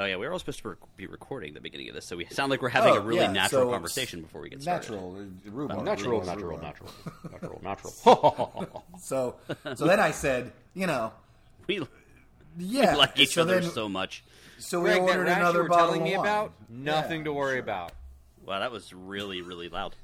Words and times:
Oh 0.00 0.06
yeah, 0.06 0.16
we 0.16 0.26
were 0.26 0.32
all 0.32 0.38
supposed 0.38 0.62
to 0.62 0.76
be 0.96 1.06
recording 1.06 1.52
the 1.52 1.60
beginning 1.60 1.88
of 1.90 1.94
this, 1.94 2.06
so 2.06 2.16
we 2.16 2.24
sound 2.30 2.50
like 2.50 2.62
we're 2.62 2.70
having 2.70 2.94
Oh, 2.94 2.96
a 2.96 3.00
really 3.00 3.20
yeah, 3.20 3.32
natural 3.32 3.66
so 3.66 3.70
conversation 3.70 4.22
before 4.22 4.40
we 4.40 4.48
get 4.48 4.62
started. 4.62 4.90
Natural, 4.92 5.16
uh, 5.16 5.50
rhubarb, 5.50 5.84
Natural, 5.84 6.20
rhubarb, 6.20 6.26
natural, 6.26 6.50
rhubarb. 6.50 6.62
natural, 7.32 7.60
natural, 7.62 8.52
natural. 8.58 8.84
So, 8.98 9.36
so 9.74 9.86
then 9.86 10.00
I 10.00 10.10
said, 10.12 10.52
you 10.74 10.86
know, 10.86 11.12
We 11.66 11.86
yeah, 12.58 12.96
like 12.96 13.18
each 13.20 13.34
so 13.34 13.42
other 13.42 13.60
then- 13.60 13.70
so 13.70 13.88
much. 13.88 14.24
So 14.58 14.80
we 14.80 14.90
Greg, 14.90 15.02
that 15.02 15.08
ordered 15.10 15.24
rash 15.24 15.36
you 15.36 15.42
another 15.42 15.62
were 15.64 15.68
bottle 15.68 15.86
telling 15.88 16.00
of 16.02 16.04
me 16.06 16.16
wine. 16.16 16.26
about, 16.26 16.52
nothing 16.68 17.18
Yeah. 17.20 17.24
to 17.24 17.32
worry 17.32 17.58
about. 17.58 17.92
Wow, 18.46 18.60
that 18.60 18.72
was 18.72 18.92
really 18.94 19.42
really 19.42 19.68
loud. 19.68 19.94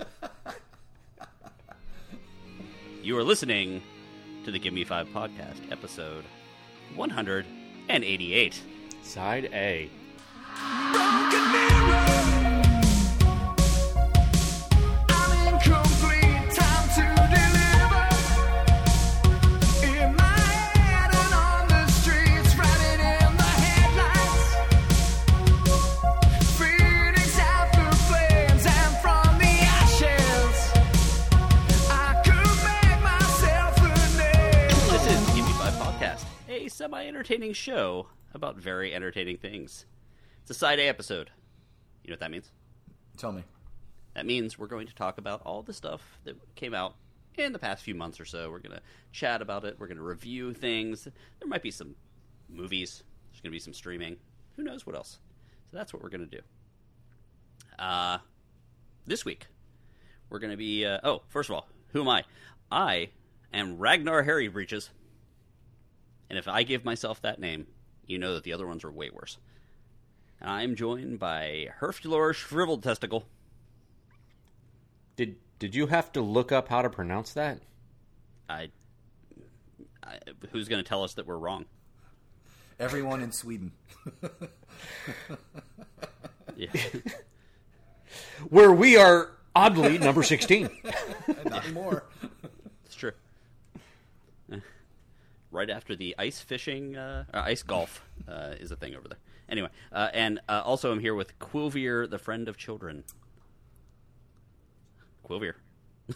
you 3.03 3.17
are 3.19 3.25
listening 3.25 3.83
to 4.45 4.51
the 4.51 4.59
Give 4.59 4.73
Me 4.75 4.85
Five 4.85 5.09
podcast, 5.09 5.71
episode 5.73 6.25
one 6.95 7.11
hundred 7.11 7.47
and 7.89 8.05
eighty-eight. 8.05 8.61
Side 9.07 9.49
A. 9.55 9.89
I'm 10.59 11.33
incomplete, 15.49 16.51
time 16.55 16.89
to 16.97 17.05
deliver. 17.33 18.07
In 19.87 20.09
my 20.17 20.39
head 20.75 21.11
and 21.15 21.33
on 21.35 21.69
the 21.69 21.87
streets, 21.89 22.57
riding 22.59 23.01
in 23.01 23.37
the 23.37 23.53
headlights. 23.63 24.47
Phoenix 26.59 27.39
out 27.39 27.71
the 27.73 27.89
flames 28.05 28.67
and 28.67 28.93
from 29.01 29.39
the 29.39 29.55
ashes, 29.81 30.57
I 31.91 32.21
could 32.23 32.57
make 32.67 33.01
myself 33.03 33.79
a. 33.79 33.89
This 34.91 35.07
is 35.07 35.21
Give 35.35 35.47
Me 35.47 35.53
Five 35.53 35.75
podcast, 35.75 36.25
a 36.49 36.69
semi-entertaining 36.69 37.55
show 37.55 38.09
about 38.37 38.57
very 38.57 38.95
entertaining 38.95 39.39
things. 39.39 39.87
It's 40.43 40.51
a 40.51 40.55
side 40.55 40.79
A 40.79 40.87
episode. 40.87 41.31
You 42.05 42.11
know 42.11 42.15
what 42.15 42.21
that 42.21 42.31
means? 42.31 42.53
Tell 43.17 43.33
me. 43.33 43.43
That 44.15 44.27
means 44.27 44.59
we're 44.59 44.69
going 44.69 44.87
to 44.87 44.95
talk 44.95 45.19
about 45.19 45.43
all 45.45 45.63
the 45.63 45.73
stuff 45.73 46.21
that 46.25 46.37
came 46.55 46.73
out 46.73 46.95
in 47.37 47.53
the 47.53 47.59
past 47.59 47.83
few 47.83 47.95
months 47.95 48.21
or 48.21 48.25
so. 48.25 48.51
We're 48.51 48.61
going 48.61 48.77
to 48.77 48.83
chat 49.13 49.43
about 49.43 49.65
it. 49.65 49.77
We're 49.79 49.89
going 49.89 49.99
to 49.99 50.03
review 50.03 50.55
things. 50.55 51.05
There 51.05 51.49
might 51.49 51.63
be 51.63 51.71
some 51.71 51.97
movies. 52.49 53.03
There's 53.31 53.41
going 53.41 53.51
to 53.51 53.57
be 53.57 53.59
some 53.59 53.75
streaming. 53.75 54.17
Who 54.57 54.63
knows 54.63 54.87
what 54.87 54.95
else? 54.95 55.19
So 55.71 55.77
that's 55.77 55.93
what 55.93 56.03
we're 56.03 56.09
going 56.09 56.29
to 56.29 56.37
do. 56.37 56.43
Uh, 57.79 58.19
this 59.07 59.25
week, 59.25 59.49
we're 60.31 60.39
going 60.39 60.53
to 60.53 60.57
be. 60.57 60.87
Uh, 60.87 60.99
oh, 61.03 61.23
first 61.29 61.51
of 61.51 61.57
all, 61.57 61.69
who 61.93 62.03
am 62.03 62.09
I? 62.09 62.25
I 62.71 63.09
am 63.53 63.79
Ragnar 63.79 64.23
Harry 64.23 64.49
Breaches. 64.49 64.91
And 66.31 66.39
if 66.39 66.49
I 66.49 66.63
give 66.63 66.85
myself 66.85 67.21
that 67.23 67.39
name, 67.39 67.67
you 68.07 68.19
know 68.19 68.35
that 68.35 68.45
the 68.45 68.53
other 68.53 68.67
ones 68.67 68.85
are 68.85 68.91
way 68.91 69.11
worse. 69.11 69.39
And 70.41 70.51
I'm 70.51 70.75
joined 70.77 71.19
by 71.19 71.69
Herfulor 71.81 72.35
Shriveled 72.35 72.83
Testicle. 72.83 73.27
Did 75.17 75.37
did 75.59 75.75
you 75.75 75.87
have 75.87 76.13
to 76.13 76.21
look 76.21 76.53
up 76.53 76.69
how 76.69 76.83
to 76.83 76.91
pronounce 76.91 77.33
that? 77.33 77.61
I, 78.49 78.71
I 80.03 80.19
who's 80.53 80.69
going 80.69 80.83
to 80.83 80.89
tell 80.89 81.03
us 81.03 81.15
that 81.15 81.27
we're 81.27 81.39
wrong? 81.39 81.65
Everyone 82.79 83.23
in 83.23 83.33
Sweden. 83.33 83.73
Yeah. 86.57 86.71
Where 88.49 88.73
we 88.73 88.97
are 88.97 89.31
oddly 89.55 89.99
number 89.99 90.23
sixteen. 90.23 90.71
Not 91.45 91.65
anymore. 91.65 92.05
it's 92.87 92.95
true. 92.95 93.13
Eh. 94.51 94.59
Right 95.57 95.71
after 95.71 95.97
the 95.97 96.15
ice 96.19 96.39
fishing, 96.39 96.97
uh, 96.97 97.25
ice 97.33 97.63
golf 97.63 98.05
uh, 98.29 98.57
is 98.61 98.73
a 98.73 98.77
thing 98.77 98.95
over 98.95 99.09
there. 99.09 99.17
Anyway, 99.49 99.71
uh, 99.91 100.11
and 100.13 100.39
uh, 100.51 100.61
also 100.63 100.93
I'm 100.93 101.01
here 101.01 101.15
with 101.15 101.39
Quilvier, 101.39 102.11
the 102.11 102.19
friend 102.19 102.47
of 102.47 102.59
children. 102.59 103.05
Quilvier. 105.27 105.55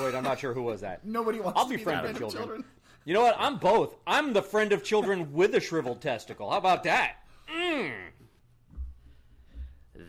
Wait, 0.00 0.14
I'm 0.14 0.24
not 0.24 0.38
sure 0.38 0.54
who 0.54 0.62
was 0.62 0.80
that. 0.80 1.04
Nobody 1.04 1.38
wants 1.38 1.58
I'll 1.58 1.66
to 1.66 1.70
be 1.70 1.76
be 1.76 1.84
friend 1.84 2.02
the 2.02 2.08
of 2.12 2.16
friend 2.16 2.32
children. 2.32 2.64
You 3.04 3.12
know 3.12 3.20
what? 3.20 3.36
I'm 3.38 3.58
both. 3.58 3.94
I'm 4.06 4.32
the 4.32 4.40
friend 4.40 4.72
of 4.72 4.82
children 4.82 5.34
with 5.34 5.54
a 5.54 5.60
shriveled 5.60 6.00
testicle. 6.00 6.50
How 6.50 6.56
about 6.56 6.84
that? 6.84 7.16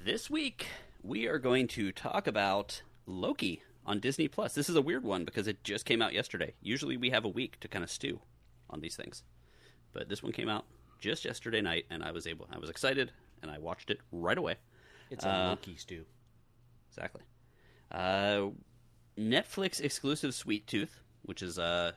This 0.06 0.30
week 0.30 0.68
we 1.04 1.28
are 1.28 1.38
going 1.38 1.68
to 1.68 1.92
talk 1.92 2.28
about 2.28 2.82
Loki 3.06 3.62
on 3.86 4.00
Disney 4.00 4.30
Plus. 4.30 4.54
This 4.54 4.70
is 4.70 4.78
a 4.78 4.82
weird 4.82 5.04
one 5.04 5.26
because 5.26 5.50
it 5.50 5.66
just 5.66 5.84
came 5.84 6.02
out 6.02 6.14
yesterday. 6.14 6.54
Usually 6.62 6.96
we 6.96 7.10
have 7.10 7.26
a 7.26 7.30
week 7.30 7.60
to 7.60 7.68
kind 7.68 7.84
of 7.84 7.92
stew 7.92 8.22
on 8.70 8.80
these 8.82 8.96
things, 8.96 9.24
but 9.94 10.10
this 10.10 10.22
one 10.24 10.32
came 10.32 10.50
out 10.50 10.66
just 11.00 11.26
yesterday 11.26 11.62
night, 11.62 11.86
and 11.90 12.04
I 12.04 12.12
was 12.12 12.28
able. 12.28 12.48
I 12.52 12.58
was 12.60 12.70
excited, 12.70 13.12
and 13.42 13.50
I 13.50 13.58
watched 13.58 13.90
it 13.90 14.00
right 14.12 14.38
away. 14.38 14.56
It's 15.10 15.26
a 15.26 15.30
Uh, 15.30 15.48
Loki 15.50 15.76
stew. 15.76 16.06
Exactly. 16.90 17.22
Uh, 17.92 18.48
Netflix 19.18 19.82
exclusive 19.82 20.34
Sweet 20.34 20.68
Tooth, 20.68 21.00
which 21.24 21.42
is 21.42 21.58
uh, 21.60 21.92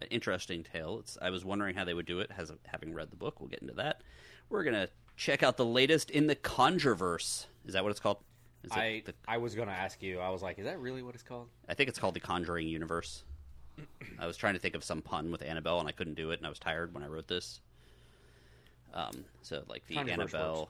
an 0.00 0.08
interesting 0.10 0.62
tale. 0.64 0.98
It's, 1.00 1.18
I 1.20 1.30
was 1.30 1.44
wondering 1.44 1.74
how 1.74 1.84
they 1.84 1.94
would 1.94 2.06
do 2.06 2.20
it, 2.20 2.30
has, 2.32 2.52
having 2.66 2.94
read 2.94 3.10
the 3.10 3.16
book. 3.16 3.40
We'll 3.40 3.48
get 3.48 3.60
into 3.62 3.74
that. 3.74 4.02
We're 4.48 4.64
gonna 4.64 4.88
check 5.16 5.42
out 5.42 5.56
the 5.56 5.64
latest 5.64 6.10
in 6.10 6.26
the 6.26 6.36
Conjureverse. 6.36 7.46
Is 7.66 7.72
that 7.74 7.82
what 7.82 7.90
it's 7.90 8.00
called? 8.00 8.18
I 8.70 9.02
the- 9.04 9.14
I 9.26 9.38
was 9.38 9.54
gonna 9.54 9.72
ask 9.72 10.02
you. 10.02 10.20
I 10.20 10.30
was 10.30 10.42
like, 10.42 10.58
is 10.58 10.64
that 10.66 10.78
really 10.78 11.02
what 11.02 11.14
it's 11.14 11.24
called? 11.24 11.48
I 11.68 11.74
think 11.74 11.88
it's 11.88 11.98
called 11.98 12.14
the 12.14 12.20
Conjuring 12.20 12.68
Universe. 12.68 13.24
I 14.18 14.26
was 14.26 14.36
trying 14.36 14.54
to 14.54 14.60
think 14.60 14.74
of 14.74 14.84
some 14.84 15.02
pun 15.02 15.30
with 15.30 15.42
Annabelle, 15.42 15.80
and 15.80 15.88
I 15.88 15.92
couldn't 15.92 16.14
do 16.14 16.30
it, 16.30 16.38
and 16.38 16.46
I 16.46 16.48
was 16.48 16.58
tired 16.58 16.94
when 16.94 17.02
I 17.02 17.06
wrote 17.06 17.28
this. 17.28 17.60
Um, 18.94 19.24
so 19.42 19.62
like 19.68 19.86
the 19.86 19.96
Conjureverse 19.96 20.12
Annabelle, 20.12 20.68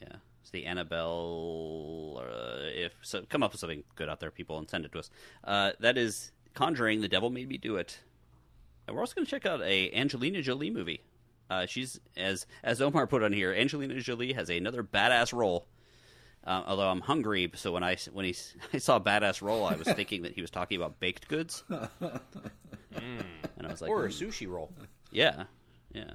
yeah, 0.00 0.16
it's 0.40 0.50
the 0.50 0.66
Annabelle. 0.66 2.22
Uh, 2.22 2.64
if 2.74 2.92
so, 3.02 3.22
come 3.28 3.42
up 3.42 3.52
with 3.52 3.60
something 3.60 3.84
good 3.94 4.08
out 4.08 4.20
there, 4.20 4.30
people, 4.30 4.58
and 4.58 4.68
send 4.68 4.84
it 4.84 4.92
to 4.92 4.98
us. 4.98 5.10
Uh, 5.44 5.72
that 5.80 5.98
is 5.98 6.32
Conjuring. 6.54 7.00
The 7.00 7.08
Devil 7.08 7.30
Made 7.30 7.48
Me 7.48 7.58
Do 7.58 7.76
It. 7.76 7.98
And 8.86 8.96
we're 8.96 9.02
also 9.02 9.14
going 9.14 9.24
to 9.24 9.30
check 9.30 9.46
out 9.46 9.62
a 9.62 9.92
Angelina 9.92 10.42
Jolie 10.42 10.70
movie. 10.70 11.02
Uh, 11.48 11.66
she's 11.66 12.00
as 12.16 12.46
as 12.62 12.80
Omar 12.80 13.06
put 13.06 13.22
on 13.22 13.32
here. 13.32 13.52
Angelina 13.52 14.00
Jolie 14.00 14.32
has 14.32 14.48
another 14.48 14.82
badass 14.82 15.32
role. 15.32 15.66
Uh, 16.44 16.62
although 16.66 16.88
I'm 16.88 17.00
hungry, 17.00 17.50
so 17.54 17.70
when 17.72 17.84
I 17.84 17.96
when 18.12 18.24
he 18.24 18.34
I 18.72 18.78
saw 18.78 18.98
badass 18.98 19.42
roll, 19.42 19.64
I 19.64 19.76
was 19.76 19.86
thinking 19.94 20.22
that 20.22 20.32
he 20.34 20.40
was 20.40 20.50
talking 20.50 20.76
about 20.76 20.98
baked 20.98 21.28
goods, 21.28 21.62
and 21.70 21.90
I 23.62 23.68
was 23.68 23.80
like, 23.80 23.90
or 23.90 24.06
a 24.06 24.08
"Hmm, 24.08 24.24
sushi 24.24 24.48
roll? 24.48 24.72
yeah, 25.12 25.44
yeah. 25.92 26.10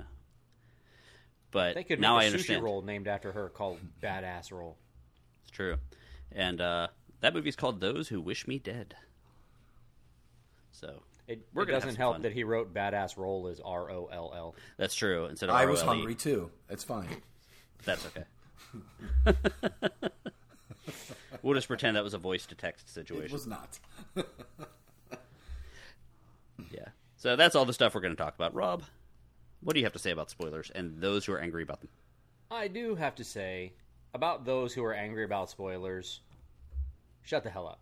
But 1.52 1.76
They 1.76 1.84
could 1.86 2.02
now 2.02 2.18
make 2.18 2.24
I 2.24 2.26
a 2.26 2.28
sushi 2.28 2.34
understand. 2.34 2.64
roll 2.64 2.82
named 2.82 3.08
after 3.08 3.32
her 3.32 3.48
called 3.50 3.80
Badass 4.04 4.52
Roll. 4.52 4.78
It's 5.44 5.52
true, 5.52 5.78
and 6.34 6.60
uh, 6.60 6.88
that 7.22 7.34
movie's 7.34 7.56
called 7.56 7.80
Those 7.80 8.10
Who 8.10 8.20
Wish 8.20 8.48
Me 8.48 8.60
Dead. 8.60 8.96
So 10.74 11.04
It, 11.30 11.48
it 11.56 11.66
doesn't 11.70 11.96
help 11.96 12.16
fun. 12.16 12.22
that 12.24 12.34
he 12.34 12.44
wrote 12.44 12.74
Badass 12.74 13.16
Roll 13.16 13.48
as 13.48 13.62
R 13.62 13.90
O 13.90 14.10
L 14.12 14.34
L. 14.36 14.56
that's 14.76 14.94
true. 14.94 15.26
Instead 15.28 15.48
of 15.50 15.56
I 15.56 15.66
was 15.68 15.82
hungry 15.82 16.16
too. 16.16 16.52
It's 16.70 16.84
fine. 16.84 17.08
That's 17.86 18.06
okay. 18.08 18.26
We'll 21.48 21.56
just 21.56 21.70
pretend 21.70 21.96
that 21.96 22.04
was 22.04 22.14
a 22.14 22.18
voice 22.18 22.46
to 22.46 22.56
text 22.56 22.94
situation. 22.94 23.26
It 23.26 23.32
was 23.32 23.48
not. 23.48 23.80
Yeah. 26.72 26.88
So 27.18 27.36
that's 27.36 27.56
all 27.56 27.66
the 27.66 27.74
stuff 27.74 27.94
we're 27.94 28.02
going 28.02 28.16
to 28.16 28.22
talk 28.22 28.36
about. 28.36 28.54
Rob, 28.54 28.84
what 29.62 29.74
do 29.74 29.80
you 29.80 29.86
have 29.86 29.94
to 29.94 30.00
say 30.00 30.12
about 30.12 30.30
spoilers 30.30 30.72
and 30.74 31.00
those 31.00 31.24
who 31.26 31.32
are 31.34 31.40
angry 31.40 31.64
about 31.64 31.80
them? 31.82 31.90
I 32.50 32.68
do 32.68 32.96
have 32.96 33.16
to 33.16 33.24
say 33.24 33.74
about 34.14 34.44
those 34.44 34.74
who 34.74 34.84
are 34.84 34.94
angry 34.94 35.24
about 35.24 35.50
spoilers, 35.50 36.22
shut 37.22 37.44
the 37.44 37.50
hell 37.50 37.68
up. 37.68 37.80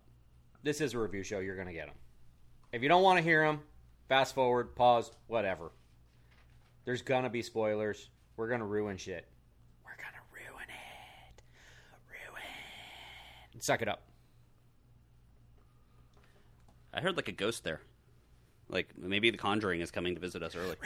This 0.62 0.80
is 0.80 0.94
a 0.94 0.98
review 0.98 1.22
show. 1.22 1.38
You're 1.38 1.56
going 1.56 1.68
to 1.68 1.72
get 1.72 1.86
them. 1.86 1.96
If 2.70 2.82
you 2.82 2.88
don't 2.88 3.02
want 3.02 3.16
to 3.18 3.22
hear 3.22 3.44
them, 3.44 3.60
fast 4.08 4.34
forward, 4.34 4.76
pause, 4.76 5.10
whatever. 5.26 5.72
There's 6.84 7.02
going 7.02 7.24
to 7.24 7.30
be 7.30 7.42
spoilers. 7.42 8.10
We're 8.36 8.48
going 8.48 8.60
to 8.60 8.66
ruin 8.66 8.98
shit. 8.98 9.26
We're 9.84 9.96
going 9.96 10.12
to 10.12 10.20
ruin 10.32 10.66
it. 10.68 11.42
Ruin. 12.10 12.42
Suck 13.58 13.82
it 13.82 13.88
up. 13.88 14.02
I 16.92 17.00
heard 17.00 17.16
like 17.16 17.28
a 17.28 17.32
ghost 17.32 17.64
there. 17.64 17.80
Like 18.68 18.88
maybe 18.98 19.30
the 19.30 19.36
Conjuring 19.38 19.80
is 19.80 19.90
coming 19.90 20.14
to 20.14 20.20
visit 20.20 20.42
us 20.42 20.56
early. 20.56 20.76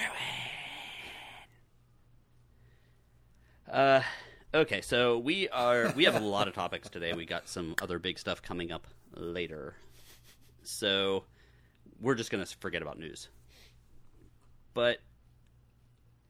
Uh, 3.71 4.03
okay, 4.53 4.81
so 4.81 5.19
we 5.19 5.49
are 5.51 5.93
we 5.97 6.05
have 6.05 6.17
a 6.17 6.21
lot 6.21 6.49
of 6.49 6.55
topics 6.55 6.89
today. 6.89 7.13
We 7.13 7.25
got 7.25 7.49
some 7.49 7.75
other 7.81 7.99
big 7.99 8.19
stuff 8.19 8.43
coming 8.43 8.73
up 8.73 8.87
later, 9.15 9.75
so 10.63 11.25
we're 12.01 12.17
just 12.17 12.31
gonna 12.31 12.47
forget 12.47 12.83
about 12.83 12.99
news. 12.99 13.29
But 14.75 14.99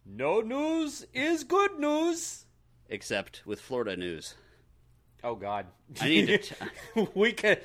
No 0.05 0.41
news 0.41 1.07
is 1.15 1.45
good 1.45 1.79
news. 1.79 2.45
except 2.89 3.43
with 3.47 3.61
Florida 3.61 3.97
news, 3.97 4.35
Oh 5.22 5.34
God! 5.34 5.67
I 6.00 6.08
need 6.08 6.26
to. 6.26 6.38
T- 6.38 7.08
we 7.14 7.32
could, 7.32 7.61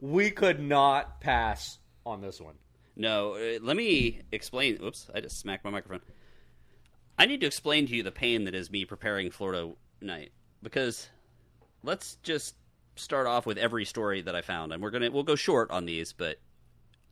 we 0.00 0.30
could 0.30 0.60
not 0.60 1.20
pass 1.20 1.78
on 2.06 2.20
this 2.20 2.40
one. 2.40 2.54
no, 2.96 3.34
uh, 3.34 3.58
let 3.62 3.76
me 3.76 4.20
explain. 4.32 4.78
Oops, 4.82 5.08
I 5.14 5.20
just 5.20 5.38
smacked 5.38 5.64
my 5.64 5.70
microphone. 5.70 6.00
I 7.18 7.26
need 7.26 7.40
to 7.40 7.46
explain 7.46 7.86
to 7.86 7.94
you 7.94 8.02
the 8.02 8.12
pain 8.12 8.44
that 8.44 8.54
is 8.54 8.70
me 8.70 8.84
preparing 8.84 9.30
Florida 9.30 9.72
night 10.00 10.32
because 10.62 11.08
let's 11.82 12.16
just 12.22 12.54
start 12.96 13.26
off 13.26 13.46
with 13.46 13.58
every 13.58 13.84
story 13.84 14.22
that 14.22 14.34
I 14.34 14.40
found, 14.42 14.72
and 14.72 14.82
we're 14.82 14.90
gonna 14.90 15.10
we'll 15.10 15.22
go 15.22 15.36
short 15.36 15.70
on 15.70 15.84
these, 15.86 16.12
but 16.12 16.38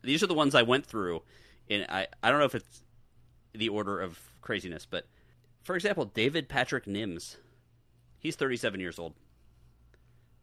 these 0.01 0.23
are 0.23 0.27
the 0.27 0.33
ones 0.33 0.55
I 0.55 0.63
went 0.63 0.85
through, 0.85 1.21
and 1.69 1.85
I 1.89 2.07
I 2.23 2.29
don't 2.29 2.39
know 2.39 2.45
if 2.45 2.55
it's 2.55 2.83
the 3.53 3.69
order 3.69 3.99
of 3.99 4.19
craziness, 4.41 4.85
but 4.85 5.05
for 5.63 5.75
example, 5.75 6.05
David 6.05 6.47
Patrick 6.49 6.85
Nims, 6.85 7.35
he's 8.19 8.35
37 8.35 8.79
years 8.79 8.97
old. 8.97 9.13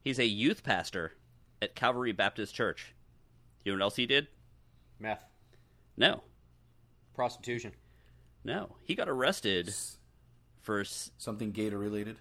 He's 0.07 0.21
a 0.21 0.25
youth 0.25 0.63
pastor 0.63 1.15
at 1.61 1.75
Calvary 1.75 2.13
Baptist 2.13 2.55
Church. 2.55 2.95
You 3.65 3.73
know 3.73 3.79
what 3.79 3.83
else 3.83 3.97
he 3.97 4.07
did? 4.07 4.29
Meth, 5.01 5.25
No, 5.97 6.23
prostitution. 7.13 7.73
no, 8.45 8.77
he 8.85 8.95
got 8.95 9.09
arrested 9.09 9.75
for 10.63 10.83
s- 10.83 11.11
Something 11.19 11.51
Gator 11.51 11.77
related. 11.77 12.19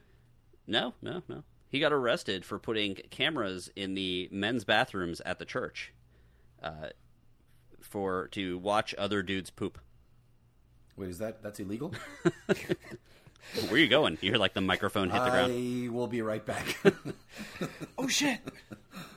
No, 0.66 0.96
no, 1.04 1.22
no. 1.30 1.44
He 1.70 1.80
got 1.80 1.94
arrested 1.94 2.44
for 2.44 2.58
putting 2.58 2.96
cameras 3.12 3.70
in 3.76 3.94
the 3.94 4.30
men's 4.32 4.64
bathrooms 4.64 5.22
at 5.24 5.38
the 5.38 5.46
church, 5.46 5.94
uh, 6.64 6.88
for 7.82 8.30
to 8.30 8.58
watch 8.58 8.96
other 8.98 9.22
dudes 9.22 9.52
poop. 9.52 9.78
Wait, 10.98 11.10
is 11.12 11.20
that 11.20 11.44
that's 11.44 11.60
illegal? 11.60 11.94
Where 13.66 13.74
are 13.74 13.78
you 13.78 13.88
going? 13.88 14.18
You 14.22 14.32
hear 14.32 14.40
like 14.40 14.54
the 14.54 14.62
microphone 14.62 15.10
hit 15.10 15.24
the 15.24 15.30
ground. 15.30 15.54
I 15.54 15.90
will 15.90 16.08
be 16.08 16.22
right 16.22 16.46
back. 16.46 16.78
Oh 17.98 18.08
shit! 18.08 18.40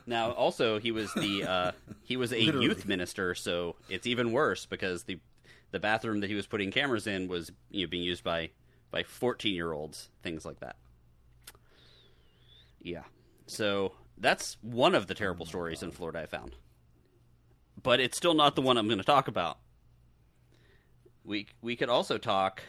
Now, 0.07 0.31
also, 0.31 0.79
he 0.79 0.93
was 0.93 1.13
the 1.15 1.45
uh, 1.45 1.73
he 2.03 2.17
was 2.17 2.33
a 2.33 2.41
Literally. 2.41 2.67
youth 2.67 2.87
minister, 2.87 3.35
so 3.35 3.77
it's 3.89 4.07
even 4.07 4.31
worse 4.33 4.65
because 4.67 5.05
the 5.05 5.19
the 5.73 5.81
bathroom 5.81 6.21
that 6.21 6.29
he 6.31 6.35
was 6.35 6.47
putting 6.47 6.71
cameras 6.71 7.07
in 7.07 7.29
was 7.29 7.51
you 7.71 7.85
know 7.85 7.91
being 7.91 8.05
used 8.05 8.23
by 8.23 8.51
by 8.91 9.03
fourteen 9.03 9.55
year 9.55 9.73
olds, 9.73 10.09
things 10.23 10.45
like 10.47 10.61
that. 10.61 10.77
Yeah, 12.81 13.03
so 13.47 13.93
that's 14.17 14.57
one 14.63 14.95
of 14.95 15.09
the 15.09 15.15
terrible 15.15 15.45
stories 15.45 15.83
in 15.83 15.91
Florida 15.91 16.21
I 16.21 16.27
found, 16.27 16.55
but 17.83 17.99
it's 18.01 18.17
still 18.17 18.35
not 18.35 18.55
the 18.55 18.63
one 18.63 18.79
I'm 18.79 18.87
going 18.87 18.99
to 18.99 19.05
talk 19.05 19.27
about. 19.29 19.59
We 21.25 21.49
we 21.61 21.75
could 21.77 21.89
also 21.91 22.17
talk 22.17 22.63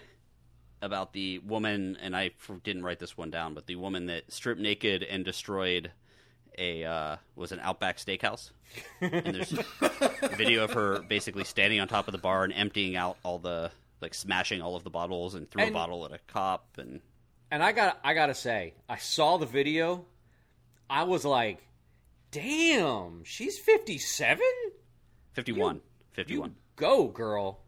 about 0.81 1.13
the 1.13 1.39
woman, 1.39 1.97
and 2.01 2.15
I 2.15 2.31
f- 2.39 2.51
didn't 2.63 2.83
write 2.83 2.99
this 2.99 3.17
one 3.17 3.29
down, 3.29 3.53
but 3.53 3.67
the 3.67 3.75
woman 3.75 4.05
that 4.07 4.31
stripped 4.31 4.61
naked 4.61 5.03
and 5.03 5.25
destroyed 5.25 5.91
a 6.57 6.83
uh, 6.83 7.15
was 7.35 7.51
an 7.51 7.59
Outback 7.61 7.97
Steakhouse, 7.97 8.51
and 9.01 9.35
there's 9.35 9.53
a 9.81 10.29
video 10.35 10.63
of 10.63 10.73
her 10.73 10.99
basically 11.01 11.43
standing 11.43 11.79
on 11.79 11.87
top 11.87 12.07
of 12.07 12.11
the 12.11 12.17
bar 12.17 12.43
and 12.43 12.53
emptying 12.53 12.95
out 12.95 13.17
all 13.23 13.39
the 13.39 13.71
like 14.01 14.13
smashing 14.13 14.61
all 14.61 14.75
of 14.75 14.83
the 14.83 14.89
bottles 14.89 15.35
and 15.35 15.49
threw 15.49 15.63
a 15.63 15.71
bottle 15.71 16.05
at 16.05 16.11
a 16.11 16.19
cop 16.27 16.65
and 16.77 17.01
And 17.51 17.61
I 17.63 17.71
got 17.71 17.99
I 18.03 18.13
gotta 18.13 18.33
say, 18.33 18.73
I 18.87 18.97
saw 18.97 19.37
the 19.37 19.45
video. 19.45 20.05
I 20.89 21.03
was 21.03 21.23
like, 21.25 21.59
"Damn, 22.31 23.23
she's 23.23 23.57
fifty-seven. 23.59 24.45
51 25.33 25.81
51 26.13 26.55
Go, 26.75 27.07
girl. 27.07 27.61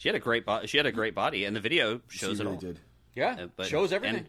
She 0.00 0.08
had 0.08 0.16
a 0.16 0.18
great 0.18 0.44
bo- 0.46 0.66
she 0.66 0.76
had 0.78 0.86
a 0.86 0.92
great 0.92 1.14
body 1.14 1.44
and 1.44 1.54
the 1.54 1.60
video 1.60 2.00
she 2.08 2.18
shows 2.18 2.38
really 2.40 2.52
it 2.52 2.54
all 2.54 2.60
did. 2.60 2.80
Yeah, 3.14 3.36
Uh, 3.42 3.46
but- 3.56 3.66
shows 3.66 3.92
everything." 3.92 4.16
and, 4.18 4.28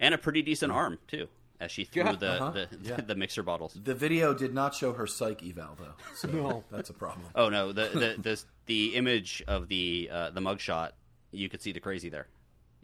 and 0.00 0.14
a 0.14 0.18
pretty 0.18 0.42
decent 0.42 0.72
arm 0.72 0.98
too 1.06 1.28
as 1.60 1.70
she 1.70 1.84
threw 1.84 2.02
Yeah. 2.02 2.12
the, 2.16 2.30
Uh-huh. 2.32 2.50
the, 2.50 2.68
Yeah. 2.82 2.96
the 3.06 3.14
mixer 3.14 3.42
bottles 3.42 3.74
The 3.80 3.94
video 3.94 4.34
did 4.34 4.52
not 4.52 4.74
show 4.74 4.92
her 4.94 5.06
psych 5.06 5.42
eval 5.44 5.76
though, 5.78 5.94
so 6.16 6.28
No. 6.28 6.64
that's 6.70 6.90
a 6.90 6.94
problem. 6.94 7.26
oh 7.36 7.48
no 7.48 7.72
the 7.72 7.88
the 7.92 8.16
the, 8.22 8.44
the 8.66 8.94
image 8.96 9.42
of 9.46 9.68
the 9.68 10.08
uh, 10.12 10.30
the 10.30 10.40
mugshot 10.40 10.90
you 11.30 11.48
could 11.48 11.62
see 11.62 11.72
the 11.72 11.80
crazy 11.80 12.08
there 12.08 12.26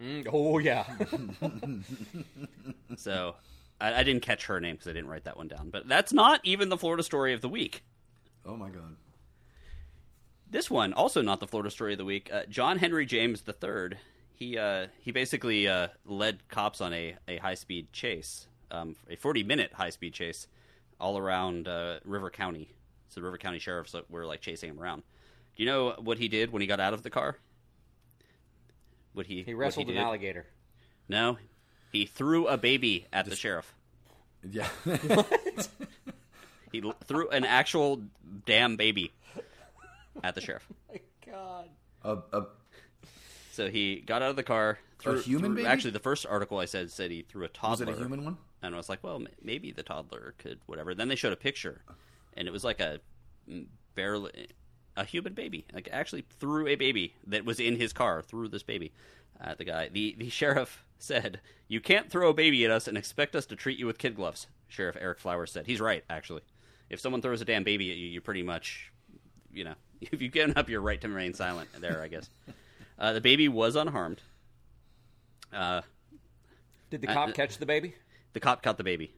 Mm, 0.00 0.28
oh 0.32 0.58
yeah. 0.58 0.84
So 2.96 3.34
I, 3.80 3.94
I 3.94 4.02
didn't 4.04 4.22
catch 4.22 4.46
her 4.46 4.60
name 4.60 4.74
because 4.76 4.88
I 4.88 4.92
didn't 4.92 5.08
write 5.10 5.24
that 5.24 5.36
one 5.36 5.48
down. 5.48 5.70
But 5.70 5.88
that's 5.88 6.12
not 6.12 6.40
even 6.44 6.68
the 6.68 6.76
Florida 6.76 7.02
story 7.02 7.32
of 7.34 7.40
the 7.40 7.48
week. 7.48 7.82
Oh 8.46 8.56
my 8.56 8.68
god. 8.70 8.96
This 10.50 10.70
one 10.70 10.92
also 10.92 11.20
not 11.20 11.40
the 11.40 11.46
Florida 11.46 11.70
story 11.70 11.92
of 11.92 11.98
the 11.98 12.04
week. 12.04 12.30
Uh, 12.32 12.42
John 12.48 12.78
Henry 12.78 13.04
James 13.04 13.42
III. 13.46 13.98
He 14.34 14.56
uh, 14.56 14.86
he 15.00 15.10
basically 15.10 15.66
uh, 15.68 15.88
led 16.06 16.48
cops 16.48 16.80
on 16.80 16.92
a, 16.92 17.16
a 17.26 17.38
high 17.38 17.54
speed 17.54 17.92
chase, 17.92 18.46
um, 18.70 18.96
a 19.10 19.16
forty 19.16 19.42
minute 19.42 19.72
high 19.74 19.90
speed 19.90 20.14
chase, 20.14 20.46
all 21.00 21.18
around 21.18 21.66
uh, 21.66 21.98
River 22.04 22.30
County. 22.30 22.68
So 23.08 23.20
the 23.20 23.24
River 23.24 23.38
County 23.38 23.58
sheriffs 23.58 23.94
were 24.08 24.24
like 24.26 24.40
chasing 24.40 24.70
him 24.70 24.80
around. 24.80 25.02
Do 25.56 25.62
you 25.62 25.66
know 25.68 25.94
what 25.98 26.18
he 26.18 26.28
did 26.28 26.52
when 26.52 26.62
he 26.62 26.68
got 26.68 26.78
out 26.78 26.94
of 26.94 27.02
the 27.02 27.10
car? 27.10 27.36
What 29.12 29.26
he 29.26 29.42
He 29.42 29.54
what 29.54 29.60
wrestled 29.60 29.90
an 29.90 29.96
alligator. 29.96 30.46
No, 31.08 31.36
he 31.90 32.06
threw 32.06 32.46
a 32.46 32.56
baby 32.56 33.06
at 33.12 33.26
the 33.26 33.34
sheriff. 33.34 33.74
Yeah. 34.48 34.68
He 36.72 36.82
threw 37.06 37.30
an 37.30 37.44
actual 37.44 38.02
damn 38.44 38.76
baby 38.76 39.12
at 40.22 40.34
the 40.34 40.40
sheriff. 40.40 40.66
My 40.92 41.00
god. 41.26 41.68
a, 42.02 42.18
a, 42.36 42.46
So 43.52 43.70
he 43.70 44.00
got 44.06 44.22
out 44.22 44.30
of 44.30 44.36
the 44.36 44.42
car. 44.42 44.78
Threw, 44.98 45.20
human 45.20 45.50
threw- 45.52 45.56
baby? 45.56 45.66
Actually, 45.68 45.92
the 45.92 46.00
first 46.00 46.26
article 46.26 46.58
I 46.58 46.64
said 46.64 46.90
said 46.90 47.10
he 47.10 47.22
threw 47.22 47.42
a 47.42 47.44
was 47.44 47.50
toddler. 47.54 47.92
it 47.92 47.96
a 47.96 47.98
human 47.98 48.24
one? 48.24 48.38
And 48.62 48.74
I 48.74 48.78
was 48.78 48.88
like, 48.88 49.04
well, 49.04 49.22
maybe 49.42 49.70
the 49.70 49.82
toddler 49.84 50.34
could 50.38 50.58
whatever. 50.66 50.94
Then 50.94 51.08
they 51.08 51.14
showed 51.14 51.32
a 51.32 51.36
picture, 51.36 51.82
and 52.36 52.48
it 52.48 52.50
was 52.50 52.64
like 52.64 52.80
a 52.80 52.98
mm, 53.48 53.66
barely 53.94 54.48
a 54.96 55.04
human 55.04 55.32
baby. 55.34 55.64
Like 55.72 55.88
actually 55.92 56.24
threw 56.40 56.66
a 56.66 56.74
baby 56.74 57.14
that 57.28 57.44
was 57.44 57.60
in 57.60 57.76
his 57.76 57.92
car. 57.92 58.20
Threw 58.22 58.48
this 58.48 58.64
baby 58.64 58.92
at 59.40 59.58
the 59.58 59.64
guy. 59.64 59.88
The 59.88 60.16
the 60.18 60.28
sheriff 60.28 60.84
said, 60.98 61.40
"You 61.68 61.80
can't 61.80 62.10
throw 62.10 62.30
a 62.30 62.34
baby 62.34 62.64
at 62.64 62.72
us 62.72 62.88
and 62.88 62.98
expect 62.98 63.36
us 63.36 63.46
to 63.46 63.56
treat 63.56 63.78
you 63.78 63.86
with 63.86 63.98
kid 63.98 64.16
gloves." 64.16 64.48
Sheriff 64.66 64.96
Eric 65.00 65.20
Flowers 65.20 65.52
said, 65.52 65.66
"He's 65.66 65.80
right. 65.80 66.04
Actually, 66.10 66.42
if 66.90 66.98
someone 66.98 67.22
throws 67.22 67.40
a 67.40 67.44
damn 67.44 67.62
baby 67.62 67.92
at 67.92 67.96
you, 67.96 68.08
you 68.08 68.20
pretty 68.20 68.42
much, 68.42 68.90
you 69.52 69.62
know, 69.62 69.74
if 70.12 70.20
you've 70.20 70.32
given 70.32 70.54
up 70.56 70.68
your 70.68 70.80
right 70.80 71.00
to 71.00 71.08
remain 71.08 71.34
silent, 71.34 71.68
there, 71.80 72.02
I 72.02 72.08
guess." 72.08 72.28
uh, 72.98 73.12
the 73.12 73.20
baby 73.20 73.48
was 73.48 73.76
unharmed. 73.76 74.20
Uh, 75.52 75.82
Did 76.90 77.00
the 77.00 77.06
cop 77.06 77.30
uh, 77.30 77.32
catch 77.32 77.58
the 77.58 77.66
baby? 77.66 77.94
the 78.32 78.40
cop 78.40 78.62
caught 78.62 78.76
the 78.76 78.84
baby. 78.84 79.12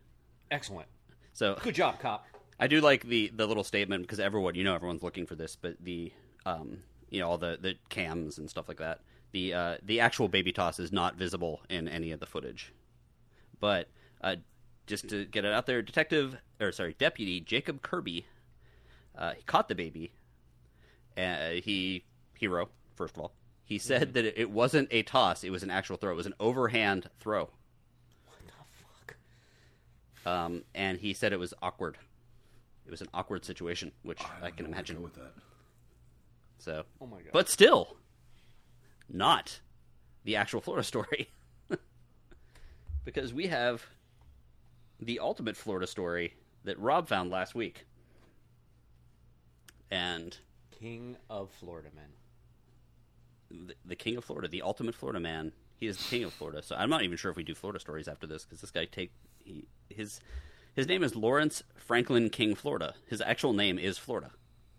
Excellent. 0.50 0.88
So 1.32 1.56
Good 1.62 1.74
job, 1.74 2.00
cop. 2.00 2.26
I 2.58 2.66
do 2.66 2.80
like 2.80 3.04
the 3.04 3.30
the 3.34 3.46
little 3.46 3.64
statement 3.64 4.02
because 4.02 4.20
everyone, 4.20 4.54
you 4.54 4.64
know, 4.64 4.74
everyone's 4.74 5.02
looking 5.02 5.26
for 5.26 5.34
this, 5.34 5.56
but 5.56 5.76
the 5.80 6.12
um, 6.46 6.78
you 7.08 7.20
know, 7.20 7.28
all 7.28 7.38
the 7.38 7.58
the 7.60 7.74
cams 7.88 8.38
and 8.38 8.48
stuff 8.48 8.68
like 8.68 8.78
that. 8.78 9.00
The 9.32 9.54
uh, 9.54 9.76
the 9.82 10.00
actual 10.00 10.28
baby 10.28 10.52
toss 10.52 10.78
is 10.78 10.92
not 10.92 11.16
visible 11.16 11.60
in 11.68 11.88
any 11.88 12.12
of 12.12 12.20
the 12.20 12.26
footage, 12.26 12.72
but 13.60 13.88
uh, 14.22 14.36
just 14.86 15.08
to 15.08 15.24
get 15.24 15.44
it 15.44 15.52
out 15.52 15.66
there, 15.66 15.82
detective 15.82 16.36
or 16.60 16.72
sorry, 16.72 16.96
deputy 16.98 17.40
Jacob 17.40 17.80
Kirby, 17.82 18.26
uh, 19.16 19.32
he 19.36 19.42
caught 19.44 19.68
the 19.68 19.74
baby. 19.74 20.12
Uh, 21.16 21.60
he 21.62 22.04
hero 22.34 22.68
first 22.94 23.16
of 23.16 23.22
all. 23.22 23.32
He 23.64 23.78
said 23.78 24.14
that 24.14 24.24
it, 24.40 24.50
wasn't 24.50 24.88
a 24.90 25.02
toss; 25.04 25.44
it 25.44 25.50
was 25.50 25.62
an 25.62 25.70
actual 25.70 25.96
throw. 25.96 26.10
It 26.12 26.16
was 26.16 26.26
an 26.26 26.34
overhand 26.40 27.08
throw. 27.20 27.42
What 28.26 28.38
the 28.46 28.52
fuck? 30.24 30.26
Um, 30.26 30.64
and 30.74 30.98
he 30.98 31.12
said 31.14 31.32
it 31.32 31.38
was 31.38 31.54
awkward. 31.62 31.96
It 32.84 32.90
was 32.90 33.00
an 33.00 33.08
awkward 33.14 33.44
situation, 33.44 33.92
which 34.02 34.20
I, 34.42 34.50
can 34.50 34.66
where 34.66 34.74
to 34.74 34.74
imagine. 34.74 35.02
with 35.02 35.14
that. 35.14 35.32
So, 36.58 36.82
Oh 37.00 37.06
my 37.06 37.18
god. 37.18 37.30
but 37.32 37.48
still, 37.48 37.96
not 39.08 39.60
the 40.24 40.34
actual 40.36 40.60
Florida 40.60 40.82
story, 40.84 41.30
because 43.04 43.32
we 43.32 43.46
have 43.46 43.86
the 45.00 45.20
ultimate 45.20 45.56
Florida 45.56 45.86
story 45.86 46.34
that 46.64 46.76
Rob 46.80 47.06
found 47.08 47.30
last 47.30 47.54
week, 47.54 47.86
and 49.90 50.36
King 50.80 51.16
of 51.28 51.50
Florida 51.50 51.90
man. 51.94 53.66
the, 53.68 53.74
the 53.84 53.96
king 53.96 54.16
of 54.16 54.24
Florida, 54.24 54.48
the 54.48 54.62
ultimate 54.62 54.94
Florida 54.94 55.20
man. 55.20 55.52
He 55.76 55.86
is 55.86 55.96
the 55.96 56.04
king 56.04 56.24
of 56.24 56.32
Florida. 56.32 56.62
So 56.62 56.76
I'm 56.76 56.90
not 56.90 57.02
even 57.02 57.16
sure 57.16 57.30
if 57.30 57.36
we 57.36 57.42
do 57.42 57.54
Florida 57.54 57.80
stories 57.80 58.08
after 58.08 58.26
this 58.26 58.44
because 58.44 58.60
this 58.60 58.70
guy 58.70 58.84
take 58.86 59.12
he, 59.44 59.66
his 59.88 60.20
his 60.74 60.86
name 60.86 61.02
is 61.02 61.16
Lawrence 61.16 61.62
Franklin 61.76 62.30
King 62.30 62.54
Florida. 62.54 62.94
His 63.06 63.20
actual 63.20 63.52
name 63.52 63.78
is 63.78 63.98
Florida, 63.98 64.30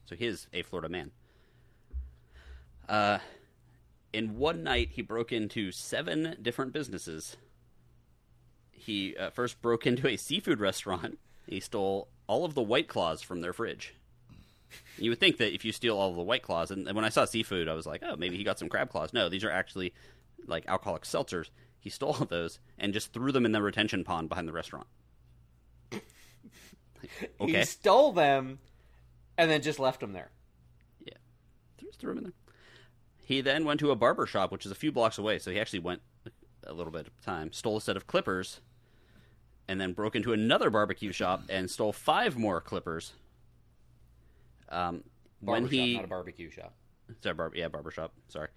so 0.05 0.15
he 0.15 0.25
is 0.25 0.48
a 0.53 0.62
Florida 0.62 0.89
man. 0.89 1.12
Uh, 2.88 3.20
in 4.13 4.38
one 4.38 4.63
night, 4.63 4.89
he 4.91 5.01
broke 5.01 5.31
into 5.31 5.72
seven 5.72 6.36
different 6.41 6.74
businesses. 6.74 7.38
He 8.72 9.15
uh, 9.15 9.29
first 9.29 9.62
broke 9.62 9.86
into 9.86 10.08
a 10.08 10.17
seafood 10.17 10.60
restaurant. 10.60 11.20
He 11.48 11.60
stole 11.60 12.10
all 12.27 12.46
of 12.46 12.53
the 12.53 12.62
White 12.62 12.88
Claws 12.88 13.22
from 13.22 13.41
their 13.41 13.53
fridge. 13.53 13.96
You 14.98 15.10
would 15.12 15.20
think 15.20 15.38
that 15.38 15.54
if 15.54 15.66
you 15.66 15.72
steal 15.72 15.98
all 15.98 16.13
the 16.13 16.22
white 16.22 16.44
claws, 16.44 16.72
and, 16.72 16.88
and 16.88 16.96
when 16.96 17.06
I 17.06 17.10
saw 17.10 17.25
seafood, 17.25 17.68
I 17.68 17.74
was 17.74 17.86
like, 17.86 18.01
oh, 18.06 18.16
maybe 18.16 18.38
he 18.38 18.44
got 18.44 18.60
some 18.60 18.70
crab 18.70 18.90
claws. 18.90 19.13
No, 19.13 19.30
these 19.30 19.44
are 19.44 19.51
actually 19.51 19.94
like 20.48 20.66
alcoholic 20.68 21.04
seltzers. 21.04 21.50
He 21.80 21.90
stole 21.90 22.16
all 22.20 22.25
those 22.25 22.60
and 22.78 22.94
just 22.94 23.13
threw 23.13 23.32
them 23.32 23.46
in 23.46 23.51
the 23.51 23.62
retention 23.62 24.04
pond 24.04 24.30
behind 24.30 24.48
the 24.48 24.54
restaurant. 24.54 24.88
okay, 25.94 27.60
He 27.60 27.63
stole 27.63 28.12
them 28.12 28.60
and 29.38 29.50
then 29.50 29.62
just 29.62 29.80
left 29.80 30.00
them 30.00 30.13
there. 30.13 30.32
yeah, 31.06 31.18
just 31.80 32.00
threw 32.00 32.10
them 32.12 32.20
in 32.20 32.24
there. 32.25 32.34
He 33.24 33.42
then 33.42 33.66
went 33.66 33.80
to 33.80 33.92
a 33.92 33.96
barber 33.96 34.25
shop, 34.25 34.51
which 34.51 34.66
is 34.66 34.72
a 34.72 34.75
few 34.75 34.92
blocks 34.92 35.18
away, 35.18 35.40
so 35.40 35.51
he 35.51 35.60
actually 35.60 35.80
went 35.80 36.01
a 36.68 36.74
little 36.74 36.92
bit 36.92 37.08
of 37.08 37.22
time, 37.22 37.51
stole 37.54 37.78
a 37.78 37.82
set 37.82 37.96
of 37.96 38.06
clippers, 38.06 38.60
and 39.68 39.80
then 39.80 39.94
broke 39.94 40.16
into 40.16 40.34
another 40.34 40.70
barbecue 40.70 41.12
shop 41.12 41.44
and 41.50 41.72
stole 41.72 41.94
five 41.94 42.38
more 42.38 42.60
clippers. 42.60 43.13
Um, 44.72 45.04
when 45.42 45.68
he 45.68 45.96
not 45.96 46.06
a 46.06 46.08
barbecue 46.08 46.50
shop. 46.50 46.74
Sorry, 47.22 47.36
bar- 47.36 47.51
yeah, 47.54 47.68
barbershop. 47.68 48.13
Sorry. 48.30 48.48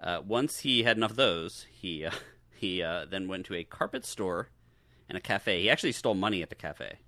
Uh, 0.00 0.20
once 0.24 0.60
he 0.60 0.82
had 0.82 0.96
enough 0.96 1.12
of 1.12 1.16
those, 1.16 1.66
he 1.72 2.04
uh, 2.04 2.10
he 2.54 2.82
uh, 2.82 3.06
then 3.08 3.28
went 3.28 3.46
to 3.46 3.54
a 3.54 3.64
carpet 3.64 4.04
store 4.04 4.50
and 5.08 5.16
a 5.16 5.20
cafe. 5.20 5.62
He 5.62 5.70
actually 5.70 5.92
stole 5.92 6.14
money 6.14 6.42
at 6.42 6.50
the 6.50 6.54
cafe, 6.54 6.98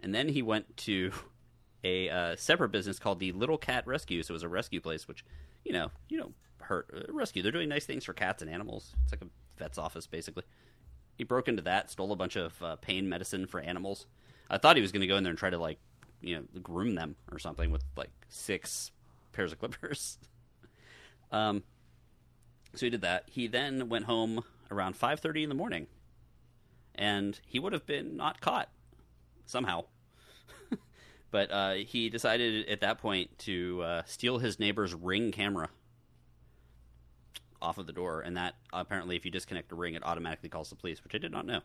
and 0.00 0.14
then 0.14 0.28
he 0.28 0.42
went 0.42 0.76
to 0.78 1.12
a 1.84 2.10
uh, 2.10 2.36
separate 2.36 2.70
business 2.70 2.98
called 2.98 3.20
the 3.20 3.32
Little 3.32 3.58
Cat 3.58 3.86
Rescue. 3.86 4.22
So 4.22 4.32
it 4.32 4.36
was 4.36 4.42
a 4.42 4.48
rescue 4.48 4.80
place, 4.80 5.08
which 5.08 5.24
you 5.64 5.72
know 5.72 5.90
you 6.08 6.18
don't 6.18 6.34
hurt 6.58 6.88
uh, 6.94 7.12
rescue. 7.12 7.42
They're 7.42 7.52
doing 7.52 7.68
nice 7.68 7.86
things 7.86 8.04
for 8.04 8.12
cats 8.12 8.42
and 8.42 8.50
animals. 8.50 8.94
It's 9.04 9.12
like 9.12 9.22
a 9.22 9.26
vet's 9.58 9.78
office 9.78 10.06
basically. 10.06 10.44
He 11.16 11.22
broke 11.22 11.46
into 11.46 11.62
that, 11.62 11.90
stole 11.90 12.10
a 12.10 12.16
bunch 12.16 12.34
of 12.34 12.60
uh, 12.60 12.76
pain 12.76 13.08
medicine 13.08 13.46
for 13.46 13.60
animals. 13.60 14.06
I 14.50 14.58
thought 14.58 14.74
he 14.76 14.82
was 14.82 14.90
going 14.90 15.02
to 15.02 15.06
go 15.06 15.16
in 15.16 15.22
there 15.22 15.30
and 15.30 15.38
try 15.38 15.50
to 15.50 15.58
like 15.58 15.78
you 16.24 16.36
know 16.36 16.60
groom 16.62 16.94
them 16.94 17.16
or 17.30 17.38
something 17.38 17.70
with 17.70 17.82
like 17.96 18.10
six 18.28 18.90
pairs 19.32 19.52
of 19.52 19.58
clippers. 19.58 20.18
um, 21.32 21.62
so 22.74 22.86
he 22.86 22.90
did 22.90 23.02
that. 23.02 23.24
He 23.30 23.46
then 23.46 23.88
went 23.88 24.06
home 24.06 24.42
around 24.70 24.96
five 24.96 25.20
thirty 25.20 25.42
in 25.42 25.48
the 25.48 25.54
morning, 25.54 25.86
and 26.94 27.38
he 27.46 27.58
would 27.58 27.72
have 27.72 27.86
been 27.86 28.16
not 28.16 28.40
caught 28.40 28.68
somehow. 29.46 29.84
but 31.30 31.50
uh, 31.50 31.72
he 31.74 32.10
decided 32.10 32.68
at 32.68 32.80
that 32.80 32.98
point 32.98 33.38
to 33.40 33.82
uh, 33.82 34.02
steal 34.06 34.38
his 34.38 34.58
neighbor's 34.58 34.94
ring 34.94 35.32
camera 35.32 35.68
off 37.64 37.78
of 37.78 37.86
the 37.86 37.92
door, 37.92 38.20
and 38.20 38.36
that 38.36 38.54
apparently, 38.72 39.16
if 39.16 39.24
you 39.24 39.30
disconnect 39.30 39.68
the 39.68 39.74
ring, 39.74 39.94
it 39.94 40.04
automatically 40.04 40.48
calls 40.48 40.70
the 40.70 40.76
police, 40.76 41.02
which 41.02 41.14
I 41.14 41.18
did 41.18 41.32
not 41.32 41.46
know. 41.46 41.60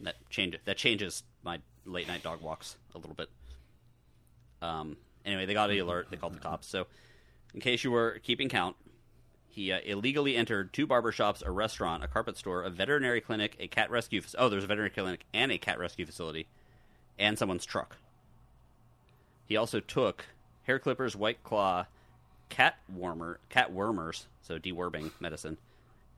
That 0.00 0.16
change 0.30 0.56
that 0.64 0.76
changes 0.76 1.22
my 1.42 1.60
late 1.84 2.08
night 2.08 2.22
dog 2.22 2.40
walks 2.40 2.76
a 2.94 2.98
little 2.98 3.14
bit. 3.14 3.28
Um, 4.62 4.96
anyway, 5.24 5.46
they 5.46 5.54
got 5.54 5.68
the 5.68 5.78
alert. 5.78 6.08
They 6.10 6.16
called 6.16 6.34
the 6.34 6.40
cops. 6.40 6.66
So, 6.66 6.86
in 7.54 7.60
case 7.60 7.84
you 7.84 7.90
were 7.90 8.20
keeping 8.22 8.48
count, 8.48 8.76
he 9.48 9.72
uh, 9.72 9.80
illegally 9.84 10.36
entered 10.36 10.72
two 10.72 10.86
barbershops, 10.86 11.44
a 11.44 11.50
restaurant, 11.50 12.04
a 12.04 12.08
carpet 12.08 12.36
store, 12.36 12.62
a 12.62 12.70
veterinary 12.70 13.20
clinic, 13.20 13.56
a 13.58 13.66
cat 13.66 13.90
rescue. 13.90 14.20
Fac- 14.20 14.38
oh, 14.38 14.48
there's 14.48 14.64
a 14.64 14.68
veterinary 14.68 14.90
clinic 14.90 15.24
and 15.34 15.50
a 15.50 15.58
cat 15.58 15.78
rescue 15.78 16.06
facility, 16.06 16.46
and 17.18 17.38
someone's 17.38 17.66
truck. 17.66 17.96
He 19.46 19.56
also 19.56 19.80
took 19.80 20.26
hair 20.62 20.78
clippers, 20.78 21.16
white 21.16 21.42
claw, 21.42 21.86
cat 22.48 22.76
warmer, 22.88 23.40
cat 23.48 23.72
wormers, 23.72 24.26
so 24.42 24.58
deworming 24.58 25.10
medicine, 25.18 25.58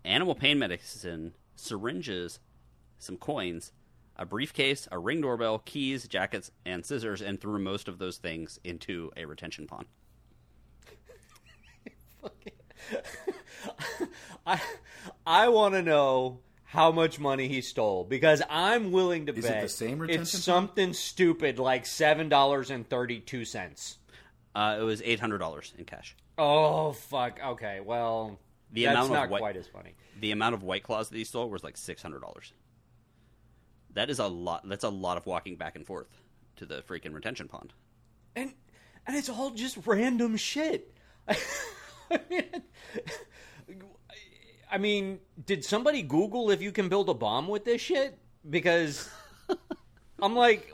animal 0.05 0.35
pain 0.35 0.59
medicine, 0.59 1.33
syringes, 1.57 2.39
some 2.99 3.17
coins, 3.17 3.73
a 4.16 4.26
briefcase, 4.26 4.87
a 4.92 4.99
ring 4.99 5.21
doorbell, 5.21 5.59
keys, 5.61 6.07
jackets, 6.09 6.50
and 6.66 6.85
scissors, 6.85 7.21
and 7.23 7.40
threw 7.40 7.59
most 7.59 7.88
of 7.88 7.99
those 7.99 8.16
things 8.19 8.59
into 8.64 9.11
a 9.16 9.25
retention 9.25 9.66
pond. 9.66 9.87
I 14.47 14.61
I 15.26 15.49
want 15.49 15.75
to 15.75 15.83
know 15.83 16.40
how 16.64 16.90
much 16.92 17.19
money 17.19 17.49
he 17.49 17.61
stole 17.61 18.04
because 18.04 18.42
I'm 18.49 18.92
willing 18.92 19.26
to 19.26 19.33
Is 19.35 19.45
it 19.45 19.49
bet 19.49 19.62
the 19.62 19.69
same 19.69 19.99
retention 19.99 20.23
it's 20.23 20.33
pond? 20.33 20.42
something 20.42 20.92
stupid 20.92 21.59
like 21.59 21.87
seven 21.87 22.28
dollars 22.28 22.71
and 22.71 22.88
thirty 22.88 23.21
two 23.21 23.45
cents. 23.45 23.99
Uh, 24.54 24.76
it 24.81 24.83
was 24.83 25.00
eight 25.04 25.21
hundred 25.21 25.38
dollars 25.38 25.73
in 25.78 25.85
cash. 25.85 26.16
Oh 26.38 26.92
fuck! 26.92 27.38
Okay, 27.45 27.81
well 27.81 28.38
The 28.73 28.85
that's 28.85 28.95
amount 28.95 29.07
of 29.11 29.12
not 29.14 29.31
white- 29.31 29.40
quite 29.40 29.57
as 29.57 29.66
funny. 29.66 29.95
The 30.21 30.31
amount 30.33 30.54
of 30.54 30.62
white 30.62 30.83
claws 30.83 31.09
that 31.09 31.16
he 31.16 31.25
stole 31.25 31.49
was 31.50 31.64
like 31.64 31.76
six 31.76 32.02
hundred 32.02 32.21
dollars. 32.21 32.52
That 33.95 34.09
is 34.11 34.19
a 34.19 34.27
lot. 34.27 34.67
That's 34.69 34.85
a 34.85 34.89
lot 34.89 35.17
of 35.17 35.27
walking 35.27 35.57
back 35.57 35.77
and 35.77 35.87
forth 35.87 36.07
to 36.57 36.67
the 36.67 36.83
freaking 36.83 37.13
retention 37.15 37.49
pond. 37.49 37.73
and 38.37 38.53
and 39.07 39.17
it's 39.17 39.29
all 39.29 39.51
just 39.51 39.79
random 39.87 40.37
shit. 40.37 40.95
I 44.71 44.79
mean, 44.79 45.19
did 45.45 45.65
somebody 45.65 46.03
Google 46.03 46.51
if 46.51 46.63
you 46.63 46.73
can 46.73 46.89
build 46.89 47.09
a 47.09 47.15
bomb 47.15 47.49
with 47.49 47.65
this 47.65 47.81
shit? 47.83 48.19
Because 48.49 49.09
I'm 50.23 50.35
like, 50.35 50.73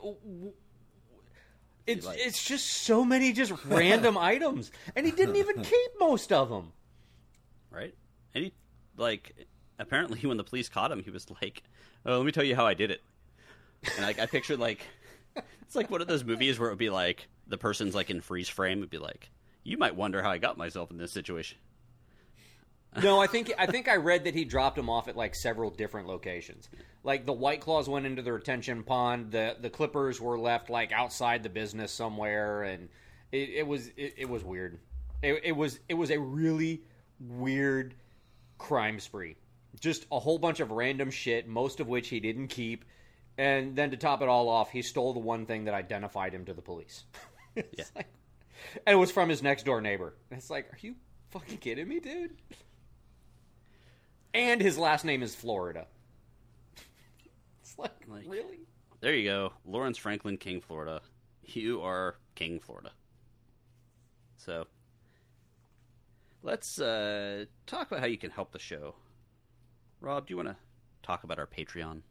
it's 1.85 2.05
Like- 2.05 2.19
it's 2.21 2.43
just 2.43 2.65
so 2.67 3.03
many 3.03 3.33
just 3.33 3.51
random 3.65 4.17
items, 4.33 4.71
and 4.95 5.05
he 5.05 5.11
didn't 5.11 5.35
even 5.35 5.61
keep 5.63 5.91
most 5.99 6.31
of 6.31 6.49
them. 6.49 6.71
right? 7.71 7.93
And 8.33 8.45
he, 8.45 8.53
like, 8.95 9.35
apparently 9.79 10.19
when 10.27 10.37
the 10.37 10.43
police 10.43 10.69
caught 10.69 10.91
him, 10.91 11.03
he 11.03 11.09
was 11.09 11.27
like, 11.41 11.63
"Oh, 12.05 12.17
let 12.17 12.25
me 12.25 12.31
tell 12.31 12.43
you 12.43 12.55
how 12.55 12.67
I 12.67 12.73
did 12.73 12.91
it." 12.91 13.01
And 13.95 14.05
like, 14.05 14.19
I 14.19 14.25
pictured 14.25 14.59
like, 14.59 14.81
it's 15.61 15.75
like 15.75 15.89
one 15.89 16.01
of 16.01 16.07
those 16.07 16.23
movies 16.23 16.59
where 16.59 16.69
it 16.69 16.73
would 16.73 16.79
be 16.79 16.89
like 16.89 17.27
the 17.47 17.57
person's 17.57 17.95
like 17.95 18.09
in 18.09 18.21
freeze 18.21 18.49
frame. 18.49 18.79
It'd 18.79 18.89
be 18.89 18.97
like, 18.97 19.29
"You 19.63 19.77
might 19.77 19.95
wonder 19.95 20.21
how 20.21 20.29
I 20.29 20.37
got 20.37 20.57
myself 20.57 20.91
in 20.91 20.97
this 20.97 21.11
situation." 21.11 21.57
No, 23.01 23.21
I 23.21 23.27
think 23.27 23.51
I 23.57 23.67
think 23.67 23.87
I 23.87 23.97
read 23.97 24.23
that 24.23 24.33
he 24.33 24.45
dropped 24.45 24.75
them 24.75 24.89
off 24.89 25.07
at 25.07 25.15
like 25.15 25.35
several 25.35 25.69
different 25.69 26.07
locations. 26.07 26.69
Like 27.03 27.25
the 27.25 27.33
White 27.33 27.61
Claws 27.61 27.87
went 27.87 28.05
into 28.05 28.21
the 28.21 28.33
retention 28.33 28.83
pond. 28.83 29.31
The 29.31 29.55
the 29.59 29.69
Clippers 29.69 30.19
were 30.19 30.39
left 30.39 30.69
like 30.69 30.91
outside 30.91 31.43
the 31.43 31.49
business 31.49 31.91
somewhere, 31.91 32.63
and 32.63 32.89
it, 33.31 33.49
it 33.49 33.67
was 33.67 33.87
it, 33.95 34.15
it 34.17 34.29
was 34.29 34.43
weird. 34.43 34.79
It, 35.21 35.41
it 35.43 35.51
was 35.51 35.79
it 35.87 35.93
was 35.93 36.09
a 36.09 36.19
really 36.19 36.81
weird 37.19 37.93
crime 38.57 38.99
spree. 38.99 39.35
Just 39.79 40.05
a 40.11 40.19
whole 40.19 40.37
bunch 40.39 40.59
of 40.59 40.71
random 40.71 41.11
shit, 41.11 41.47
most 41.47 41.79
of 41.79 41.87
which 41.87 42.09
he 42.09 42.19
didn't 42.19 42.47
keep. 42.47 42.85
And 43.37 43.75
then 43.75 43.91
to 43.91 43.97
top 43.97 44.21
it 44.21 44.27
all 44.27 44.49
off, 44.49 44.71
he 44.71 44.81
stole 44.81 45.13
the 45.13 45.19
one 45.19 45.45
thing 45.45 45.65
that 45.65 45.73
identified 45.73 46.33
him 46.33 46.45
to 46.45 46.53
the 46.53 46.61
police. 46.61 47.03
Yeah. 47.55 47.83
like- 47.95 48.07
and 48.85 48.93
it 48.93 48.99
was 48.99 49.11
from 49.11 49.27
his 49.29 49.41
next 49.41 49.63
door 49.65 49.81
neighbor. 49.81 50.13
And 50.29 50.37
It's 50.37 50.49
like, 50.49 50.65
are 50.71 50.77
you 50.81 50.95
fucking 51.31 51.57
kidding 51.57 51.87
me, 51.87 51.99
dude? 51.99 52.35
And 54.33 54.61
his 54.61 54.77
last 54.77 55.03
name 55.05 55.23
is 55.23 55.35
Florida. 55.35 55.87
It's 57.61 57.77
like, 57.77 57.91
Like- 58.07 58.25
really? 58.27 58.59
There 59.01 59.13
you 59.15 59.29
go, 59.29 59.53
Lawrence 59.65 59.97
Franklin, 59.97 60.37
King, 60.37 60.59
Florida. 60.61 61.01
You 61.43 61.81
are 61.81 62.15
King, 62.35 62.59
Florida. 62.59 62.91
So, 64.37 64.67
let's 66.43 66.79
uh, 66.79 67.45
talk 67.65 67.87
about 67.87 68.01
how 68.01 68.05
you 68.07 68.17
can 68.17 68.31
help 68.31 68.51
the 68.51 68.59
show. 68.59 68.95
Rob, 70.01 70.27
do 70.27 70.31
you 70.31 70.37
want 70.37 70.49
to 70.49 70.55
talk 71.03 71.23
about 71.23 71.39
our 71.39 71.47
Patreon? 71.47 72.01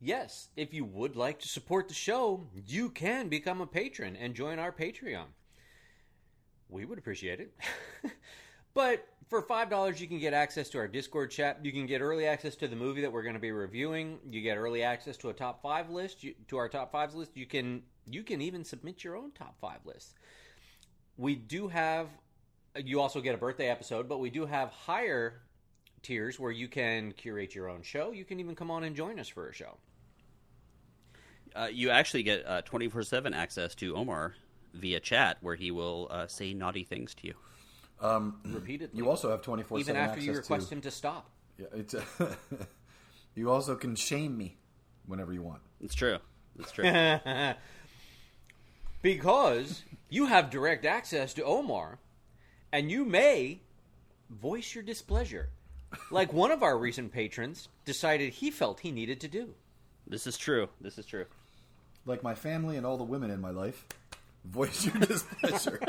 Yes, 0.00 0.48
if 0.56 0.72
you 0.72 0.84
would 0.84 1.16
like 1.16 1.40
to 1.40 1.48
support 1.48 1.88
the 1.88 1.94
show, 1.94 2.46
you 2.66 2.88
can 2.90 3.28
become 3.28 3.60
a 3.60 3.66
patron 3.66 4.14
and 4.14 4.32
join 4.32 4.60
our 4.60 4.70
Patreon. 4.70 5.26
We 6.68 6.84
would 6.84 6.98
appreciate 6.98 7.40
it. 7.40 7.52
but 8.74 9.08
for 9.28 9.42
$5, 9.42 9.98
you 9.98 10.06
can 10.06 10.20
get 10.20 10.34
access 10.34 10.68
to 10.70 10.78
our 10.78 10.86
Discord 10.86 11.32
chat. 11.32 11.58
You 11.64 11.72
can 11.72 11.86
get 11.86 12.00
early 12.00 12.26
access 12.26 12.54
to 12.56 12.68
the 12.68 12.76
movie 12.76 13.00
that 13.00 13.12
we're 13.12 13.22
going 13.22 13.34
to 13.34 13.40
be 13.40 13.50
reviewing. 13.50 14.18
You 14.30 14.40
get 14.40 14.56
early 14.56 14.84
access 14.84 15.16
to 15.18 15.30
a 15.30 15.32
top 15.32 15.60
5 15.62 15.90
list, 15.90 16.22
you, 16.22 16.34
to 16.46 16.58
our 16.58 16.68
top 16.68 16.92
5s 16.92 17.14
list. 17.14 17.36
You 17.36 17.46
can 17.46 17.82
you 18.10 18.22
can 18.22 18.40
even 18.40 18.64
submit 18.64 19.02
your 19.02 19.16
own 19.16 19.32
top 19.32 19.56
5 19.60 19.80
list. 19.84 20.14
We 21.16 21.34
do 21.34 21.66
have 21.66 22.08
you 22.76 23.00
also 23.00 23.20
get 23.20 23.34
a 23.34 23.38
birthday 23.38 23.68
episode, 23.68 24.08
but 24.08 24.18
we 24.18 24.30
do 24.30 24.46
have 24.46 24.70
higher 24.70 25.42
tiers 26.02 26.38
where 26.38 26.50
you 26.50 26.68
can 26.68 27.12
curate 27.12 27.54
your 27.54 27.68
own 27.68 27.82
show. 27.82 28.10
You 28.12 28.24
can 28.24 28.40
even 28.40 28.54
come 28.54 28.70
on 28.70 28.84
and 28.84 28.94
join 28.96 29.18
us 29.18 29.28
for 29.28 29.48
a 29.48 29.52
show. 29.52 29.76
Uh, 31.56 31.68
you 31.72 31.90
actually 31.90 32.22
get 32.22 32.66
twenty 32.66 32.88
four 32.88 33.02
seven 33.02 33.34
access 33.34 33.74
to 33.76 33.96
Omar 33.96 34.34
via 34.74 35.00
chat, 35.00 35.38
where 35.40 35.54
he 35.56 35.70
will 35.70 36.08
uh, 36.10 36.26
say 36.26 36.54
naughty 36.54 36.84
things 36.84 37.14
to 37.14 37.28
you. 37.28 37.34
repeatedly. 38.44 38.98
You 38.98 39.08
also 39.08 39.30
have 39.30 39.42
twenty 39.42 39.62
four 39.62 39.78
seven 39.78 39.96
even 39.96 40.02
seven 40.02 40.10
after 40.10 40.24
you 40.24 40.36
request 40.36 40.68
to. 40.68 40.74
him 40.74 40.80
to 40.82 40.90
stop. 40.90 41.30
Yeah, 41.58 41.66
it's. 41.72 41.94
you 43.34 43.50
also 43.50 43.74
can 43.76 43.96
shame 43.96 44.36
me 44.36 44.58
whenever 45.06 45.32
you 45.32 45.42
want. 45.42 45.62
It's 45.80 45.94
true. 45.94 46.18
It's 46.58 46.70
true. 46.70 46.84
Because 49.00 49.84
you 50.08 50.26
have 50.26 50.50
direct 50.50 50.84
access 50.84 51.32
to 51.34 51.44
Omar, 51.44 51.98
and 52.72 52.90
you 52.90 53.04
may 53.04 53.60
voice 54.28 54.74
your 54.74 54.82
displeasure, 54.82 55.50
like 56.10 56.32
one 56.32 56.50
of 56.50 56.62
our 56.62 56.76
recent 56.78 57.12
patrons 57.12 57.68
decided 57.84 58.34
he 58.34 58.50
felt 58.50 58.80
he 58.80 58.90
needed 58.90 59.20
to 59.20 59.28
do. 59.28 59.54
this 60.06 60.26
is 60.26 60.36
true. 60.36 60.68
This 60.80 60.98
is 60.98 61.06
true. 61.06 61.26
Like 62.06 62.22
my 62.22 62.34
family 62.34 62.76
and 62.76 62.86
all 62.86 62.96
the 62.96 63.04
women 63.04 63.30
in 63.30 63.40
my 63.40 63.50
life, 63.50 63.84
voice 64.44 64.84
your 64.86 64.94
displeasure. 64.94 65.80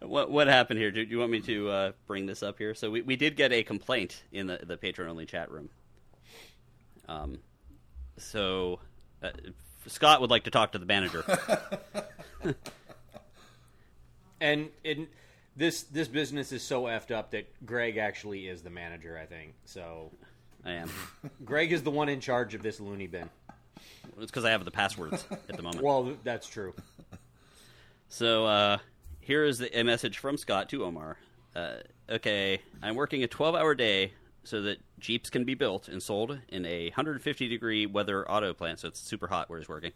What 0.00 0.30
what 0.30 0.48
happened 0.48 0.80
here? 0.80 0.90
Do 0.90 1.02
you 1.02 1.18
want 1.18 1.30
me 1.30 1.40
to 1.42 1.68
uh, 1.68 1.92
bring 2.06 2.26
this 2.26 2.42
up 2.42 2.58
here? 2.58 2.74
So 2.74 2.90
we, 2.90 3.02
we 3.02 3.16
did 3.16 3.36
get 3.36 3.52
a 3.52 3.62
complaint 3.62 4.24
in 4.32 4.46
the 4.46 4.58
the 4.62 4.76
patron 4.76 5.08
only 5.08 5.26
chat 5.26 5.50
room. 5.50 5.68
Um, 7.06 7.38
so 8.16 8.80
uh, 9.22 9.30
Scott 9.86 10.20
would 10.20 10.30
like 10.30 10.44
to 10.44 10.50
talk 10.50 10.72
to 10.72 10.78
the 10.78 10.86
manager. 10.86 11.24
and 14.40 14.70
it, 14.82 15.08
this 15.60 15.82
this 15.82 16.08
business 16.08 16.52
is 16.52 16.62
so 16.62 16.84
effed 16.84 17.10
up 17.10 17.32
that 17.32 17.46
Greg 17.66 17.98
actually 17.98 18.48
is 18.48 18.62
the 18.62 18.70
manager. 18.70 19.20
I 19.22 19.26
think 19.26 19.54
so. 19.66 20.10
I 20.64 20.72
am. 20.72 20.90
Greg 21.44 21.70
is 21.70 21.82
the 21.82 21.90
one 21.90 22.08
in 22.08 22.20
charge 22.20 22.54
of 22.54 22.62
this 22.62 22.80
loony 22.80 23.06
bin. 23.06 23.28
It's 24.18 24.30
because 24.30 24.44
I 24.44 24.50
have 24.50 24.64
the 24.64 24.70
passwords 24.70 25.24
at 25.30 25.56
the 25.56 25.62
moment. 25.62 25.82
Well, 25.82 26.14
that's 26.24 26.48
true. 26.48 26.74
So 28.08 28.46
uh, 28.46 28.78
here 29.20 29.44
is 29.44 29.58
the, 29.58 29.78
a 29.78 29.84
message 29.84 30.18
from 30.18 30.36
Scott 30.36 30.70
to 30.70 30.84
Omar. 30.84 31.18
Uh, 31.54 31.74
okay, 32.08 32.60
I'm 32.82 32.94
working 32.94 33.22
a 33.22 33.28
12 33.28 33.54
hour 33.54 33.74
day 33.74 34.12
so 34.44 34.62
that 34.62 34.78
Jeeps 34.98 35.28
can 35.28 35.44
be 35.44 35.54
built 35.54 35.88
and 35.88 36.02
sold 36.02 36.38
in 36.48 36.64
a 36.64 36.88
150 36.88 37.48
degree 37.48 37.84
weather 37.86 38.28
auto 38.30 38.54
plant, 38.54 38.80
so 38.80 38.88
it's 38.88 39.00
super 39.00 39.28
hot 39.28 39.50
where 39.50 39.58
he's 39.58 39.68
working. 39.68 39.92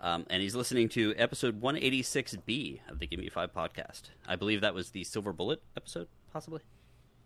Um, 0.00 0.26
and 0.28 0.42
he's 0.42 0.54
listening 0.54 0.88
to 0.90 1.14
episode 1.16 1.60
186B 1.60 2.80
of 2.88 2.98
the 2.98 3.06
Give 3.06 3.18
Me 3.18 3.28
Five 3.28 3.54
podcast. 3.54 4.02
I 4.26 4.36
believe 4.36 4.60
that 4.60 4.74
was 4.74 4.90
the 4.90 5.04
Silver 5.04 5.32
Bullet 5.32 5.62
episode, 5.76 6.08
possibly. 6.32 6.60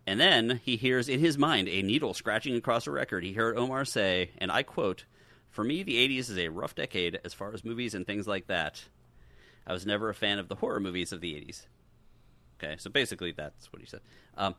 And 0.07 0.19
then 0.19 0.61
he 0.63 0.77
hears 0.77 1.09
in 1.09 1.19
his 1.19 1.37
mind 1.37 1.67
a 1.67 1.81
needle 1.81 2.13
scratching 2.13 2.55
across 2.55 2.87
a 2.87 2.91
record. 2.91 3.23
He 3.23 3.33
heard 3.33 3.57
Omar 3.57 3.85
say, 3.85 4.31
and 4.37 4.51
I 4.51 4.63
quote, 4.63 5.05
For 5.49 5.63
me, 5.63 5.83
the 5.83 5.95
80s 6.07 6.29
is 6.29 6.37
a 6.37 6.49
rough 6.49 6.73
decade 6.73 7.19
as 7.23 7.33
far 7.33 7.53
as 7.53 7.65
movies 7.65 7.93
and 7.93 8.05
things 8.05 8.27
like 8.27 8.47
that. 8.47 8.83
I 9.67 9.73
was 9.73 9.85
never 9.85 10.09
a 10.09 10.15
fan 10.15 10.39
of 10.39 10.47
the 10.47 10.55
horror 10.55 10.79
movies 10.79 11.11
of 11.11 11.21
the 11.21 11.33
80s. 11.33 11.65
Okay, 12.63 12.75
so 12.77 12.89
basically 12.89 13.31
that's 13.31 13.71
what 13.71 13.81
he 13.81 13.87
said. 13.87 14.01
Um, 14.37 14.55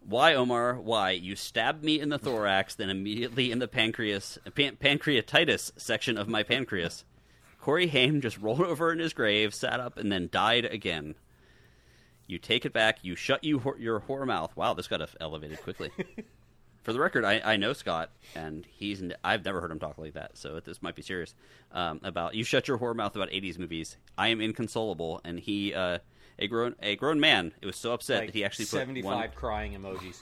why, 0.00 0.34
Omar? 0.34 0.74
Why? 0.74 1.10
You 1.10 1.36
stabbed 1.36 1.82
me 1.82 2.00
in 2.00 2.10
the 2.10 2.18
thorax, 2.18 2.74
then 2.74 2.90
immediately 2.90 3.50
in 3.50 3.58
the 3.58 3.68
pancreas, 3.68 4.38
pan- 4.54 4.76
pancreatitis 4.76 5.72
section 5.76 6.16
of 6.16 6.28
my 6.28 6.42
pancreas. 6.42 7.04
Corey 7.66 7.88
Haim 7.88 8.20
just 8.20 8.38
rolled 8.38 8.60
over 8.60 8.92
in 8.92 9.00
his 9.00 9.12
grave, 9.12 9.52
sat 9.52 9.80
up, 9.80 9.96
and 9.96 10.12
then 10.12 10.28
died 10.30 10.64
again. 10.66 11.16
You 12.28 12.38
take 12.38 12.64
it 12.64 12.72
back. 12.72 13.00
You 13.02 13.16
shut 13.16 13.42
you 13.42 13.58
whore- 13.58 13.80
your 13.80 13.98
whore 13.98 14.24
mouth. 14.24 14.56
Wow, 14.56 14.74
this 14.74 14.86
got 14.86 15.00
elevated 15.20 15.60
quickly. 15.64 15.90
For 16.84 16.92
the 16.92 17.00
record, 17.00 17.24
I, 17.24 17.40
I 17.44 17.56
know 17.56 17.72
Scott, 17.72 18.10
and 18.36 18.64
he's 18.70 19.02
n- 19.02 19.14
I've 19.24 19.44
never 19.44 19.60
heard 19.60 19.72
him 19.72 19.80
talk 19.80 19.98
like 19.98 20.12
that, 20.14 20.38
so 20.38 20.60
this 20.60 20.80
might 20.80 20.94
be 20.94 21.02
serious. 21.02 21.34
Um, 21.72 21.98
about 22.04 22.36
you 22.36 22.44
shut 22.44 22.68
your 22.68 22.78
whore 22.78 22.94
mouth 22.94 23.16
about 23.16 23.30
'80s 23.30 23.58
movies. 23.58 23.96
I 24.16 24.28
am 24.28 24.40
inconsolable, 24.40 25.20
and 25.24 25.40
he, 25.40 25.74
uh, 25.74 25.98
a 26.38 26.46
grown 26.46 26.76
a 26.80 26.94
grown 26.94 27.18
man, 27.18 27.52
it 27.60 27.66
was 27.66 27.74
so 27.74 27.92
upset 27.94 28.20
Like 28.20 28.28
that 28.28 28.34
he 28.38 28.44
actually 28.44 28.66
put 28.66 28.78
seventy-five 28.78 29.12
one, 29.12 29.30
crying 29.34 29.72
emojis. 29.72 30.20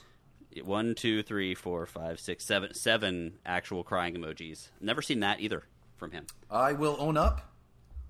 one, 0.65 0.95
two, 0.95 1.23
three, 1.23 1.55
four, 1.55 1.85
five, 1.85 2.19
six, 2.19 2.43
seven, 2.47 2.73
seven 2.73 3.35
actual 3.45 3.85
crying 3.85 4.15
emojis. 4.15 4.69
Never 4.81 5.03
seen 5.03 5.21
that 5.21 5.41
either 5.41 5.65
from 6.05 6.13
him. 6.13 6.27
I 6.51 6.73
will 6.75 6.97
own 6.99 7.17
up 7.17 7.53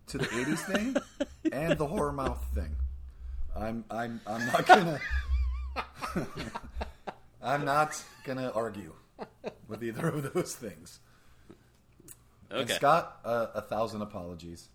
to 0.09 0.19
the 0.19 0.25
'80s 0.27 0.59
thing 0.67 0.97
and 1.53 1.79
the 1.79 1.87
horror 1.87 2.13
mouth 2.13 2.45
thing. 2.55 2.75
I'm 3.57 3.85
I'm 3.91 4.21
I'm 4.27 4.45
not 4.47 4.67
gonna 4.67 5.01
I'm 7.43 7.65
not 7.65 8.03
gonna 8.25 8.51
argue 8.55 8.93
with 9.69 9.85
either 9.85 10.09
of 10.09 10.35
those 10.35 10.55
things. 10.57 10.99
And 12.51 12.61
Okay. 12.63 12.75
Scott, 12.75 13.21
uh, 13.25 13.47
a 13.55 13.61
thousand 13.63 14.03
apologies. 14.03 14.69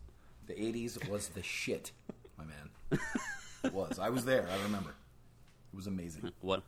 The 0.47 0.53
'80s 0.53 1.07
was 1.09 1.29
the 1.29 1.43
shit, 1.43 1.91
my 2.38 2.45
man. 2.45 2.99
It 3.63 3.73
was. 3.73 3.99
I 3.99 4.09
was 4.09 4.23
there. 4.25 4.47
I 4.49 4.63
remember. 4.63 4.91
It 5.73 5.75
was 5.75 5.88
amazing. 5.88 6.31
One, 6.41 6.61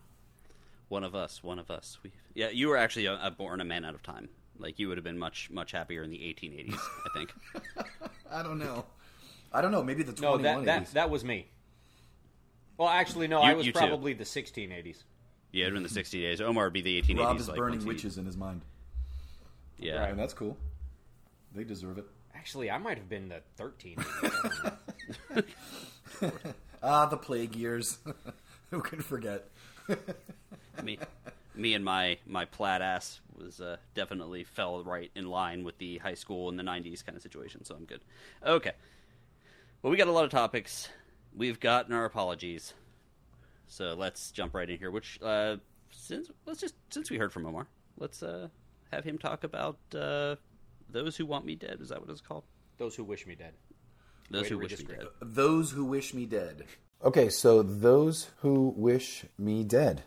one 0.90 1.04
of 1.06 1.16
us. 1.16 1.42
One 1.44 1.58
of 1.60 1.72
us. 1.72 1.98
We, 2.04 2.12
yeah, 2.36 2.50
you 2.50 2.68
were 2.68 2.78
actually 2.78 3.06
a, 3.08 3.18
a 3.24 3.32
born 3.32 3.62
a 3.62 3.66
man 3.66 3.84
out 3.86 3.96
of 3.96 4.04
time. 4.04 4.30
Like 4.62 4.80
you 4.80 4.88
would 4.88 4.98
have 4.98 5.04
been 5.04 5.18
much 5.20 5.50
much 5.52 5.72
happier 5.72 6.04
in 6.04 6.10
the 6.10 6.18
1880s. 6.20 6.76
I 6.76 7.18
think. 7.18 7.34
I 8.32 8.44
don't 8.44 8.60
know. 8.60 8.86
I 9.54 9.62
don't 9.62 9.72
know. 9.72 9.84
Maybe 9.84 10.04
the 10.04 10.14
No, 10.22 10.38
21 10.38 10.42
that 10.42 10.66
that 10.86 10.94
that 10.94 11.10
was 11.10 11.24
me. 11.26 11.48
Well, 12.78 12.88
actually, 12.90 13.28
no. 13.28 13.42
You- 13.44 13.50
I 13.50 13.54
was 13.54 13.66
you 13.66 13.72
too. 13.74 13.80
probably 13.80 14.14
the 14.14 14.24
1680s. 14.24 15.04
Yeah, 15.52 15.64
it'd 15.66 15.74
been 15.74 15.84
the 15.84 15.90
1680s. 15.90 16.40
Omar 16.42 16.64
would 16.66 16.74
be 16.74 16.82
the 16.82 17.02
1880s. 17.02 17.18
Rob 17.20 17.40
is 17.40 17.48
like, 17.50 17.58
burning 17.58 17.86
witches 17.86 18.18
in 18.18 18.26
his 18.26 18.38
mind, 18.38 18.62
Yeah. 19.78 20.06
and 20.06 20.18
that's 20.18 20.34
cool. 20.34 20.56
They 21.54 21.66
deserve 21.66 21.98
it. 21.98 22.06
Actually, 22.34 22.72
I 22.72 22.78
might 22.78 22.98
have 22.98 23.10
been 23.10 23.28
the 23.28 23.42
13. 23.58 23.98
Ah, 26.84 27.06
the 27.06 27.18
plague 27.18 27.56
years. 27.56 28.00
Who 28.72 28.82
can 28.82 29.02
forget? 29.02 29.48
me, 30.84 30.98
me 31.56 31.74
and 31.74 31.84
my 31.84 32.18
my 32.26 32.46
plaid 32.46 32.82
ass 32.82 33.20
was 33.38 33.62
uh, 33.62 33.78
definitely 33.96 34.44
fell 34.44 34.84
right 34.84 35.12
in 35.16 35.30
line 35.30 35.64
with 35.64 35.78
the 35.78 35.98
high 35.98 36.14
school 36.14 36.50
in 36.50 36.58
the 36.58 36.64
'90s 36.64 37.06
kind 37.06 37.16
of 37.16 37.22
situation. 37.22 37.66
So 37.66 37.76
I'm 37.76 37.86
good. 37.86 38.02
Okay. 38.46 38.72
Well, 39.82 39.92
we 39.92 39.98
got 39.98 40.08
a 40.08 40.12
lot 40.12 40.26
of 40.26 40.32
topics. 40.32 40.90
We've 41.36 41.60
gotten 41.60 41.94
our 41.94 42.06
apologies. 42.06 42.74
So 43.68 43.96
let's 43.98 44.32
jump 44.32 44.54
right 44.54 44.70
in 44.70 44.78
here. 44.78 44.92
Which 44.92 45.20
uh, 45.22 45.58
since 45.92 46.30
let's 46.46 46.60
just 46.60 46.76
since 46.90 47.10
we 47.10 47.18
heard 47.18 47.34
from 47.34 47.46
Omar, 47.46 47.68
let's 47.98 48.22
uh, 48.22 48.50
have 48.92 49.04
him 49.04 49.18
talk 49.18 49.44
about 49.44 49.78
uh, 49.96 50.36
those 50.90 51.18
who 51.18 51.26
want 51.26 51.46
me 51.46 51.56
dead. 51.56 51.80
Is 51.82 51.90
that 51.90 52.02
what 52.02 52.10
it's 52.10 52.22
called? 52.22 52.44
Those 52.78 52.96
who 52.96 53.04
wish 53.04 53.26
me 53.26 53.36
dead. 53.36 53.54
Those 54.30 54.44
Way 54.44 54.50
who 54.50 54.58
wish 54.60 54.80
me 54.80 54.86
dead. 54.86 55.08
Those 55.22 55.72
who 55.72 55.86
wish 55.86 56.14
me 56.14 56.26
dead. 56.26 56.66
Okay, 57.04 57.30
so 57.30 57.64
those 57.64 58.30
who 58.38 58.74
wish 58.78 59.26
me 59.38 59.64
dead. 59.64 60.04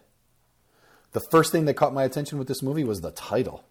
The 1.15 1.21
first 1.21 1.53
thing 1.53 1.65
that 1.67 1.75
caught 1.75 1.95
my 1.95 2.03
attention 2.03 2.39
with 2.39 2.49
this 2.49 2.61
movie 2.61 2.83
was 2.83 3.01
the 3.01 3.13
title. 3.13 3.65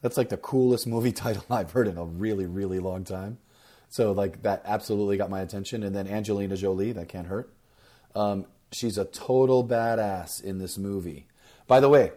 That's 0.00 0.16
like 0.16 0.30
the 0.30 0.38
coolest 0.38 0.86
movie 0.86 1.12
title 1.24 1.44
I've 1.50 1.70
heard 1.70 1.86
in 1.86 1.98
a 1.98 2.04
really, 2.04 2.46
really 2.46 2.80
long 2.80 3.04
time. 3.04 3.38
So 3.90 4.12
like 4.12 4.42
that 4.42 4.62
absolutely 4.64 5.18
got 5.18 5.30
my 5.30 5.40
attention. 5.40 5.82
And 5.82 5.94
then 5.94 6.08
Angelina 6.08 6.56
Jolie, 6.56 6.92
that 6.92 7.08
can't 7.08 7.26
hurt. 7.26 7.52
Um, 8.14 8.46
she's 8.72 8.96
a 8.96 9.04
total 9.04 9.66
badass 9.66 10.42
in 10.42 10.58
this 10.58 10.78
movie. 10.78 11.26
By 11.66 11.80
the 11.80 11.90
way, 11.90 12.12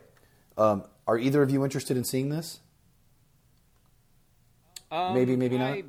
um, 0.58 0.86
are 1.06 1.18
either 1.18 1.44
of 1.44 1.52
you 1.52 1.66
interested 1.66 1.98
in 1.98 2.06
seeing 2.06 2.30
this? 2.30 2.62
Um, 4.90 5.14
Maybe, 5.14 5.36
maybe 5.36 5.58
not? 5.58 5.72
I, 5.72 5.84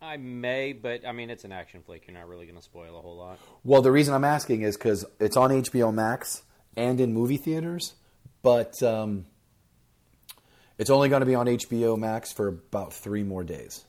I 0.00 0.16
may, 0.18 0.72
but 0.72 1.06
I 1.06 1.12
mean, 1.12 1.30
it's 1.30 1.44
an 1.44 1.52
action 1.52 1.82
flick. 1.84 2.06
You're 2.06 2.16
not 2.16 2.28
really 2.28 2.46
going 2.46 2.58
to 2.58 2.62
spoil 2.62 2.96
a 2.96 3.00
whole 3.00 3.16
lot. 3.16 3.38
Well, 3.64 3.82
the 3.82 3.92
reason 3.92 4.14
I'm 4.14 4.24
asking 4.24 4.62
is 4.62 4.76
because 4.76 5.04
it's 5.18 5.36
on 5.36 5.50
HBO 5.50 5.94
Max 5.94 6.42
and 6.76 7.00
in 7.00 7.12
movie 7.12 7.36
theaters, 7.36 7.94
but 8.42 8.82
um, 8.82 9.26
it's 10.78 10.90
only 10.90 11.08
going 11.08 11.20
to 11.20 11.26
be 11.26 11.34
on 11.34 11.46
HBO 11.46 11.98
Max 11.98 12.32
for 12.32 12.48
about 12.48 12.92
three 12.92 13.22
more 13.22 13.44
days. 13.44 13.84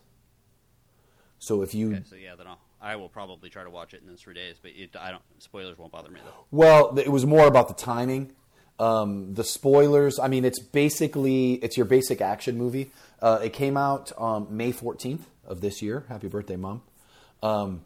So 1.39 1.61
if 1.61 1.75
you, 1.75 1.93
Okay, 1.93 2.03
so 2.09 2.15
yeah, 2.15 2.35
then 2.35 2.47
I'll, 2.47 2.59
I 2.81 2.95
will 2.95 3.09
probably 3.09 3.49
try 3.49 3.63
to 3.63 3.69
watch 3.69 3.93
it 3.93 4.01
in 4.01 4.07
those 4.07 4.21
three 4.21 4.33
days. 4.33 4.55
But 4.61 4.71
it, 4.75 4.95
I 4.99 5.11
don't 5.11 5.23
spoilers 5.39 5.77
won't 5.77 5.91
bother 5.91 6.09
me 6.09 6.19
though. 6.23 6.45
well, 6.51 6.97
it 6.97 7.11
was 7.11 7.25
more 7.25 7.47
about 7.47 7.67
the 7.67 7.73
timing. 7.73 8.31
Um, 8.77 9.33
the 9.33 9.43
spoilers. 9.43 10.19
I 10.19 10.27
mean, 10.27 10.43
it's 10.43 10.59
basically 10.59 11.53
it's 11.53 11.77
your 11.77 11.85
basic 11.85 12.21
action 12.21 12.57
movie. 12.57 12.91
Uh, 13.21 13.39
it 13.43 13.53
came 13.53 13.77
out 13.77 14.11
um, 14.17 14.47
May 14.49 14.71
14th 14.71 15.21
of 15.45 15.61
this 15.61 15.81
year. 15.81 16.05
Happy 16.09 16.27
birthday, 16.27 16.57
mom. 16.57 16.81
Um, 17.41 17.81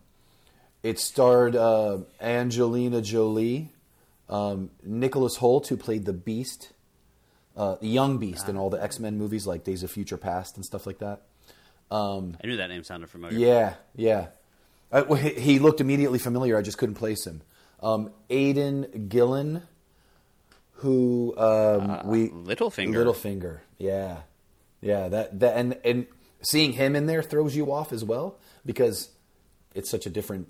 it 0.81 0.99
starred 0.99 1.55
uh, 1.55 1.99
Angelina 2.21 3.01
Jolie, 3.01 3.69
um, 4.29 4.69
Nicholas 4.83 5.37
Hoult, 5.37 5.67
who 5.67 5.77
played 5.77 6.05
the 6.05 6.13
Beast, 6.13 6.71
uh, 7.57 7.75
the 7.81 7.87
young 7.87 8.17
Beast 8.19 8.47
in 8.47 8.57
all 8.57 8.69
the 8.69 8.81
X 8.81 8.99
Men 8.99 9.17
movies 9.17 9.47
like 9.47 9.63
Days 9.63 9.83
of 9.83 9.91
Future 9.91 10.17
Past 10.17 10.55
and 10.55 10.65
stuff 10.65 10.85
like 10.85 10.99
that. 10.99 11.23
I 12.41 12.47
knew 12.47 12.57
that 12.57 12.67
name 12.67 12.83
sounded 12.83 13.09
familiar. 13.09 13.37
Yeah, 13.37 13.73
yeah. 13.95 14.27
Uh, 14.91 15.03
well, 15.07 15.19
he, 15.19 15.29
he 15.31 15.59
looked 15.59 15.81
immediately 15.81 16.19
familiar. 16.19 16.57
I 16.57 16.61
just 16.61 16.77
couldn't 16.77 16.95
place 16.95 17.25
him. 17.25 17.41
Um, 17.81 18.11
Aidan 18.29 19.07
Gillen, 19.09 19.63
who 20.73 21.35
um, 21.37 22.07
we 22.07 22.29
Littlefinger. 22.29 22.93
Littlefinger, 22.93 23.59
yeah, 23.77 24.17
yeah. 24.81 25.07
That 25.07 25.39
that 25.39 25.57
and 25.57 25.77
and 25.83 26.07
seeing 26.41 26.73
him 26.73 26.95
in 26.95 27.07
there 27.07 27.23
throws 27.23 27.55
you 27.55 27.71
off 27.71 27.91
as 27.91 28.03
well 28.03 28.37
because 28.65 29.09
it's 29.73 29.89
such 29.89 30.05
a 30.05 30.09
different 30.09 30.47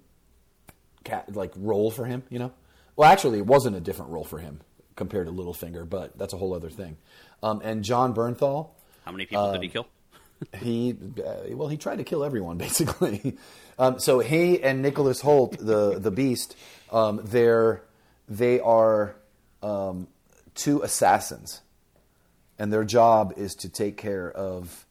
cat 1.06 1.34
like 1.34 1.54
role 1.56 1.92
for 1.92 2.06
him. 2.06 2.24
You 2.30 2.40
know. 2.40 2.52
Well, 3.00 3.10
actually, 3.10 3.38
it 3.38 3.46
wasn't 3.46 3.78
a 3.78 3.80
different 3.80 4.12
role 4.12 4.26
for 4.26 4.40
him 4.40 4.60
compared 4.98 5.28
to 5.28 5.32
Littlefinger, 5.32 5.90
but 5.90 6.18
that's 6.18 6.34
a 6.34 6.38
whole 6.38 6.54
other 6.54 6.70
thing. 6.70 6.98
Um, 7.42 7.62
and 7.64 7.82
Jon 7.82 8.14
Bernthal, 8.14 8.72
How 9.06 9.14
many 9.14 9.26
people 9.26 9.42
Um, 9.42 9.54
did 9.54 9.62
he 9.62 9.70
kill? 9.70 9.88
he 10.60 10.98
uh, 11.26 11.56
well 11.56 11.70
he 11.70 11.78
tried 11.78 12.00
to 12.00 12.04
kill 12.04 12.26
everyone 12.26 12.58
basically 12.68 13.38
um, 13.78 14.00
so 14.00 14.20
he 14.20 14.64
and 14.64 14.82
nicholas 14.82 15.22
hoult 15.22 15.58
the 15.58 16.00
the 16.00 16.12
beast 16.12 16.56
um, 16.94 17.20
they're 17.26 17.82
they 18.30 18.58
are 18.62 19.16
um, 19.62 20.08
two 20.56 20.82
assassins 20.82 21.60
and 22.58 22.72
their 22.72 22.86
job 22.86 23.34
is 23.36 23.54
to 23.54 23.68
take 23.68 23.98
care 23.98 24.32
of 24.32 24.86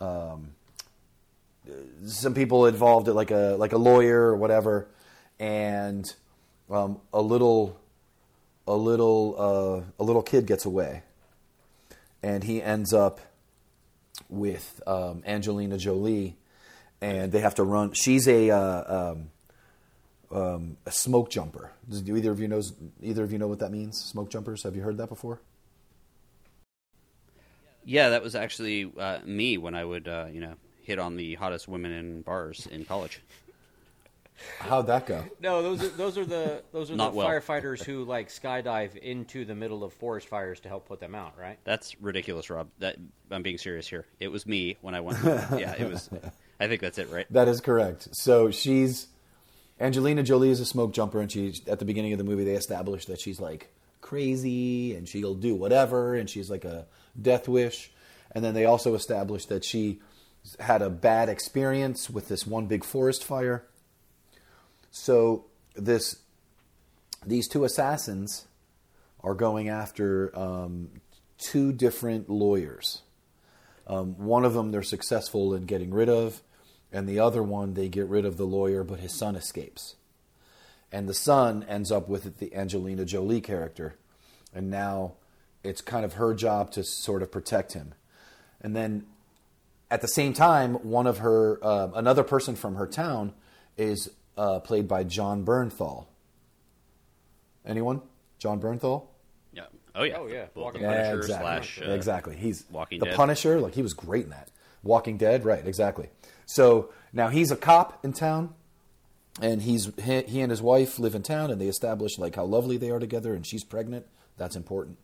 um, 0.00 0.50
some 2.04 2.34
people 2.34 2.66
involved 2.66 3.08
like 3.08 3.30
a 3.30 3.56
like 3.58 3.72
a 3.72 3.78
lawyer 3.78 4.20
or 4.20 4.36
whatever 4.36 4.86
and 5.38 6.14
um, 6.70 7.00
a 7.12 7.20
little 7.20 7.78
a 8.66 8.74
little 8.74 9.34
uh, 9.38 10.02
a 10.02 10.04
little 10.04 10.22
kid 10.22 10.46
gets 10.46 10.64
away 10.64 11.02
and 12.24 12.42
he 12.42 12.62
ends 12.62 12.94
up 12.94 13.20
with 14.30 14.80
um, 14.86 15.22
Angelina 15.26 15.76
Jolie, 15.76 16.36
and 17.02 17.30
they 17.30 17.40
have 17.40 17.56
to 17.56 17.62
run. 17.62 17.92
She's 17.92 18.26
a 18.26 18.50
uh, 18.50 19.12
um, 19.12 19.30
um, 20.30 20.76
a 20.86 20.90
smoke 20.90 21.30
jumper. 21.30 21.70
Does, 21.88 22.00
do 22.00 22.16
either 22.16 22.30
of 22.30 22.40
you 22.40 22.48
knows 22.48 22.72
either 23.02 23.22
of 23.22 23.30
you 23.32 23.38
know 23.38 23.46
what 23.46 23.58
that 23.58 23.70
means? 23.70 23.98
Smoke 23.98 24.30
jumpers? 24.30 24.62
Have 24.62 24.74
you 24.74 24.82
heard 24.82 24.96
that 24.96 25.08
before? 25.08 25.40
Yeah, 27.84 28.08
that 28.10 28.22
was 28.22 28.34
actually 28.34 28.90
uh, 28.98 29.18
me 29.26 29.58
when 29.58 29.74
I 29.74 29.84
would, 29.84 30.08
uh, 30.08 30.28
you 30.32 30.40
know, 30.40 30.54
hit 30.82 30.98
on 30.98 31.16
the 31.16 31.34
hottest 31.34 31.68
women 31.68 31.92
in 31.92 32.22
bars 32.22 32.66
in 32.66 32.86
college. 32.86 33.20
How'd 34.58 34.86
that 34.88 35.06
go? 35.06 35.24
No, 35.40 35.62
those 35.62 35.82
are 35.82 35.88
those 35.88 36.18
are 36.18 36.24
the 36.24 36.62
those 36.72 36.90
are 36.90 36.96
the 36.96 37.10
well. 37.10 37.26
firefighters 37.26 37.82
who 37.82 38.04
like 38.04 38.28
skydive 38.28 38.96
into 38.96 39.44
the 39.44 39.54
middle 39.54 39.84
of 39.84 39.92
forest 39.92 40.28
fires 40.28 40.60
to 40.60 40.68
help 40.68 40.86
put 40.86 41.00
them 41.00 41.14
out, 41.14 41.38
right? 41.38 41.58
That's 41.64 42.00
ridiculous, 42.00 42.50
Rob. 42.50 42.68
That 42.80 42.96
I'm 43.30 43.42
being 43.42 43.58
serious 43.58 43.86
here. 43.86 44.06
It 44.20 44.28
was 44.28 44.46
me 44.46 44.76
when 44.80 44.94
I 44.94 45.00
went. 45.00 45.22
yeah, 45.24 45.74
it 45.78 45.88
was. 45.88 46.10
I 46.58 46.66
think 46.66 46.80
that's 46.80 46.98
it, 46.98 47.10
right? 47.10 47.26
That 47.30 47.48
is 47.48 47.60
correct. 47.60 48.08
So 48.12 48.50
she's 48.50 49.08
Angelina 49.80 50.22
Jolie 50.22 50.50
is 50.50 50.60
a 50.60 50.66
smoke 50.66 50.92
jumper, 50.92 51.20
and 51.20 51.30
she 51.30 51.54
at 51.66 51.78
the 51.78 51.84
beginning 51.84 52.12
of 52.12 52.18
the 52.18 52.24
movie 52.24 52.44
they 52.44 52.54
established 52.54 53.08
that 53.08 53.20
she's 53.20 53.40
like 53.40 53.72
crazy 54.00 54.94
and 54.94 55.08
she'll 55.08 55.34
do 55.34 55.54
whatever, 55.54 56.14
and 56.14 56.28
she's 56.28 56.50
like 56.50 56.64
a 56.64 56.86
death 57.20 57.48
wish. 57.48 57.90
And 58.32 58.44
then 58.44 58.54
they 58.54 58.64
also 58.64 58.94
established 58.94 59.48
that 59.48 59.64
she 59.64 60.00
had 60.60 60.82
a 60.82 60.90
bad 60.90 61.28
experience 61.28 62.10
with 62.10 62.28
this 62.28 62.46
one 62.46 62.66
big 62.66 62.84
forest 62.84 63.24
fire. 63.24 63.64
So 64.96 65.46
this 65.74 66.20
these 67.26 67.48
two 67.48 67.64
assassins 67.64 68.46
are 69.24 69.34
going 69.34 69.68
after 69.68 70.30
um, 70.38 70.88
two 71.36 71.72
different 71.72 72.30
lawyers. 72.30 73.02
Um, 73.88 74.16
one 74.18 74.44
of 74.44 74.54
them 74.54 74.70
they're 74.70 74.84
successful 74.84 75.52
in 75.52 75.64
getting 75.64 75.92
rid 75.92 76.08
of, 76.08 76.42
and 76.92 77.08
the 77.08 77.18
other 77.18 77.42
one 77.42 77.74
they 77.74 77.88
get 77.88 78.06
rid 78.06 78.24
of 78.24 78.36
the 78.36 78.46
lawyer, 78.46 78.84
but 78.84 79.00
his 79.00 79.12
son 79.12 79.34
escapes. 79.34 79.96
And 80.92 81.08
the 81.08 81.14
son 81.14 81.66
ends 81.68 81.90
up 81.90 82.08
with 82.08 82.38
the 82.38 82.54
Angelina 82.54 83.04
Jolie 83.04 83.40
character, 83.40 83.96
and 84.54 84.70
now 84.70 85.14
it's 85.64 85.80
kind 85.80 86.04
of 86.04 86.14
her 86.14 86.34
job 86.34 86.70
to 86.70 86.84
sort 86.84 87.20
of 87.20 87.32
protect 87.32 87.72
him. 87.72 87.94
And 88.60 88.76
then 88.76 89.06
at 89.90 90.02
the 90.02 90.08
same 90.08 90.34
time, 90.34 90.74
one 90.88 91.08
of 91.08 91.18
her, 91.18 91.58
uh, 91.64 91.88
another 91.96 92.22
person 92.22 92.54
from 92.54 92.76
her 92.76 92.86
town 92.86 93.32
is 93.76 94.08
uh, 94.36 94.60
played 94.60 94.88
by 94.88 95.04
Jon 95.04 95.44
Bernthal. 95.44 96.06
Anyone? 97.64 98.02
Jon 98.38 98.60
Bernthal? 98.60 99.06
Yeah. 99.52 99.64
Oh 99.94 100.02
yeah. 100.02 100.16
Oh, 100.18 100.26
yeah. 100.26 100.34
Well, 100.34 100.46
the 100.54 100.60
Walking 100.60 100.80
Punisher 100.82 101.16
exactly. 101.16 101.44
slash 101.44 101.80
uh, 101.82 101.90
exactly. 101.92 102.36
He's 102.36 102.64
Walking 102.70 102.98
the 102.98 103.06
Dead. 103.06 103.14
Punisher. 103.14 103.60
Like 103.60 103.74
he 103.74 103.82
was 103.82 103.94
great 103.94 104.24
in 104.24 104.30
that. 104.30 104.50
Walking 104.82 105.16
Dead. 105.16 105.44
Right. 105.44 105.66
Exactly. 105.66 106.10
So 106.46 106.90
now 107.12 107.28
he's 107.28 107.50
a 107.50 107.56
cop 107.56 108.04
in 108.04 108.12
town, 108.12 108.54
and 109.40 109.62
he's 109.62 109.90
he, 110.02 110.22
he 110.22 110.40
and 110.40 110.50
his 110.50 110.60
wife 110.60 110.98
live 110.98 111.14
in 111.14 111.22
town, 111.22 111.50
and 111.50 111.60
they 111.60 111.68
establish 111.68 112.18
like 112.18 112.36
how 112.36 112.44
lovely 112.44 112.76
they 112.76 112.90
are 112.90 112.98
together, 112.98 113.34
and 113.34 113.46
she's 113.46 113.64
pregnant. 113.64 114.06
That's 114.36 114.56
important. 114.56 114.98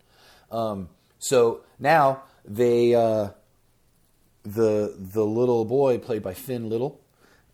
Um, 0.50 0.88
so 1.18 1.60
now 1.78 2.24
they 2.44 2.94
uh, 2.94 3.30
the 4.42 4.94
the 4.98 5.24
little 5.24 5.64
boy 5.64 5.98
played 5.98 6.22
by 6.22 6.34
Finn 6.34 6.68
Little. 6.68 7.00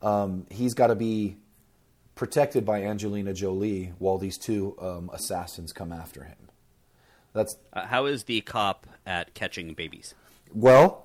Um, 0.02 0.46
he's 0.50 0.74
got 0.74 0.88
to 0.88 0.94
be 0.94 1.36
protected 2.16 2.64
by 2.64 2.82
Angelina 2.82 3.32
Jolie 3.32 3.92
while 4.00 4.18
these 4.18 4.36
two 4.38 4.74
um, 4.80 5.08
assassins 5.12 5.72
come 5.72 5.92
after 5.92 6.24
him. 6.24 6.36
That's 7.32 7.56
Uh, 7.72 7.86
how 7.86 8.06
is 8.06 8.24
the 8.24 8.40
cop 8.40 8.86
at 9.06 9.34
catching 9.34 9.74
babies? 9.74 10.14
well, 10.52 11.04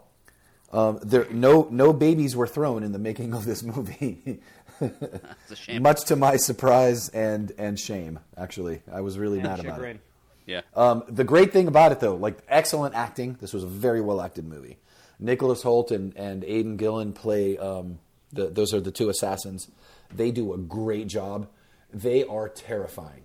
um, 0.71 0.99
there 1.03 1.27
no 1.29 1.67
no 1.69 1.91
babies 1.93 2.35
were 2.35 2.47
thrown 2.47 2.81
in 2.83 2.93
the 2.93 2.99
making 2.99 3.33
of 3.33 3.45
this 3.45 3.61
movie, 3.61 4.39
It's 4.79 5.51
a 5.51 5.55
shame. 5.55 5.83
much 5.83 6.05
to 6.05 6.15
my 6.15 6.37
surprise 6.37 7.09
and 7.09 7.51
and 7.57 7.77
shame. 7.79 8.19
Actually, 8.37 8.81
I 8.91 9.01
was 9.01 9.19
really 9.19 9.41
mad 9.41 9.59
about 9.59 9.81
it. 9.83 9.99
yeah. 10.47 10.61
Um, 10.75 11.03
the 11.09 11.23
great 11.25 11.51
thing 11.51 11.67
about 11.67 11.91
it, 11.91 11.99
though, 11.99 12.15
like 12.15 12.37
excellent 12.47 12.95
acting. 12.95 13.37
This 13.41 13.53
was 13.53 13.63
a 13.63 13.67
very 13.67 13.99
well 14.01 14.21
acted 14.21 14.45
movie. 14.47 14.77
Nicholas 15.19 15.61
Hoult 15.63 15.91
and 15.91 16.15
and 16.15 16.43
Aidan 16.45 16.77
Gillen 16.77 17.11
play. 17.13 17.57
Um, 17.57 17.99
the, 18.31 18.47
those 18.47 18.73
are 18.73 18.79
the 18.79 18.91
two 18.91 19.09
assassins. 19.09 19.67
They 20.13 20.31
do 20.31 20.53
a 20.53 20.57
great 20.57 21.07
job. 21.07 21.47
They 21.93 22.23
are 22.23 22.49
terrifying. 22.49 23.23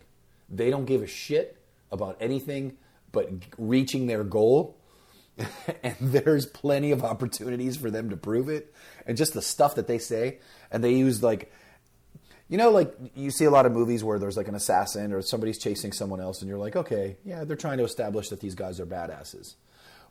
They 0.49 0.71
don't 0.71 0.85
give 0.85 1.03
a 1.03 1.07
shit 1.07 1.61
about 1.91 2.17
anything 2.21 2.77
but 3.13 3.31
reaching 3.59 4.07
their 4.07 4.25
goal. 4.25 4.79
and 5.83 5.97
there's 6.01 6.47
plenty 6.47 6.93
of 6.93 7.05
opportunities 7.05 7.77
for 7.77 7.91
them 7.91 8.11
to 8.11 8.17
prove 8.17 8.49
it. 8.49 8.73
And 9.07 9.17
just 9.17 9.35
the 9.35 9.43
stuff 9.43 9.75
that 9.75 9.87
they 9.87 9.99
say, 9.99 10.39
and 10.71 10.83
they 10.83 10.95
use 10.95 11.23
like 11.23 11.53
you 12.49 12.59
know, 12.59 12.71
like 12.71 12.95
you 13.15 13.31
see 13.31 13.45
a 13.45 13.51
lot 13.51 13.67
of 13.67 13.73
movies 13.73 14.05
where 14.05 14.19
there's 14.19 14.37
like 14.37 14.49
an 14.49 14.55
assassin 14.55 15.13
or 15.13 15.21
somebody's 15.21 15.59
chasing 15.59 15.93
someone 15.93 16.21
else, 16.21 16.41
and 16.41 16.49
you're 16.49 16.59
like, 16.59 16.77
okay, 16.77 17.17
yeah, 17.25 17.45
they're 17.45 17.57
trying 17.57 17.79
to 17.79 17.85
establish 17.85 18.29
that 18.29 18.41
these 18.41 18.55
guys 18.55 18.79
are 18.79 18.87
badasses. 18.87 19.57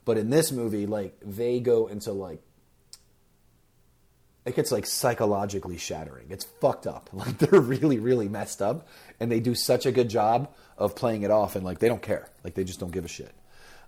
But 0.03 0.17
in 0.17 0.29
this 0.29 0.51
movie, 0.51 0.85
like 0.85 1.17
they 1.21 1.59
go 1.59 1.88
into 1.88 2.11
like 2.11 2.41
it 4.45 4.55
gets 4.55 4.71
like 4.71 4.86
psychologically 4.86 5.77
shattering. 5.77 6.27
It's 6.29 6.45
fucked 6.62 6.88
up. 6.88 7.10
Like 7.13 7.38
they're 7.38 7.60
really, 7.60 7.99
really 7.99 8.27
messed 8.27 8.62
up, 8.62 8.88
and 9.19 9.31
they 9.31 9.39
do 9.39 9.55
such 9.55 9.86
a 9.86 9.91
good 9.91 10.10
job 10.10 10.53
of 10.77 10.95
playing 10.95 11.23
it 11.23 11.31
off, 11.31 11.55
and 11.55 11.65
like 11.65 11.79
they 11.79 11.88
don't 11.88 12.01
care. 12.01 12.29
Like 12.43 12.53
they 12.53 12.63
just 12.63 12.79
don't 12.79 12.91
give 12.91 13.05
a 13.05 13.10
shit. 13.10 13.34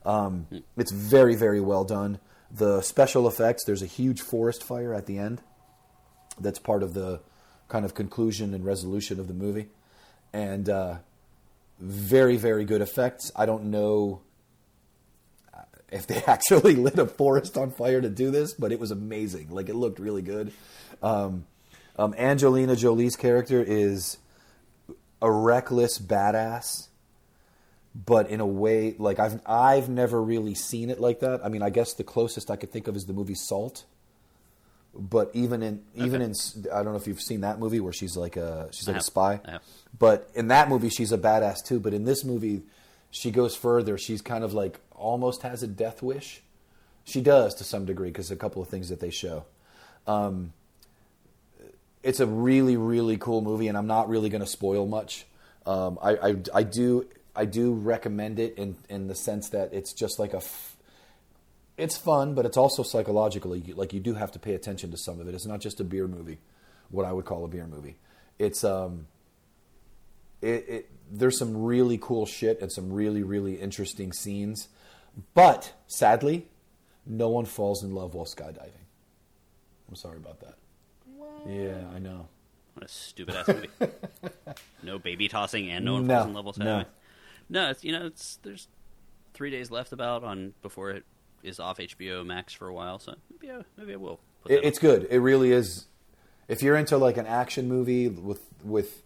Um, 0.05 0.47
it's 0.77 0.91
very, 0.91 1.35
very 1.35 1.59
well 1.59 1.83
done. 1.83 2.19
The 2.49 2.81
special 2.81 3.27
effects. 3.27 3.65
There's 3.65 3.81
a 3.81 3.87
huge 3.87 4.21
forest 4.21 4.63
fire 4.63 4.93
at 4.93 5.05
the 5.05 5.17
end 5.17 5.41
that's 6.39 6.59
part 6.59 6.83
of 6.83 6.93
the 6.93 7.21
kind 7.67 7.83
of 7.83 7.93
conclusion 7.93 8.53
and 8.53 8.65
resolution 8.65 9.19
of 9.19 9.27
the 9.27 9.33
movie. 9.33 9.67
And 10.31 10.69
uh, 10.69 10.95
very, 11.79 12.37
very 12.37 12.63
good 12.63 12.81
effects. 12.81 13.31
I 13.35 13.45
don't 13.45 13.65
know 13.65 14.21
if 15.91 16.07
they 16.07 16.21
actually 16.27 16.75
lit 16.75 16.97
a 16.99 17.05
forest 17.05 17.57
on 17.57 17.71
fire 17.71 18.01
to 18.01 18.09
do 18.09 18.31
this, 18.31 18.53
but 18.53 18.71
it 18.71 18.79
was 18.79 18.91
amazing. 18.91 19.49
Like 19.49 19.69
it 19.69 19.75
looked 19.75 19.99
really 19.99 20.21
good. 20.21 20.51
Um, 21.01 21.45
um, 21.97 22.13
Angelina 22.17 22.75
Jolie's 22.75 23.15
character 23.15 23.63
is 23.65 24.17
a 25.21 25.31
reckless 25.31 25.99
badass, 25.99 26.87
but 27.95 28.29
in 28.29 28.39
a 28.39 28.45
way 28.45 28.95
like 28.99 29.19
I've 29.19 29.41
I've 29.45 29.89
never 29.89 30.21
really 30.21 30.55
seen 30.55 30.89
it 30.89 30.99
like 30.99 31.21
that. 31.21 31.43
I 31.43 31.49
mean, 31.49 31.63
I 31.63 31.69
guess 31.69 31.93
the 31.93 32.03
closest 32.03 32.51
I 32.51 32.55
could 32.55 32.71
think 32.71 32.87
of 32.87 32.95
is 32.95 33.05
the 33.05 33.13
movie 33.13 33.35
Salt 33.35 33.85
but 34.97 35.29
even 35.33 35.61
in 35.61 35.83
even 35.95 36.21
in 36.21 36.33
I 36.73 36.77
don't 36.83 36.93
know 36.93 36.95
if 36.95 37.07
you've 37.07 37.21
seen 37.21 37.41
that 37.41 37.59
movie 37.59 37.79
where 37.79 37.93
she's 37.93 38.17
like 38.17 38.35
a 38.35 38.67
she's 38.71 38.87
like 38.87 38.97
a 38.97 39.01
spy. 39.01 39.39
But 39.97 40.29
in 40.33 40.47
that 40.47 40.69
movie 40.69 40.89
she's 40.89 41.11
a 41.11 41.17
badass 41.17 41.57
too, 41.63 41.79
but 41.79 41.93
in 41.93 42.03
this 42.03 42.25
movie 42.25 42.63
she 43.11 43.31
goes 43.31 43.55
further. 43.55 43.97
She's 43.97 44.21
kind 44.21 44.43
of 44.43 44.53
like 44.53 44.79
almost 44.97 45.43
has 45.43 45.63
a 45.63 45.67
death 45.67 46.01
wish. 46.01 46.41
She 47.05 47.21
does 47.21 47.55
to 47.55 47.63
some 47.63 47.85
degree 47.85 48.09
because 48.09 48.31
a 48.31 48.35
couple 48.35 48.61
of 48.61 48.67
things 48.67 48.89
that 48.89 48.99
they 48.99 49.11
show. 49.11 49.45
Um, 50.05 50.53
it's 52.03 52.19
a 52.19 52.25
really 52.25 52.77
really 52.77 53.17
cool 53.17 53.41
movie 53.41 53.67
and 53.67 53.77
I'm 53.77 53.87
not 53.87 54.09
really 54.09 54.29
going 54.29 54.41
to 54.41 54.47
spoil 54.47 54.85
much. 54.85 55.25
Um, 55.65 55.99
I, 56.01 56.11
I 56.15 56.35
I 56.53 56.63
do 56.63 57.07
I 57.35 57.45
do 57.45 57.73
recommend 57.73 58.39
it 58.39 58.57
in 58.57 58.75
in 58.89 59.07
the 59.07 59.15
sense 59.15 59.49
that 59.49 59.73
it's 59.73 59.93
just 59.93 60.17
like 60.19 60.33
a 60.33 60.37
f- 60.37 60.75
it's 61.77 61.95
fun, 61.95 62.33
but 62.33 62.45
it's 62.45 62.57
also 62.57 62.81
psychologically 62.81 63.61
like 63.75 63.93
you 63.93 63.99
do 63.99 64.15
have 64.15 64.31
to 64.31 64.39
pay 64.39 64.53
attention 64.53 64.91
to 64.91 64.97
some 64.97 65.19
of 65.19 65.27
it. 65.27 65.35
It's 65.35 65.45
not 65.45 65.59
just 65.59 65.79
a 65.79 65.83
beer 65.83 66.07
movie, 66.07 66.39
what 66.89 67.05
I 67.05 67.11
would 67.11 67.25
call 67.25 67.45
a 67.45 67.47
beer 67.47 67.67
movie. 67.67 67.97
It's 68.39 68.63
um, 68.63 69.07
it, 70.41 70.69
it 70.69 70.89
there's 71.11 71.37
some 71.37 71.63
really 71.63 71.97
cool 71.97 72.25
shit 72.25 72.61
and 72.61 72.71
some 72.71 72.91
really 72.91 73.23
really 73.23 73.55
interesting 73.55 74.13
scenes, 74.13 74.67
but 75.33 75.73
sadly, 75.87 76.47
no 77.05 77.29
one 77.29 77.45
falls 77.45 77.83
in 77.83 77.93
love 77.93 78.13
while 78.13 78.25
skydiving. 78.25 78.71
I'm 79.89 79.95
sorry 79.95 80.17
about 80.17 80.39
that. 80.41 80.55
Yeah, 81.47 81.83
I 81.95 81.99
know. 81.99 82.27
What 82.73 82.85
a 82.85 82.87
stupid 82.89 83.35
ass 83.35 83.47
movie. 83.47 83.69
no 84.83 84.99
baby 84.99 85.27
tossing 85.27 85.69
and 85.69 85.83
no 85.85 85.93
one 85.93 86.07
No, 86.07 86.15
falls 86.15 86.27
in 86.27 86.33
love 86.33 86.45
with 86.45 86.57
no. 86.59 86.79
no. 86.79 86.85
No, 87.49 87.69
it's 87.71 87.83
you 87.83 87.91
know 87.91 88.05
it's 88.05 88.37
there's 88.43 88.67
three 89.33 89.49
days 89.49 89.71
left 89.71 89.91
about 89.93 90.23
on 90.23 90.53
before 90.61 90.91
it 90.91 91.03
is 91.43 91.59
off 91.59 91.77
HBO 91.77 92.25
Max 92.25 92.53
for 92.53 92.67
a 92.67 92.73
while, 92.73 92.99
so 92.99 93.15
maybe 93.31 93.53
I, 93.53 93.61
maybe 93.77 93.93
I 93.93 93.95
will. 93.95 94.19
It, 94.47 94.63
it's 94.63 94.79
good. 94.79 95.07
It 95.09 95.19
really 95.19 95.51
is. 95.51 95.85
If 96.47 96.61
you're 96.61 96.75
into 96.75 96.97
like 96.97 97.17
an 97.17 97.25
action 97.25 97.67
movie 97.67 98.07
with 98.09 98.41
with 98.63 99.01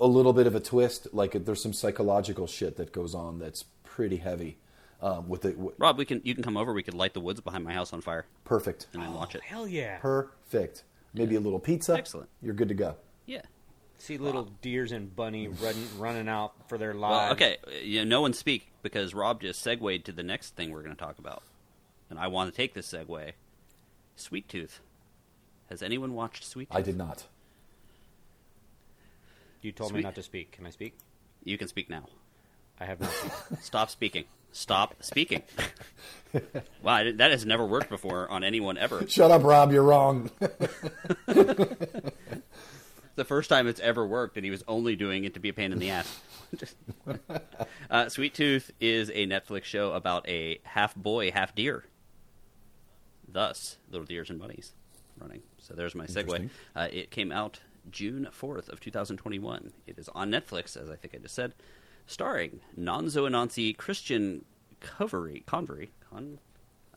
a 0.00 0.06
little 0.06 0.32
bit 0.32 0.46
of 0.46 0.54
a 0.54 0.60
twist, 0.60 1.08
like 1.12 1.44
there's 1.44 1.62
some 1.62 1.72
psychological 1.72 2.46
shit 2.46 2.76
that 2.76 2.92
goes 2.92 3.14
on 3.14 3.38
that's 3.38 3.64
pretty 3.98 4.16
heavy. 4.18 4.56
Um, 5.02 5.28
with 5.28 5.44
it, 5.44 5.54
w- 5.56 5.74
Rob, 5.76 5.98
we 5.98 6.04
can 6.04 6.20
you 6.24 6.34
can 6.36 6.44
come 6.44 6.56
over. 6.56 6.72
We 6.72 6.84
could 6.84 6.94
light 6.94 7.14
the 7.14 7.20
woods 7.20 7.40
behind 7.40 7.64
my 7.64 7.72
house 7.72 7.92
on 7.92 8.00
fire 8.00 8.26
perfect, 8.44 8.86
and 8.92 9.02
then 9.02 9.12
watch 9.12 9.34
it. 9.34 9.42
Hell 9.42 9.66
yeah! 9.66 9.98
perfect. 9.98 10.84
Maybe 11.14 11.34
a 11.34 11.40
little 11.40 11.58
pizza. 11.58 11.94
Excellent. 11.94 12.28
You're 12.40 12.54
good 12.54 12.68
to 12.68 12.74
go. 12.74 12.94
Yeah. 13.26 13.42
See 13.98 14.16
little 14.18 14.44
deers 14.62 14.92
and 14.92 15.14
bunny 15.16 15.48
running 15.62 15.88
running 15.98 16.28
out 16.28 16.52
for 16.68 16.78
their 16.78 16.92
Well, 16.92 17.10
lives. 17.10 17.32
okay. 17.32 17.56
You 17.82 18.04
know, 18.04 18.08
no 18.18 18.20
one 18.20 18.32
speak 18.34 18.70
because 18.82 19.14
Rob 19.14 19.40
just 19.40 19.60
segued 19.60 20.04
to 20.04 20.12
the 20.12 20.22
next 20.22 20.54
thing 20.54 20.70
we're 20.70 20.82
going 20.84 20.94
to 20.94 21.00
talk 21.04 21.18
about, 21.18 21.42
and 22.08 22.20
I 22.20 22.28
want 22.28 22.52
to 22.52 22.56
take 22.56 22.74
this 22.74 22.86
segue. 22.92 23.32
Sweet 24.14 24.48
Tooth. 24.48 24.78
Has 25.70 25.82
anyone 25.82 26.14
watched 26.14 26.44
Sweet 26.44 26.70
Tooth? 26.70 26.76
I 26.78 26.82
did 26.82 26.96
not. 26.96 27.24
You 29.60 29.72
told 29.72 29.90
me 29.92 29.96
Sweet. 29.96 30.04
not 30.04 30.14
to 30.14 30.22
speak. 30.22 30.52
Can 30.52 30.66
I 30.66 30.70
speak? 30.70 30.96
You 31.42 31.58
can 31.58 31.66
speak 31.66 31.90
now. 31.90 32.04
I 32.80 32.84
have 32.84 33.00
not. 33.00 33.10
Stop 33.62 33.90
speaking. 33.90 34.24
Stop 34.52 34.94
speaking. 35.00 35.42
wow, 36.82 37.10
that 37.14 37.30
has 37.30 37.44
never 37.44 37.66
worked 37.66 37.88
before 37.88 38.28
on 38.30 38.44
anyone 38.44 38.78
ever. 38.78 39.06
Shut 39.08 39.30
up, 39.30 39.42
Rob. 39.44 39.72
You're 39.72 39.82
wrong. 39.82 40.30
the 41.26 43.24
first 43.24 43.50
time 43.50 43.66
it's 43.66 43.80
ever 43.80 44.06
worked, 44.06 44.36
and 44.36 44.44
he 44.44 44.50
was 44.50 44.64
only 44.68 44.96
doing 44.96 45.24
it 45.24 45.34
to 45.34 45.40
be 45.40 45.48
a 45.50 45.52
pain 45.52 45.72
in 45.72 45.78
the 45.78 45.90
ass. 45.90 46.20
Uh, 47.90 48.08
Sweet 48.08 48.34
Tooth 48.34 48.70
is 48.80 49.08
a 49.10 49.26
Netflix 49.26 49.64
show 49.64 49.92
about 49.92 50.28
a 50.28 50.60
half 50.64 50.94
boy, 50.94 51.30
half 51.30 51.54
deer. 51.54 51.84
Thus, 53.26 53.78
Little 53.90 54.06
Deers 54.06 54.28
and 54.28 54.38
Bunnies 54.38 54.72
running. 55.18 55.42
So 55.58 55.74
there's 55.74 55.94
my 55.94 56.04
segue. 56.06 56.50
Uh, 56.76 56.88
it 56.92 57.10
came 57.10 57.32
out 57.32 57.60
June 57.90 58.28
4th 58.30 58.68
of 58.68 58.80
2021. 58.80 59.72
It 59.86 59.98
is 59.98 60.08
on 60.10 60.30
Netflix, 60.30 60.76
as 60.76 60.90
I 60.90 60.96
think 60.96 61.14
I 61.14 61.18
just 61.18 61.34
said, 61.34 61.54
starring 62.08 62.60
Nonso 62.76 63.28
Anozie, 63.28 63.76
Christian 63.76 64.44
Covery, 64.80 65.44
Convery, 65.46 65.90
Con, 66.10 66.38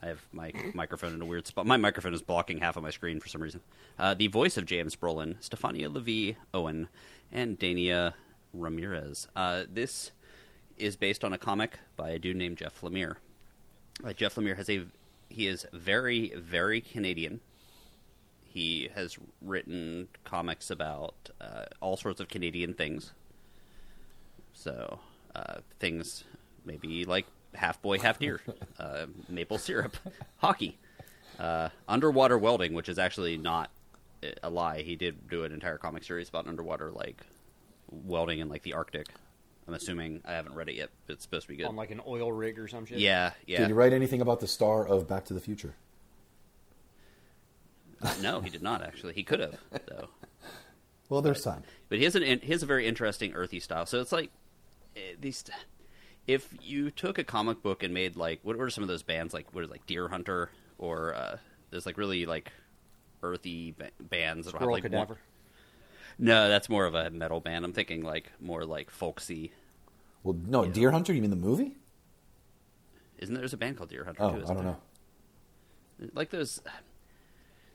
I 0.02 0.08
have 0.08 0.22
my 0.32 0.52
microphone 0.74 1.14
in 1.14 1.22
a 1.22 1.26
weird 1.26 1.46
spot. 1.46 1.68
My 1.68 1.78
microphone 1.78 2.14
is 2.14 2.22
blocking 2.24 2.58
half 2.60 2.78
of 2.78 2.84
my 2.84 2.90
screen 2.90 3.20
for 3.20 3.28
some 3.28 3.44
reason. 3.44 3.62
Uh, 4.00 4.16
the 4.16 4.28
voice 4.28 4.58
of 4.58 4.66
James 4.66 4.96
Brolin, 4.96 5.36
Stefania 5.42 5.94
LaVie 5.94 6.38
Owen, 6.54 6.88
and 7.32 7.60
Dania 7.60 8.14
Ramirez. 8.54 9.28
Uh, 9.36 9.64
this 9.72 10.12
is 10.78 10.96
based 10.96 11.24
on 11.24 11.34
a 11.34 11.38
comic 11.38 11.80
by 11.96 12.10
a 12.10 12.18
dude 12.18 12.38
named 12.38 12.58
Jeff 12.58 12.82
Lemire. 12.82 13.18
Uh, 14.04 14.14
Jeff 14.14 14.36
Lemire 14.36 14.58
has 14.58 14.70
a 14.70 14.86
he 15.30 15.48
is 15.48 15.66
very 15.72 16.34
very 16.36 16.82
Canadian. 16.82 17.42
He 18.44 18.90
has 18.96 19.18
written 19.42 20.10
comics 20.26 20.70
about 20.70 21.30
uh, 21.40 21.66
all 21.80 21.96
sorts 21.96 22.20
of 22.20 22.28
Canadian 22.28 22.74
things. 22.74 23.14
So 24.54 25.00
uh, 25.36 25.60
things 25.80 26.24
maybe 26.66 27.06
like 27.06 27.26
half 27.54 27.82
boy, 27.82 28.00
half 28.00 28.20
deer, 28.20 28.42
uh, 28.80 29.08
maple 29.30 29.58
syrup, 29.58 29.98
hockey, 30.38 30.78
uh, 31.40 31.70
underwater 31.88 32.38
welding, 32.38 32.74
which 32.74 32.90
is 32.90 33.00
actually 33.00 33.38
not 33.38 33.70
a 34.44 34.50
lie. 34.50 34.82
He 34.82 34.96
did 34.96 35.30
do 35.30 35.44
an 35.44 35.52
entire 35.52 35.78
comic 35.78 36.04
series 36.04 36.30
about 36.30 36.48
underwater 36.48 36.92
like 36.92 37.26
welding 37.90 38.40
in 38.40 38.50
like 38.50 38.64
the 38.64 38.74
Arctic. 38.74 39.08
I'm 39.68 39.74
assuming 39.76 40.22
I 40.26 40.34
haven't 40.34 40.56
read 40.56 40.70
it 40.70 40.76
yet, 40.76 40.90
but 41.06 41.14
it's 41.14 41.24
supposed 41.24 41.44
to 41.44 41.50
be 41.50 41.56
good. 41.56 41.68
On 41.68 41.76
like 41.76 41.92
an 41.92 42.02
oil 42.06 42.32
rig 42.32 42.60
or 42.60 42.68
some 42.68 42.86
shit. 42.86 43.00
yeah, 43.00 43.32
yeah. 43.46 43.60
Did 43.60 43.70
you 43.70 43.76
write 43.76 43.94
anything 43.94 44.22
about 44.22 44.40
the 44.40 44.48
star 44.48 44.86
of 44.86 45.08
Back 45.08 45.26
to 45.26 45.34
the 45.34 45.40
Future? 45.40 45.76
no, 48.22 48.42
he 48.42 48.50
did 48.50 48.64
not 48.64 48.82
actually. 48.82 49.14
He 49.14 49.24
could 49.24 49.40
have 49.40 49.58
though. 49.88 50.10
Well, 51.10 51.22
there's 51.22 51.44
time. 51.44 51.64
But 51.90 51.98
he 51.98 52.06
has 52.06 52.16
an 52.16 52.24
he 52.24 52.52
has 52.52 52.64
a 52.64 52.66
very 52.66 52.88
interesting 52.88 53.34
earthy 53.34 53.60
style. 53.60 53.86
So 53.86 54.00
it's 54.00 54.12
like 54.12 54.32
these. 55.20 55.44
If 56.28 56.54
you 56.62 56.92
took 56.92 57.18
a 57.18 57.24
comic 57.24 57.62
book 57.64 57.84
and 57.84 57.94
made 57.94 58.16
like 58.16 58.40
what, 58.44 58.58
were 58.58 58.70
some 58.70 58.84
of 58.84 58.88
those 58.88 59.04
bands 59.04 59.34
like 59.34 59.54
what 59.54 59.64
is 59.64 59.70
it, 59.70 59.72
like 59.72 59.86
Deer 59.88 60.08
Hunter 60.08 60.50
or 60.78 61.14
uh, 61.16 61.38
there's 61.72 61.86
like 61.86 61.98
really 61.98 62.26
like 62.26 62.52
earthy 63.24 63.72
ba- 63.78 63.90
bands 64.00 64.46
that 64.46 64.54
have 64.60 64.62
like 64.70 64.84
one- 64.84 64.92
cadaver. 64.92 65.18
no, 66.20 66.48
that's 66.50 66.70
more 66.70 66.86
of 66.86 66.94
a 66.96 67.10
metal 67.10 67.40
band. 67.40 67.66
I'm 67.66 67.74
thinking 67.74 68.04
like 68.04 68.32
more 68.40 68.66
like 68.66 68.90
folksy. 68.92 69.52
Well, 70.24 70.38
no, 70.46 70.66
Deer 70.66 70.92
Hunter. 70.92 71.14
You 71.14 71.22
mean 71.22 71.32
the 71.32 71.36
movie? 71.36 71.76
Isn't 73.18 73.34
there? 73.36 73.42
There's 73.42 73.54
a 73.54 73.58
band 73.58 73.78
called 73.78 73.90
Deer 73.90 74.04
Hunter 74.06 74.22
Oh, 74.24 74.30
too? 74.32 74.36
I 74.38 74.40
isn't 74.44 74.56
don't 74.56 74.64
there? 74.66 74.74
know. 74.74 76.10
Like 76.14 76.30
those. 76.30 76.62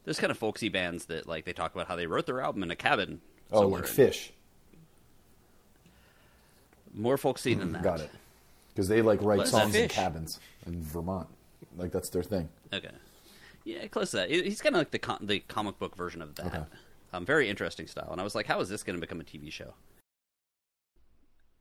Those 0.04 0.20
kind 0.20 0.30
of 0.30 0.38
folksy 0.38 0.68
bands 0.68 1.06
that 1.06 1.26
like 1.26 1.44
they 1.44 1.52
talk 1.52 1.74
about 1.74 1.88
how 1.88 1.96
they 1.96 2.06
wrote 2.06 2.26
their 2.26 2.40
album 2.40 2.62
in 2.62 2.70
a 2.70 2.76
cabin. 2.76 3.20
Oh, 3.50 3.62
somewhere. 3.62 3.80
like 3.82 3.90
Phish. 3.90 4.30
More 6.96 7.18
folksy 7.18 7.54
than 7.54 7.72
that. 7.72 7.82
Got 7.82 8.00
it. 8.00 8.10
Because 8.74 8.88
they 8.88 9.02
like 9.02 9.22
write 9.22 9.46
songs 9.46 9.74
in 9.74 9.88
cabins 9.88 10.40
in 10.66 10.82
Vermont. 10.82 11.28
Like 11.76 11.92
that's 11.92 12.08
their 12.08 12.22
thing. 12.22 12.48
Okay. 12.72 12.90
Yeah, 13.64 13.86
close 13.88 14.12
to 14.12 14.18
that. 14.18 14.30
He's 14.30 14.62
kind 14.62 14.74
of 14.74 14.80
like 14.80 14.90
the 14.90 14.98
com- 14.98 15.18
the 15.26 15.40
comic 15.40 15.78
book 15.78 15.96
version 15.96 16.22
of 16.22 16.34
that. 16.36 16.46
Okay. 16.46 16.62
Um, 17.12 17.24
very 17.24 17.48
interesting 17.48 17.86
style. 17.86 18.08
And 18.12 18.20
I 18.20 18.24
was 18.24 18.34
like, 18.34 18.46
how 18.46 18.60
is 18.60 18.68
this 18.68 18.82
going 18.82 18.96
to 18.96 19.00
become 19.00 19.20
a 19.20 19.24
TV 19.24 19.50
show? 19.50 19.74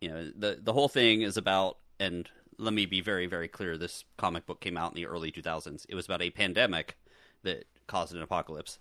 You 0.01 0.09
know, 0.09 0.31
the 0.37 0.59
the 0.61 0.73
whole 0.73 0.87
thing 0.87 1.21
is 1.21 1.37
about, 1.37 1.77
and 1.99 2.29
let 2.57 2.73
me 2.73 2.85
be 2.85 3.01
very 3.01 3.25
very 3.25 3.47
clear. 3.47 3.77
This 3.77 4.03
comic 4.17 4.45
book 4.45 4.59
came 4.61 4.77
out 4.77 4.91
in 4.91 4.95
the 4.95 5.07
early 5.07 5.31
2000s. 5.31 5.85
It 5.89 5.95
was 5.95 6.05
about 6.05 6.21
a 6.21 6.29
pandemic 6.29 6.95
that 7.43 7.65
caused 7.87 8.13
an 8.13 8.21
apocalypse. 8.21 8.79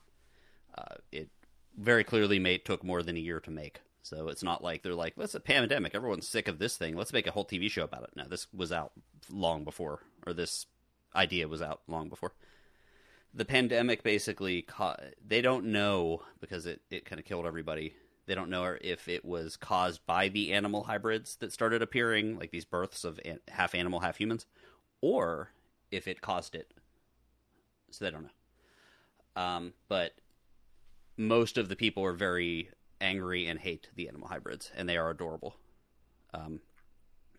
Uh, 0.77 0.97
it 1.12 1.29
very 1.79 2.05
clearly 2.05 2.38
made 2.38 2.64
took 2.64 2.85
more 2.85 3.03
than 3.03 3.17
a 3.17 3.21
year 3.21 3.40
to 3.40 3.51
make. 3.51 3.81
So 4.05 4.29
it's 4.29 4.43
not 4.43 4.62
like 4.62 4.83
they're 4.83 4.95
like, 4.95 5.14
let's 5.17 5.35
a 5.35 5.40
pandemic. 5.40 5.95
Everyone's 5.95 6.29
sick 6.29 6.47
of 6.47 6.59
this 6.59 6.77
thing. 6.77 6.97
Let's 6.97 7.12
make 7.12 7.27
a 7.27 7.33
whole 7.33 7.45
TV 7.45 7.69
show 7.69 7.85
about 7.85 8.05
it. 8.05 8.11
No, 8.14 8.25
this 8.29 8.47
was 8.55 8.71
out 8.71 8.93
long 9.29 9.64
before, 9.64 10.01
or 10.27 10.33
this 10.33 10.67
idea 11.17 11.49
was 11.49 11.62
out 11.62 11.81
long 11.88 12.09
before 12.09 12.33
the 13.35 13.45
pandemic 13.45 14.03
basically 14.03 14.62
ca- 14.62 14.97
they 15.27 15.43
don't 15.43 15.67
know 15.67 16.23
because 16.40 16.67
it, 16.67 16.81
it 16.90 17.05
kind 17.05 17.19
of 17.19 17.25
killed 17.25 17.47
everybody 17.47 17.95
they 18.27 18.35
don't 18.35 18.49
know 18.49 18.77
if 18.81 19.09
it 19.09 19.25
was 19.25 19.57
caused 19.57 20.05
by 20.07 20.29
the 20.29 20.53
animal 20.53 20.85
hybrids 20.85 21.37
that 21.37 21.53
started 21.53 21.83
appearing 21.83 22.38
like 22.38 22.53
these 22.53 22.64
births 22.64 23.05
of 23.05 23.19
an- 23.25 23.40
half 23.49 23.75
animal 23.75 24.01
half 24.01 24.17
humans 24.17 24.47
or 25.01 25.51
if 25.90 26.07
it 26.07 26.21
caused 26.21 26.55
it 26.55 26.73
so 27.90 28.05
they 28.05 28.11
don't 28.11 28.23
know 28.23 29.43
um, 29.43 29.73
but 29.88 30.12
most 31.17 31.59
of 31.59 31.69
the 31.69 31.77
people 31.77 32.05
are 32.05 32.12
very 32.12 32.71
angry 33.00 33.46
and 33.46 33.61
hate 33.61 33.88
the 33.94 34.09
animal 34.09 34.28
hybrids 34.28 34.70
and 34.76 34.88
they 34.88 34.96
are 34.96 35.11
adorable. 35.11 35.57
Um, 36.33 36.61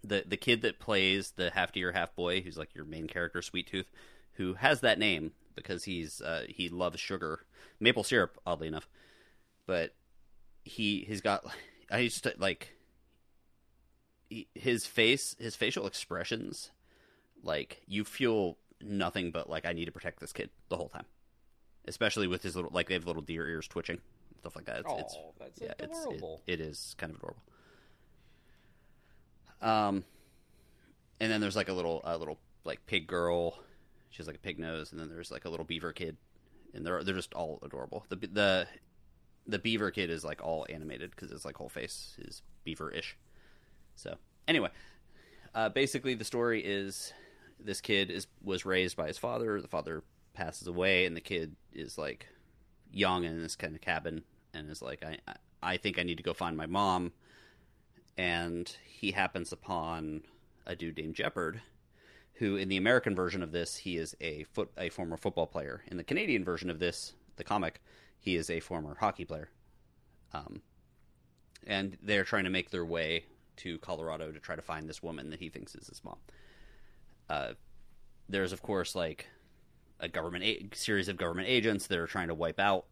the 0.08 0.24
the 0.28 0.38
kid 0.38 0.62
that 0.62 0.80
plays 0.80 1.32
the 1.32 1.50
half 1.50 1.72
deer 1.72 1.92
half 1.92 2.16
boy 2.16 2.42
who's 2.42 2.58
like 2.58 2.74
your 2.76 2.86
main 2.86 3.08
character 3.08 3.42
sweet 3.42 3.68
tooth 3.68 3.90
who 4.34 4.54
has 4.56 4.82
that 4.82 5.00
name 5.00 5.32
because 5.56 5.84
he's 5.84 6.22
uh, 6.22 6.46
he 6.48 6.70
loves 6.70 7.00
sugar 7.00 7.46
maple 7.80 8.04
syrup 8.04 8.38
oddly 8.46 8.68
enough 8.68 8.88
but 9.66 9.96
he 10.64 11.06
he's 11.08 11.22
got 11.22 11.44
i 11.92 12.00
used 12.00 12.24
to 12.24 12.34
like 12.38 12.70
he, 14.30 14.48
his 14.54 14.86
face 14.86 15.36
his 15.40 15.56
facial 15.56 15.88
expressions 15.88 16.72
like 17.44 17.82
you 17.88 18.04
feel 18.04 18.58
nothing 18.82 19.32
but 19.32 19.50
like 19.50 19.66
i 19.66 19.74
need 19.74 19.86
to 19.86 19.92
protect 19.92 20.20
this 20.20 20.34
kid 20.34 20.50
the 20.70 20.78
whole 20.78 20.90
time 20.90 21.06
especially 21.88 22.28
with 22.28 22.44
his 22.44 22.56
little 22.56 22.72
like 22.74 22.88
they 22.88 22.94
have 22.94 23.08
little 23.08 23.22
deer 23.22 23.48
ears 23.48 23.68
twitching 23.68 24.00
stuff 24.46 24.56
like 24.56 24.66
that 24.66 24.82
it's, 24.82 24.94
it's 25.00 25.16
Oh, 25.18 25.34
that's 25.40 25.60
yeah, 25.60 25.74
it's, 25.80 26.06
it, 26.06 26.24
it 26.46 26.62
is 26.62 26.96
kind 27.00 27.12
of 27.12 27.18
adorable. 27.18 27.42
Um, 29.62 30.04
and 31.20 31.32
then 31.32 31.42
there's 31.42 31.56
like 31.56 31.70
a 31.70 31.74
little, 31.74 32.02
a 32.04 32.18
little 32.18 32.38
like 32.64 32.86
pig 32.86 33.08
girl. 33.08 33.58
She 34.10 34.18
has 34.18 34.28
like 34.28 34.36
a 34.36 34.40
pig 34.40 34.60
nose, 34.60 34.92
and 34.92 35.02
then 35.02 35.10
there's 35.10 35.32
like 35.32 35.46
a 35.46 35.50
little 35.50 35.66
beaver 35.66 35.94
kid, 35.94 36.18
and 36.74 36.86
they're 36.86 37.04
they're 37.04 37.16
just 37.16 37.34
all 37.34 37.60
adorable. 37.64 38.06
The 38.10 38.16
the 38.18 38.68
the 39.48 39.60
beaver 39.60 39.92
kid 39.92 40.10
is 40.10 40.24
like 40.24 40.44
all 40.44 40.66
animated 40.70 41.12
because 41.12 41.32
his 41.32 41.44
like 41.44 41.58
whole 41.58 41.70
face 41.70 42.16
is 42.20 42.44
beaver-ish. 42.64 43.18
So 43.96 44.16
anyway, 44.48 44.70
uh, 45.54 45.70
basically 45.70 46.14
the 46.14 46.24
story 46.24 46.62
is 46.64 47.14
this 47.60 47.82
kid 47.82 48.12
is 48.12 48.28
was 48.44 48.66
raised 48.66 48.96
by 48.96 49.08
his 49.08 49.18
father. 49.18 49.60
The 49.60 49.68
father 49.68 50.04
passes 50.34 50.68
away, 50.68 51.06
and 51.06 51.16
the 51.16 51.22
kid 51.22 51.56
is 51.74 51.98
like 51.98 52.28
young 52.92 53.24
in 53.24 53.42
this 53.42 53.56
kind 53.56 53.76
of 53.76 53.82
cabin, 53.82 54.24
and 54.56 54.70
is 54.70 54.82
like, 54.82 55.04
I 55.04 55.18
I- 55.62 55.78
think 55.78 55.98
I 56.00 56.04
need 56.04 56.18
to 56.18 56.24
go 56.24 56.34
find 56.34 56.56
my 56.56 56.66
mom. 56.68 57.12
And 58.18 58.74
he 58.86 59.12
happens 59.12 59.52
upon 59.52 60.22
a 60.66 60.76
dude 60.76 60.98
named 60.98 61.16
Jepperd, 61.16 61.60
who 62.36 62.56
in 62.56 62.70
the 62.70 62.78
American 62.78 63.16
version 63.16 63.44
of 63.44 63.52
this 63.52 63.76
he 63.78 63.98
is 63.98 64.16
a 64.22 64.44
foot 64.44 64.72
a 64.78 64.90
former 64.90 65.18
football 65.18 65.48
player. 65.48 65.84
In 65.88 65.98
the 65.98 66.04
Canadian 66.04 66.44
version 66.44 66.70
of 66.70 66.80
this, 66.80 67.14
the 67.36 67.44
comic, 67.44 67.82
he 68.20 68.36
is 68.36 68.50
a 68.50 68.60
former 68.60 68.96
hockey 69.00 69.26
player. 69.26 69.50
Um, 70.34 70.62
and 71.68 71.98
they're 72.02 72.24
trying 72.24 72.44
to 72.46 72.50
make 72.50 72.70
their 72.70 72.86
way 72.86 73.26
to 73.58 73.78
Colorado 73.80 74.32
to 74.32 74.40
try 74.40 74.56
to 74.56 74.62
find 74.62 74.88
this 74.88 75.02
woman 75.04 75.30
that 75.30 75.40
he 75.40 75.50
thinks 75.50 75.76
is 75.76 75.88
his 75.88 76.04
mom. 76.04 76.18
Uh, 77.30 77.54
there's 78.30 78.52
of 78.52 78.62
course 78.62 78.96
like 78.96 79.28
a 80.00 80.08
government 80.08 80.44
a- 80.44 80.68
series 80.74 81.08
of 81.08 81.18
government 81.18 81.48
agents 81.48 81.88
that 81.88 81.98
are 82.00 82.08
trying 82.08 82.28
to 82.28 82.36
wipe 82.36 82.60
out 82.60 82.86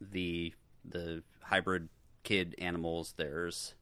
the 0.00 0.52
the 0.84 1.22
hybrid 1.42 1.88
kid 2.22 2.54
animals. 2.58 3.14
There's 3.16 3.74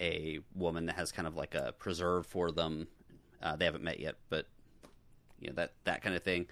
a 0.00 0.40
woman 0.54 0.86
that 0.86 0.96
has 0.96 1.12
kind 1.12 1.28
of 1.28 1.36
like 1.36 1.54
a 1.54 1.74
preserve 1.78 2.26
for 2.26 2.50
them. 2.50 2.88
Uh, 3.42 3.56
they 3.56 3.64
haven't 3.64 3.84
met 3.84 4.00
yet, 4.00 4.16
but 4.28 4.46
you 5.38 5.48
know 5.48 5.54
that 5.54 5.72
that 5.84 6.02
kind 6.02 6.14
of 6.14 6.22
thing. 6.22 6.46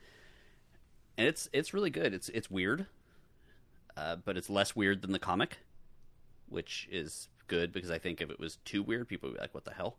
And 1.17 1.27
it's 1.27 1.49
it's 1.53 1.75
really 1.75 1.91
good. 1.91 2.15
It's 2.15 2.29
it's 2.31 2.51
weird, 2.51 2.87
uh, 3.97 4.17
but 4.17 4.37
it's 4.37 4.51
less 4.51 4.77
weird 4.77 5.03
than 5.03 5.13
the 5.13 5.19
comic, 5.19 5.59
which 6.49 6.89
is 6.91 7.29
good 7.47 7.73
because 7.73 7.91
I 7.91 7.99
think 7.99 8.21
if 8.21 8.31
it 8.31 8.39
was 8.39 8.57
too 8.65 8.83
weird, 8.83 9.09
people 9.09 9.29
would 9.29 9.37
be 9.37 9.41
like, 9.41 9.55
"What 9.55 9.65
the 9.65 9.73
hell?" 9.73 9.97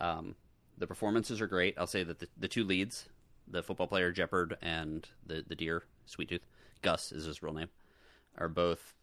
Um, 0.00 0.36
the 0.78 0.86
performances 0.86 1.40
are 1.40 1.46
great. 1.46 1.74
I'll 1.78 1.86
say 1.86 2.02
that 2.04 2.18
the, 2.18 2.28
the 2.38 2.48
two 2.48 2.64
leads, 2.64 3.08
the 3.46 3.62
football 3.62 3.86
player 3.86 4.12
Jepperd 4.12 4.56
and 4.62 5.08
the 5.26 5.44
the 5.46 5.54
deer 5.54 5.84
Sweet 6.06 6.28
Tooth, 6.28 6.46
Gus 6.82 7.12
is 7.12 7.24
his 7.24 7.42
real 7.42 7.54
name, 7.54 7.68
are 8.38 8.48
both 8.48 8.94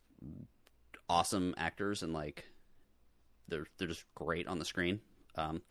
awesome 1.09 1.55
actors 1.57 2.03
and 2.03 2.13
like 2.13 2.45
they're 3.47 3.67
they're 3.77 3.87
just 3.87 4.05
great 4.15 4.47
on 4.47 4.59
the 4.59 4.65
screen. 4.65 4.99
Um, 5.35 5.61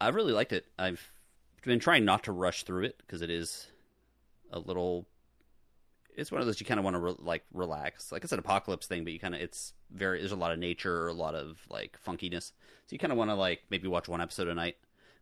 I 0.00 0.08
really 0.08 0.32
liked 0.32 0.52
it. 0.52 0.66
I've 0.78 1.10
been 1.64 1.78
trying 1.78 2.04
not 2.04 2.24
to 2.24 2.32
rush 2.32 2.62
through 2.62 2.84
it 2.84 2.96
because 2.98 3.22
it 3.22 3.30
is 3.30 3.66
a 4.50 4.58
little. 4.58 5.06
It's 6.16 6.32
one 6.32 6.40
of 6.40 6.46
those 6.46 6.60
you 6.60 6.66
kind 6.66 6.80
of 6.80 6.84
want 6.84 6.94
to 6.94 7.00
re- 7.00 7.14
like 7.18 7.44
relax. 7.52 8.10
Like 8.10 8.24
it's 8.24 8.32
an 8.32 8.38
apocalypse 8.38 8.86
thing, 8.86 9.04
but 9.04 9.12
you 9.12 9.18
kind 9.20 9.34
of 9.34 9.40
it's 9.40 9.74
very 9.90 10.18
there's 10.18 10.32
a 10.32 10.36
lot 10.36 10.52
of 10.52 10.58
nature, 10.58 11.08
a 11.08 11.12
lot 11.12 11.34
of 11.34 11.60
like 11.68 11.98
funkiness. 12.06 12.52
So 12.86 12.92
you 12.92 12.98
kind 12.98 13.12
of 13.12 13.18
want 13.18 13.30
to 13.30 13.34
like 13.34 13.62
maybe 13.70 13.88
watch 13.88 14.08
one 14.08 14.20
episode 14.20 14.48
a 14.48 14.54
night. 14.54 14.76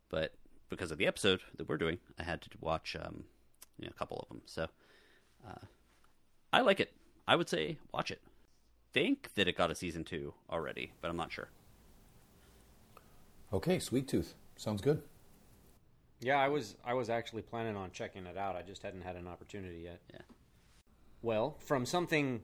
But 0.09 0.35
because 0.71 0.91
of 0.93 0.99
the 0.99 1.07
episode 1.07 1.41
that 1.57 1.69
we're 1.69 1.79
doing, 1.79 1.99
I 2.19 2.23
had 2.23 2.43
to 2.43 2.51
watch 2.61 2.97
um, 3.01 3.25
you 3.79 3.87
know, 3.87 3.93
a 3.95 3.99
couple 3.99 4.19
of 4.19 4.29
them. 4.29 4.43
So 4.47 4.69
uh, 5.49 5.67
I 6.53 6.61
like 6.61 6.81
it. 6.81 6.93
I 7.27 7.37
would 7.37 7.49
say 7.49 7.79
watch 7.93 8.11
it. 8.11 8.21
Think 8.93 9.35
that 9.35 9.49
it 9.49 9.57
got 9.57 9.71
a 9.71 9.75
season 9.75 10.05
two 10.05 10.35
already, 10.51 10.93
but 11.01 11.11
I'm 11.11 11.17
not 11.17 11.33
sure. 11.33 11.49
Okay, 13.53 13.79
Sweet 13.79 14.09
Tooth. 14.09 14.35
Sounds 14.57 14.81
good. 14.81 15.03
Yeah, 16.21 16.39
I 16.39 16.49
was 16.49 16.77
I 16.85 16.95
was 16.95 17.11
actually 17.11 17.43
planning 17.43 17.77
on 17.77 17.91
checking 17.91 18.27
it 18.27 18.37
out. 18.37 18.57
I 18.57 18.63
just 18.63 18.83
hadn't 18.83 19.03
had 19.03 19.17
an 19.17 19.27
opportunity 19.27 19.81
yet. 19.85 20.01
Yeah. 20.13 20.21
Well, 21.23 21.57
from 21.59 21.87
something 21.87 22.43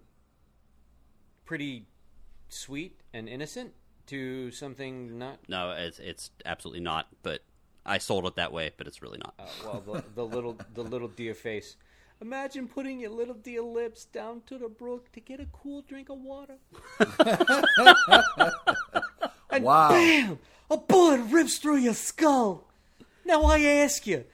pretty 1.45 1.87
sweet 2.49 3.01
and 3.13 3.29
innocent 3.29 3.73
to 4.07 4.51
something 4.51 5.19
not 5.19 5.39
No, 5.49 5.71
it's 5.71 5.99
it's 5.99 6.31
absolutely 6.45 6.83
not. 6.83 7.07
But 7.23 7.43
I 7.87 7.99
sold 7.99 8.27
it 8.27 8.35
that 8.37 8.53
way, 8.53 8.73
but 8.77 8.87
it's 8.87 9.03
really 9.03 9.19
not. 9.19 9.35
uh, 9.39 9.45
well 9.65 9.81
the, 9.81 10.05
the 10.15 10.27
little 10.27 10.57
the 10.75 10.83
little 10.83 11.09
deer 11.09 11.35
face. 11.35 11.77
Imagine 12.21 12.69
putting 12.69 13.01
your 13.01 13.11
little 13.11 13.35
deer 13.35 13.63
lips 13.63 14.05
down 14.05 14.43
to 14.47 14.59
the 14.59 14.69
brook 14.69 15.11
to 15.13 15.21
get 15.21 15.41
a 15.41 15.47
cool 15.53 15.83
drink 15.83 16.09
of 16.11 16.19
water. 16.19 16.57
Wow. 19.59 20.39
A 20.71 20.77
bullet 20.77 21.21
rips 21.31 21.59
through 21.59 21.79
your 21.79 21.95
skull. 21.95 22.69
Now 23.25 23.43
I 23.45 23.61
ask 23.61 24.07
you, 24.07 24.25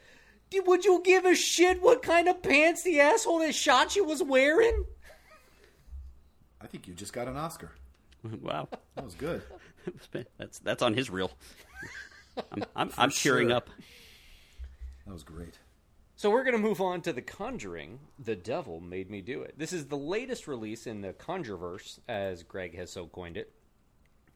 would 0.54 0.84
you 0.84 1.00
give 1.04 1.24
a 1.24 1.34
shit 1.34 1.80
what 1.82 2.02
kind 2.02 2.28
of 2.28 2.42
pants 2.42 2.82
the 2.82 3.00
asshole 3.00 3.38
that 3.40 3.54
shot 3.54 3.96
you 3.96 4.04
was 4.04 4.22
wearing? 4.22 4.84
I 6.60 6.66
think 6.66 6.86
you 6.86 6.94
just 6.94 7.12
got 7.12 7.28
an 7.28 7.36
Oscar. 7.36 7.72
wow, 8.42 8.68
That 8.94 9.04
was 9.04 9.14
good. 9.14 9.42
that's 10.38 10.58
that's 10.58 10.82
on 10.82 10.94
his 10.94 11.10
reel. 11.10 11.30
I'm 12.52 12.64
I'm, 12.74 12.90
I'm 12.98 13.10
cheering 13.10 13.48
sure. 13.48 13.56
up. 13.56 13.70
That 15.06 15.12
was 15.12 15.22
great. 15.22 15.58
So 16.18 16.30
we're 16.30 16.44
going 16.44 16.56
to 16.56 16.58
move 16.58 16.80
on 16.80 17.02
to 17.02 17.12
The 17.12 17.20
Conjuring. 17.20 17.98
The 18.18 18.36
Devil 18.36 18.80
Made 18.80 19.10
Me 19.10 19.20
Do 19.20 19.42
It. 19.42 19.58
This 19.58 19.74
is 19.74 19.84
the 19.84 19.98
latest 19.98 20.48
release 20.48 20.86
in 20.86 21.02
the 21.02 21.12
Conjureverse, 21.12 21.98
as 22.08 22.42
Greg 22.42 22.74
has 22.74 22.90
so 22.90 23.06
coined 23.06 23.36
it. 23.36 23.52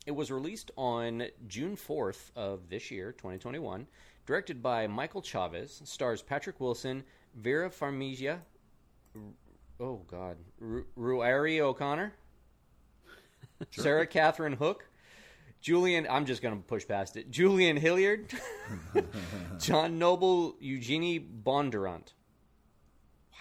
It 0.05 0.11
was 0.11 0.31
released 0.31 0.71
on 0.77 1.29
June 1.49 1.77
4th 1.77 2.33
of 2.37 2.69
this 2.69 2.91
year, 2.91 3.13
2021, 3.13 3.87
directed 4.27 4.63
by 4.63 4.87
Michael 4.89 5.23
Chaves, 5.23 5.87
stars 5.87 6.21
Patrick 6.21 6.61
Wilson, 6.61 7.03
Vera 7.35 7.71
Farmiga, 7.71 8.41
oh 9.81 10.03
god, 10.07 10.37
Ru- 10.59 10.87
Ruairi 10.99 11.61
O'Connor, 11.61 12.13
Sarah 13.71 14.07
Catherine 14.07 14.53
Hook, 14.53 14.87
Julian, 15.61 16.07
I'm 16.09 16.25
just 16.25 16.41
going 16.43 16.57
to 16.57 16.63
push 16.63 16.87
past 16.87 17.17
it. 17.17 17.31
Julian 17.31 17.77
Hilliard, 17.77 18.33
John 19.59 19.99
Noble, 19.99 20.57
Eugenie 20.59 21.21
Bondurant. 21.21 22.15
Wow. 23.33 23.39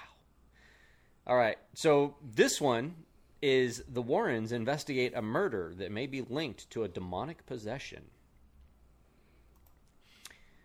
All 1.27 1.37
right. 1.37 1.57
So 1.73 2.15
this 2.21 2.59
one 2.59 2.95
is 3.41 3.83
the 3.87 4.01
Warrens 4.01 4.51
investigate 4.51 5.13
a 5.15 5.21
murder 5.21 5.73
that 5.77 5.91
may 5.91 6.07
be 6.07 6.21
linked 6.21 6.69
to 6.71 6.83
a 6.83 6.89
demonic 6.89 7.45
possession. 7.45 8.03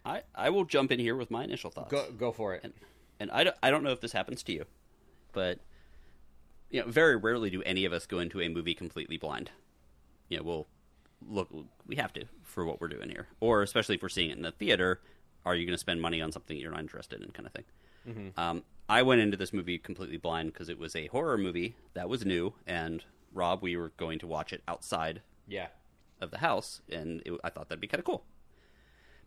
I 0.04 0.22
I 0.34 0.50
will 0.50 0.64
jump 0.64 0.90
in 0.90 0.98
here 0.98 1.16
with 1.16 1.30
my 1.30 1.44
initial 1.44 1.70
thoughts. 1.70 1.90
Go 1.90 2.10
go 2.10 2.32
for 2.32 2.54
it. 2.54 2.62
and 2.64 2.72
and 3.20 3.30
I 3.30 3.44
don't, 3.44 3.56
I 3.62 3.70
don't 3.70 3.84
know 3.84 3.92
if 3.92 4.00
this 4.00 4.12
happens 4.12 4.42
to 4.44 4.52
you, 4.52 4.64
but 5.32 5.60
you 6.68 6.80
know, 6.80 6.88
very 6.88 7.16
rarely 7.16 7.48
do 7.48 7.62
any 7.62 7.84
of 7.84 7.92
us 7.92 8.06
go 8.06 8.18
into 8.18 8.40
a 8.40 8.48
movie 8.48 8.74
completely 8.74 9.16
blind. 9.16 9.50
You 10.28 10.38
know, 10.38 10.42
we'll 10.42 10.66
look. 11.28 11.48
We 11.86 11.96
have 11.96 12.12
to 12.14 12.24
for 12.42 12.64
what 12.64 12.80
we're 12.80 12.88
doing 12.88 13.08
here, 13.10 13.26
or 13.40 13.62
especially 13.62 13.96
if 13.96 14.02
we're 14.02 14.08
seeing 14.08 14.30
it 14.30 14.36
in 14.36 14.42
the 14.42 14.52
theater. 14.52 15.00
Are 15.46 15.54
you 15.54 15.66
going 15.66 15.74
to 15.74 15.78
spend 15.78 16.00
money 16.00 16.22
on 16.22 16.32
something 16.32 16.56
you're 16.56 16.70
not 16.70 16.80
interested 16.80 17.20
in, 17.22 17.30
kind 17.32 17.46
of 17.46 17.52
thing? 17.52 18.32
Um, 18.36 18.62
I 18.88 19.02
went 19.02 19.20
into 19.20 19.36
this 19.36 19.52
movie 19.52 19.78
completely 19.78 20.16
blind 20.18 20.52
because 20.52 20.68
it 20.70 20.78
was 20.78 20.94
a 20.96 21.06
horror 21.08 21.36
movie 21.38 21.74
that 21.94 22.08
was 22.08 22.24
new, 22.24 22.54
and 22.66 23.04
Rob, 23.32 23.62
we 23.62 23.76
were 23.76 23.90
going 23.98 24.18
to 24.20 24.26
watch 24.26 24.52
it 24.54 24.62
outside 24.68 25.20
Yeah. 25.48 25.66
of 26.20 26.30
the 26.30 26.38
house, 26.38 26.80
and 26.90 27.22
it, 27.26 27.32
I 27.44 27.50
thought 27.50 27.68
that'd 27.68 27.80
be 27.80 27.86
kind 27.88 27.98
of 27.98 28.04
cool. 28.06 28.24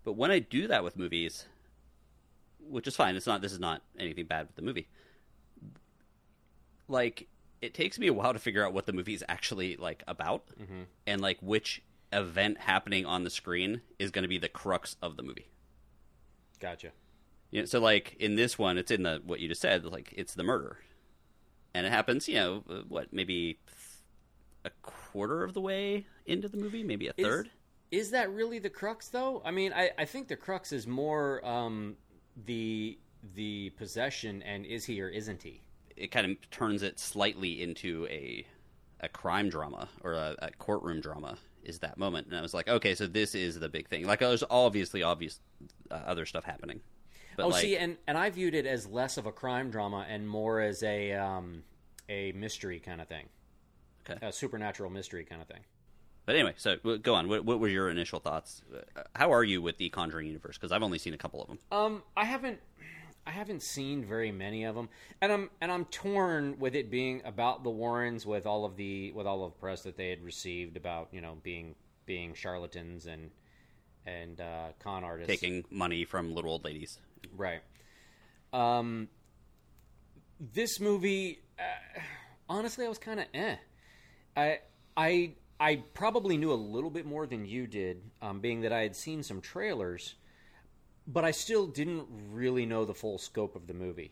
But 0.04 0.14
when 0.14 0.32
I 0.32 0.40
do 0.40 0.68
that 0.68 0.84
with 0.84 0.98
movies, 0.98 1.46
which 2.60 2.88
is 2.88 2.96
fine, 2.96 3.16
it's 3.16 3.28
not. 3.28 3.42
This 3.42 3.52
is 3.54 3.60
not 3.60 3.82
anything 4.00 4.26
bad 4.26 4.48
with 4.48 4.56
the 4.56 4.62
movie. 4.64 4.88
Like, 6.88 7.28
it 7.62 7.74
takes 7.74 8.00
me 8.00 8.08
a 8.08 8.14
while 8.14 8.34
to 8.34 8.40
figure 8.40 8.66
out 8.66 8.74
what 8.74 8.86
the 8.86 8.94
movie 8.94 9.14
is 9.14 9.24
actually 9.28 9.76
like 9.76 10.04
about, 10.08 10.44
and 11.06 11.22
like 11.22 11.38
which 11.42 11.82
event 12.14 12.60
happening 12.60 13.06
on 13.06 13.24
the 13.24 13.30
screen 13.30 13.82
is 14.00 14.12
going 14.12 14.24
to 14.24 14.30
be 14.30 14.38
the 14.38 14.50
crux 14.50 14.96
of 15.02 15.18
the 15.18 15.24
movie. 15.24 15.48
Gotcha. 16.60 16.92
You 17.52 17.62
know, 17.62 17.66
so 17.66 17.80
like 17.80 18.16
in 18.20 18.36
this 18.36 18.58
one, 18.58 18.78
it's 18.78 18.92
in 18.92 19.04
the 19.04 19.22
what 19.26 19.40
you 19.40 19.48
just 19.48 19.62
said. 19.62 19.86
Like 19.86 20.14
it's 20.16 20.34
the 20.34 20.44
murder, 20.44 20.80
and 21.74 21.86
it 21.86 21.92
happens. 21.92 22.28
You 22.28 22.36
know, 22.36 22.64
uh, 22.70 22.74
what 22.88 23.14
maybe 23.14 23.60
a 24.66 24.70
quarter 24.82 25.44
of 25.44 25.54
the 25.54 25.62
way 25.62 26.06
into 26.26 26.50
the 26.50 26.58
movie, 26.58 26.84
maybe 26.84 27.08
a 27.08 27.14
Is- 27.18 27.26
third. 27.26 27.50
Is 27.90 28.12
that 28.12 28.30
really 28.32 28.60
the 28.60 28.70
crux, 28.70 29.08
though? 29.08 29.42
I 29.46 29.52
mean, 29.52 29.72
I, 29.72 29.92
I 29.98 30.04
think 30.04 30.28
the 30.28 30.36
crux 30.36 30.74
is 30.74 30.86
more 30.86 31.46
um, 31.48 31.96
the 32.46 33.00
the 33.36 33.70
possession 33.78 34.44
and 34.44 34.66
is 34.66 34.84
he 34.84 35.02
or 35.02 35.08
isn't 35.08 35.42
he? 35.42 35.62
it 35.96 36.12
kind 36.12 36.30
of 36.30 36.52
turns 36.52 36.84
it 36.84 37.00
slightly 37.00 37.62
into 37.64 38.06
a 38.12 38.46
a 39.00 39.10
crime 39.10 39.50
drama 39.50 39.88
or 40.04 40.14
a, 40.14 40.36
a 40.40 40.52
courtroom 40.60 41.02
drama 41.02 41.38
is 41.68 41.80
that 41.80 41.98
moment. 41.98 42.28
And 42.28 42.38
i 42.38 42.42
was 42.42 42.54
like 42.54 42.68
okay 42.68 42.96
so 42.96 43.08
this 43.08 43.36
is 43.36 43.60
the 43.60 43.70
big 43.70 43.88
thing. 43.88 44.06
Like 44.06 44.20
there's 44.20 44.44
obviously 44.50 45.04
obvious 45.04 45.40
uh, 45.92 45.96
other 46.06 46.26
stuff 46.26 46.44
happening. 46.44 46.82
But 47.36 47.46
oh, 47.46 47.50
like, 47.50 47.62
see, 47.62 47.78
and 47.78 47.98
and 48.08 48.18
I 48.18 48.30
viewed 48.32 48.56
it 48.56 48.66
as 48.66 48.88
less 48.88 49.18
of 49.18 49.28
a 49.28 49.32
crime 49.32 49.70
drama 49.70 50.06
and 50.10 50.28
more 50.28 50.60
as 50.60 50.82
a 50.82 51.14
um, 51.14 51.64
a 52.10 52.32
mystery 52.32 52.80
kind 52.80 53.00
of 53.00 53.08
thing, 53.08 53.28
okay. 54.10 54.26
a 54.26 54.32
supernatural 54.32 54.90
mystery 54.90 55.24
kind 55.24 55.42
of 55.42 55.48
thing. 55.48 55.62
but 56.26 56.36
anyway 56.36 56.54
so 56.58 56.78
go 56.78 57.14
on. 57.14 57.28
What, 57.28 57.46
what 57.46 57.60
were 57.60 57.68
your 57.68 57.90
initial 57.90 58.20
thoughts? 58.20 58.64
Uh, 58.74 59.02
how 59.16 59.32
are 59.32 59.44
you 59.44 59.62
with 59.62 59.78
the 59.78 59.90
conjuring 59.90 60.28
universe? 60.28 60.58
Because 60.58 60.72
i've 60.72 60.84
only 60.84 60.98
seen 60.98 61.14
a 61.14 61.18
couple 61.18 61.42
of 61.42 61.48
them. 61.48 61.60
Um, 61.72 62.04
I 62.16 62.26
haven't, 62.26 62.60
I 63.28 63.32
haven't 63.32 63.62
seen 63.62 64.06
very 64.06 64.32
many 64.32 64.64
of 64.64 64.74
them, 64.74 64.88
and 65.22 65.32
I'm 65.34 65.50
and 65.60 65.70
I'm 65.70 65.84
torn 65.86 66.58
with 66.60 66.76
it 66.76 66.90
being 66.90 67.22
about 67.26 67.66
the 67.66 67.70
Warrens, 67.70 68.26
with 68.26 68.46
all 68.46 68.64
of 68.64 68.78
the 68.78 69.12
with 69.12 69.28
all 69.28 69.44
of 69.44 69.52
the 69.52 69.60
press 69.60 69.84
that 69.84 69.98
they 69.98 70.10
had 70.10 70.24
received 70.24 70.78
about 70.78 71.10
you 71.12 71.20
know 71.20 71.38
being 71.44 71.76
being 72.06 72.34
charlatans 72.34 73.06
and 73.06 73.30
and 74.06 74.40
uh, 74.40 74.68
con 74.80 75.04
artists, 75.04 75.30
taking 75.30 75.66
money 75.70 76.06
from 76.06 76.34
little 76.34 76.52
old 76.52 76.64
ladies 76.64 77.00
right. 77.36 77.60
Um, 78.54 79.10
this 80.40 80.80
movie, 80.80 81.42
uh, 81.60 82.00
honestly, 82.48 82.86
I 82.86 82.90
was 82.90 82.98
kind 82.98 83.20
of 83.20 83.26
eh. 83.34 83.56
I 84.38 84.60
I 84.96 85.34
I 85.60 85.84
probably 85.94 86.38
knew 86.38 86.54
a 86.54 86.56
little 86.56 86.90
bit 86.90 87.06
more 87.06 87.28
than 87.28 87.46
you 87.46 87.68
did, 87.68 88.02
um, 88.22 88.40
being 88.40 88.62
that 88.62 88.72
I 88.72 88.84
had 88.84 88.96
seen 88.96 89.22
some 89.22 89.42
trailers, 89.42 90.16
but 91.08 91.24
I 91.26 91.32
still 91.32 91.68
didn't 91.68 92.06
really 92.32 92.66
know 92.66 92.86
the 92.86 92.94
full 92.94 93.18
scope 93.18 93.56
of 93.56 93.68
the 93.68 93.74
movie. 93.74 94.12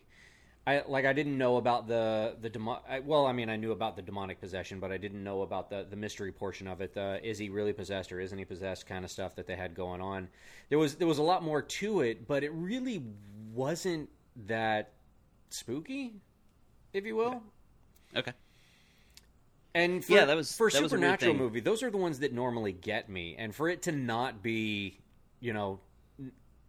I 0.68 0.82
like 0.88 1.04
I 1.04 1.12
didn't 1.12 1.38
know 1.38 1.58
about 1.58 1.86
the 1.86 2.36
the 2.40 2.50
demo- 2.50 2.82
I, 2.88 2.98
well, 2.98 3.24
I 3.26 3.32
mean, 3.32 3.48
I 3.48 3.54
knew 3.56 3.70
about 3.70 3.94
the 3.94 4.02
demonic 4.02 4.40
possession, 4.40 4.80
but 4.80 4.90
I 4.90 4.96
didn't 4.96 5.22
know 5.22 5.42
about 5.42 5.70
the 5.70 5.86
the 5.88 5.94
mystery 5.94 6.32
portion 6.32 6.66
of 6.66 6.80
it. 6.80 6.92
The 6.92 7.20
is 7.24 7.38
he 7.38 7.50
really 7.50 7.72
possessed 7.72 8.10
or 8.10 8.18
isn't 8.18 8.36
he 8.36 8.44
possessed 8.44 8.84
kind 8.86 9.04
of 9.04 9.10
stuff 9.12 9.36
that 9.36 9.46
they 9.46 9.54
had 9.54 9.74
going 9.76 10.00
on. 10.00 10.28
There 10.68 10.78
was 10.78 10.96
there 10.96 11.06
was 11.06 11.18
a 11.18 11.22
lot 11.22 11.44
more 11.44 11.62
to 11.62 12.00
it, 12.00 12.26
but 12.26 12.42
it 12.42 12.50
really 12.52 13.04
wasn't 13.54 14.08
that 14.46 14.92
spooky, 15.50 16.14
if 16.92 17.06
you 17.06 17.14
will. 17.14 17.42
okay 18.16 18.32
And 19.74 20.04
for, 20.04 20.12
Yeah, 20.14 20.24
that 20.24 20.36
was- 20.36 20.56
for 20.56 20.68
that 20.70 20.82
was 20.82 20.92
a 20.92 20.96
supernatural 20.96 21.32
thing. 21.34 21.38
movie. 21.42 21.60
Those 21.60 21.82
are 21.84 21.90
the 21.90 21.96
ones 21.96 22.18
that 22.20 22.32
normally 22.32 22.72
get 22.72 23.08
me, 23.08 23.36
and 23.38 23.54
for 23.54 23.68
it 23.68 23.82
to 23.82 23.92
not 23.92 24.42
be, 24.42 24.98
you 25.40 25.52
know, 25.52 25.78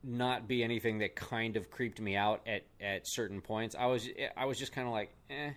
not 0.03 0.47
be 0.47 0.63
anything 0.63 0.99
that 0.99 1.15
kind 1.15 1.57
of 1.57 1.69
creeped 1.69 1.99
me 1.99 2.15
out 2.15 2.41
at 2.47 2.63
at 2.81 3.07
certain 3.07 3.41
points, 3.41 3.75
I 3.77 3.87
was 3.87 4.07
I 4.35 4.45
was 4.45 4.57
just 4.57 4.71
kind 4.71 4.87
of 4.87 4.93
like, 4.93 5.13
eh. 5.29 5.51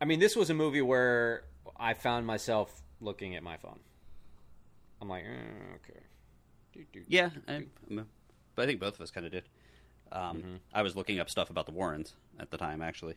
I 0.00 0.04
mean, 0.04 0.20
this 0.20 0.36
was 0.36 0.50
a 0.50 0.54
movie 0.54 0.82
where 0.82 1.44
I 1.76 1.94
found 1.94 2.26
myself 2.26 2.82
looking 3.00 3.34
at 3.34 3.42
my 3.42 3.56
phone. 3.56 3.80
I'm 5.00 5.08
like, 5.08 5.24
eh, 5.24 5.74
okay. 5.76 6.00
Do, 6.72 6.84
do, 6.92 7.02
yeah 7.08 7.30
I, 7.48 7.64
but 7.88 8.62
i 8.62 8.66
think 8.66 8.80
both 8.80 8.96
of 8.96 9.00
us 9.00 9.10
kind 9.10 9.24
of 9.24 9.32
did 9.32 9.44
um, 10.12 10.60
i 10.74 10.82
was 10.82 10.94
looking 10.94 11.18
up 11.18 11.30
stuff 11.30 11.48
about 11.48 11.64
the 11.64 11.72
warrens 11.72 12.12
at 12.38 12.50
the 12.50 12.58
time 12.58 12.82
actually 12.82 13.14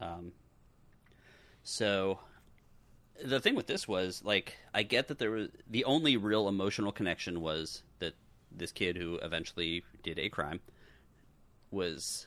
um, 0.00 0.32
so 1.62 2.18
the 3.24 3.40
thing 3.40 3.54
with 3.54 3.66
this 3.66 3.88
was 3.88 4.22
like 4.24 4.56
I 4.72 4.82
get 4.82 5.08
that 5.08 5.18
there 5.18 5.30
was 5.30 5.48
the 5.68 5.84
only 5.84 6.16
real 6.16 6.48
emotional 6.48 6.92
connection 6.92 7.40
was 7.40 7.82
that 7.98 8.14
this 8.50 8.72
kid 8.72 8.96
who 8.96 9.16
eventually 9.16 9.84
did 10.02 10.18
a 10.18 10.28
crime 10.28 10.60
was 11.70 12.26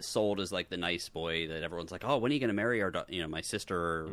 sold 0.00 0.40
as 0.40 0.52
like 0.52 0.70
the 0.70 0.76
nice 0.76 1.08
boy 1.08 1.48
that 1.48 1.62
everyone's 1.62 1.90
like, 1.92 2.04
oh, 2.04 2.18
when 2.18 2.30
are 2.30 2.34
you 2.34 2.40
going 2.40 2.48
to 2.48 2.54
marry 2.54 2.82
our, 2.82 2.90
da- 2.90 3.04
you 3.08 3.20
know, 3.22 3.28
my 3.28 3.40
sister 3.40 3.76
or 3.76 4.10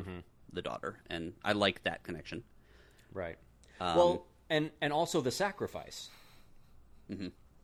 the 0.51 0.61
daughter? 0.61 0.97
And 1.09 1.33
I 1.43 1.53
like 1.53 1.83
that 1.83 2.03
connection. 2.03 2.43
Right. 3.13 3.37
Um, 3.79 3.95
well, 3.95 4.25
and 4.49 4.71
and 4.81 4.91
also 4.93 5.21
the 5.21 5.31
sacrifice. 5.31 6.09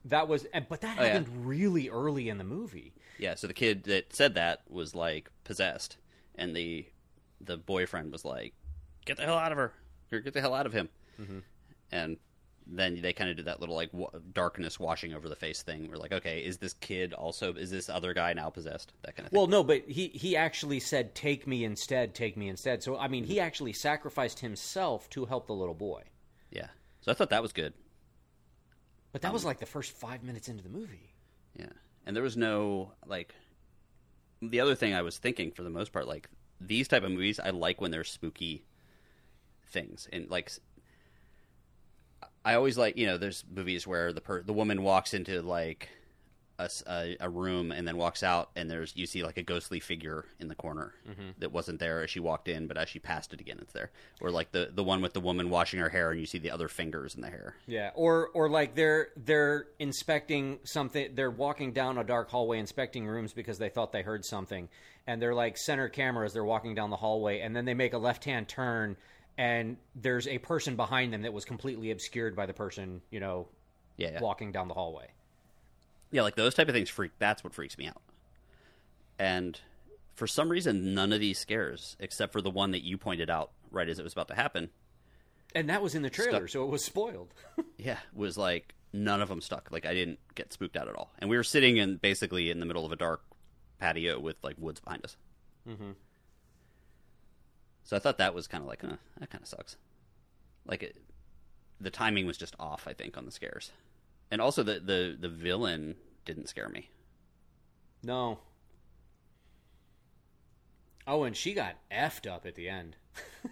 That 0.05 0.27
was, 0.27 0.45
and, 0.53 0.65
but 0.69 0.81
that 0.81 0.97
Mm-hmm. 0.97 0.99
Oh, 0.99 1.03
yeah. 1.05 1.13
happened 1.13 1.47
really 1.47 1.89
early 1.89 2.29
in 2.29 2.37
the 2.37 2.43
movie. 2.43 2.93
Yeah, 3.17 3.35
so 3.35 3.47
the 3.47 3.53
kid 3.53 3.83
that 3.85 4.13
said 4.13 4.35
that 4.35 4.61
was 4.69 4.93
like 4.95 5.29
possessed, 5.43 5.97
and 6.35 6.55
the 6.55 6.85
the 7.41 7.57
boyfriend 7.57 8.11
was 8.11 8.23
like, 8.25 8.53
"Get 9.05 9.17
the 9.17 9.23
hell 9.23 9.37
out 9.37 9.51
of 9.51 9.57
her! 9.57 9.73
Or 10.11 10.19
get 10.19 10.33
the 10.33 10.41
hell 10.41 10.53
out 10.53 10.65
of 10.65 10.73
him!" 10.73 10.89
And 11.91 12.17
then 12.69 13.01
they 13.01 13.13
kind 13.13 13.29
of 13.29 13.35
did 13.37 13.45
that 13.45 13.59
little 13.59 13.75
like 13.75 13.93
wa- 13.93 14.09
darkness 14.33 14.79
washing 14.79 15.13
over 15.13 15.29
the 15.29 15.35
face 15.35 15.61
thing. 15.63 15.89
We're 15.89 15.97
like, 15.97 16.11
okay, 16.11 16.39
is 16.41 16.57
this 16.57 16.73
kid 16.73 17.13
also? 17.13 17.53
Is 17.53 17.71
this 17.71 17.87
other 17.89 18.13
guy 18.13 18.33
now 18.33 18.49
possessed? 18.49 18.93
That 19.03 19.15
kind 19.15 19.25
of 19.25 19.31
thing. 19.31 19.37
Well, 19.37 19.47
no, 19.47 19.63
but 19.63 19.83
he 19.87 20.07
he 20.09 20.35
actually 20.35 20.79
said, 20.81 21.15
"Take 21.15 21.47
me 21.47 21.63
instead, 21.63 22.13
take 22.13 22.35
me 22.37 22.49
instead." 22.49 22.83
So 22.83 22.97
I 22.97 23.07
mean, 23.07 23.23
he 23.23 23.39
actually 23.39 23.73
sacrificed 23.73 24.39
himself 24.39 25.09
to 25.11 25.25
help 25.25 25.47
the 25.47 25.53
little 25.53 25.73
boy. 25.75 26.03
yeah. 26.51 26.67
So 27.01 27.11
I 27.11 27.15
thought 27.15 27.29
that 27.29 27.41
was 27.41 27.53
good. 27.53 27.73
But 29.13 29.21
that 29.21 29.31
was 29.31 29.43
Um, 29.43 29.47
like 29.47 29.59
the 29.59 29.65
first 29.65 29.91
five 29.93 30.23
minutes 30.23 30.49
into 30.49 30.61
the 30.63 30.69
movie. 30.69 31.13
Yeah. 31.57 31.69
And 32.05 32.15
there 32.15 32.23
was 32.23 32.35
no 32.35 32.91
like 33.05 33.33
the 34.41 34.59
other 34.59 34.75
thing 34.75 34.93
I 34.93 35.01
was 35.01 35.17
thinking 35.17 35.51
for 35.51 35.63
the 35.63 35.69
most 35.69 35.91
part 35.93 36.07
like 36.07 36.29
these 36.59 36.87
type 36.87 37.03
of 37.03 37.11
movies 37.11 37.39
I 37.39 37.51
like 37.51 37.79
when 37.81 37.91
they're 37.91 38.03
spooky 38.03 38.65
things 39.67 40.07
and 40.11 40.29
like 40.29 40.51
I 42.47 42.55
always 42.55 42.77
like, 42.77 42.97
you 42.97 43.07
know, 43.07 43.17
there's 43.17 43.43
movies 43.53 43.85
where 43.85 44.13
the 44.13 44.21
per- 44.21 44.41
the 44.41 44.53
woman 44.53 44.81
walks 44.81 45.13
into 45.13 45.41
like 45.41 45.89
a, 46.59 46.69
a- 46.87 47.17
a 47.19 47.29
room 47.29 47.71
and 47.71 47.87
then 47.87 47.97
walks 47.97 48.23
out 48.23 48.49
and 48.55 48.69
there's 48.71 48.95
you 48.95 49.05
see 49.05 49.21
like 49.21 49.37
a 49.37 49.43
ghostly 49.43 49.79
figure 49.79 50.25
in 50.39 50.47
the 50.47 50.55
corner 50.55 50.93
mm-hmm. 51.07 51.29
that 51.39 51.51
wasn't 51.51 51.79
there 51.79 52.01
as 52.03 52.09
she 52.09 52.19
walked 52.19 52.47
in 52.47 52.65
but 52.67 52.77
as 52.77 52.89
she 52.89 52.99
passed 52.99 53.33
it 53.33 53.39
again 53.39 53.59
it's 53.61 53.73
there 53.73 53.91
or 54.21 54.31
like 54.31 54.51
the 54.51 54.71
the 54.73 54.83
one 54.83 55.01
with 55.01 55.13
the 55.13 55.19
woman 55.19 55.49
washing 55.49 55.79
her 55.79 55.89
hair 55.89 56.09
and 56.09 56.19
you 56.19 56.25
see 56.25 56.39
the 56.39 56.49
other 56.49 56.67
fingers 56.67 57.13
in 57.15 57.21
the 57.21 57.29
hair 57.29 57.53
Yeah, 57.67 57.91
or 57.93 58.29
or 58.33 58.49
like 58.49 58.73
they're 58.75 59.09
they're 59.15 59.67
inspecting 59.77 60.59
something. 60.63 61.13
They're 61.15 61.29
walking 61.29 61.73
down 61.73 61.97
a 61.97 62.03
dark 62.03 62.29
hallway, 62.29 62.59
inspecting 62.59 63.05
rooms 63.05 63.33
because 63.33 63.57
they 63.59 63.69
thought 63.69 63.91
they 63.91 64.01
heard 64.01 64.25
something, 64.25 64.67
and 65.05 65.21
they're 65.21 65.35
like 65.35 65.57
center 65.57 65.89
cameras. 65.89 66.33
They're 66.33 66.43
walking 66.45 66.73
down 66.75 66.89
the 66.89 66.97
hallway, 66.97 67.41
and 67.41 67.55
then 67.55 67.65
they 67.65 67.73
make 67.75 67.93
a 67.93 67.97
left 67.99 68.23
hand 68.25 68.47
turn, 68.47 68.97
and 69.37 69.77
there's 69.95 70.27
a 70.27 70.37
person 70.39 70.75
behind 70.75 71.13
them 71.13 71.21
that 71.23 71.33
was 71.33 71.45
completely 71.45 71.91
obscured 71.91 72.35
by 72.35 72.45
the 72.45 72.53
person 72.53 73.01
you 73.11 73.19
know 73.19 73.47
yeah, 73.97 74.11
yeah. 74.13 74.19
walking 74.21 74.51
down 74.51 74.67
the 74.67 74.73
hallway. 74.73 75.07
Yeah, 76.11 76.21
like 76.21 76.35
those 76.35 76.53
type 76.53 76.67
of 76.69 76.73
things 76.73 76.89
freak. 76.89 77.11
That's 77.19 77.43
what 77.43 77.53
freaks 77.53 77.77
me 77.77 77.87
out. 77.87 78.01
And 79.19 79.59
for 80.15 80.27
some 80.27 80.49
reason, 80.49 80.93
none 80.93 81.11
of 81.11 81.19
these 81.19 81.37
scares, 81.37 81.97
except 81.99 82.31
for 82.31 82.41
the 82.41 82.49
one 82.49 82.71
that 82.71 82.83
you 82.83 82.97
pointed 82.97 83.29
out 83.29 83.51
right 83.71 83.89
as 83.89 83.99
it 83.99 84.03
was 84.03 84.13
about 84.13 84.29
to 84.29 84.35
happen, 84.35 84.69
And 85.53 85.69
that 85.69 85.81
was 85.81 85.95
in 85.95 86.01
the 86.03 86.09
trailer, 86.09 86.47
Stuck. 86.47 86.49
so 86.49 86.63
it 86.63 86.69
was 86.69 86.83
spoiled. 86.83 87.33
yeah, 87.77 87.97
was 88.13 88.37
like 88.37 88.73
none 88.93 89.21
of 89.21 89.29
them 89.29 89.41
stuck. 89.41 89.69
Like 89.71 89.85
I 89.85 89.93
didn't 89.93 90.19
get 90.35 90.53
spooked 90.53 90.77
out 90.77 90.87
at 90.87 90.95
all. 90.95 91.11
And 91.19 91.29
we 91.29 91.35
were 91.35 91.43
sitting 91.43 91.77
in 91.77 91.97
basically 91.97 92.49
in 92.49 92.59
the 92.59 92.65
middle 92.65 92.85
of 92.85 92.91
a 92.91 92.95
dark 92.95 93.21
patio 93.79 94.19
with 94.19 94.37
like 94.43 94.55
woods 94.57 94.79
behind 94.79 95.03
us. 95.03 95.17
Mm-hmm. 95.67 95.91
So 97.87 97.95
I 97.95 97.99
thought 97.99 98.17
that 98.19 98.35
was 98.35 98.47
kind 98.47 98.61
of 98.63 98.67
like, 98.67 98.83
uh, 98.83 98.97
that 99.19 99.29
kind 99.31 99.41
of 99.41 99.47
sucks. 99.47 99.77
Like 100.67 100.83
it, 100.83 100.97
the 101.79 101.89
timing 101.89 102.27
was 102.27 102.37
just 102.37 102.55
off. 102.59 102.87
I 102.87 102.93
think 102.93 103.17
on 103.17 103.25
the 103.25 103.31
scares, 103.31 103.71
and 104.29 104.41
also 104.41 104.61
the 104.63 104.79
the 104.79 105.17
the 105.19 105.29
villain 105.29 105.95
didn't 106.25 106.49
scare 106.49 106.69
me. 106.69 106.89
no. 108.03 108.39
Oh, 111.07 111.23
and 111.23 111.35
she 111.37 111.53
got 111.53 111.77
effed 111.91 112.29
up 112.29 112.45
at 112.45 112.55
the 112.55 112.69
end. 112.69 112.97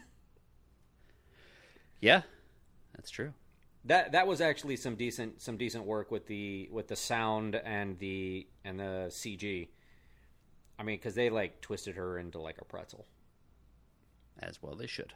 Yeah, 2.02 2.22
that's 2.96 3.10
true. 3.10 3.34
That 3.86 4.12
that 4.14 4.28
was 4.28 4.42
actually 4.42 4.78
some 4.78 4.96
decent 4.96 5.42
some 5.42 5.58
decent 5.58 5.86
work 5.86 6.12
with 6.12 6.28
the 6.28 6.70
with 6.72 6.88
the 6.88 6.96
sound 6.96 7.56
and 7.56 7.98
the 8.00 8.48
and 8.64 8.80
the 8.80 9.08
CG. 9.10 9.70
I 10.80 10.84
mean, 10.84 10.98
because 10.98 11.16
they 11.16 11.30
like 11.30 11.62
twisted 11.62 11.96
her 11.96 12.18
into 12.20 12.40
like 12.40 12.60
a 12.60 12.66
pretzel. 12.66 13.06
As 14.40 14.62
well 14.62 14.76
they 14.76 14.88
should. 14.88 15.14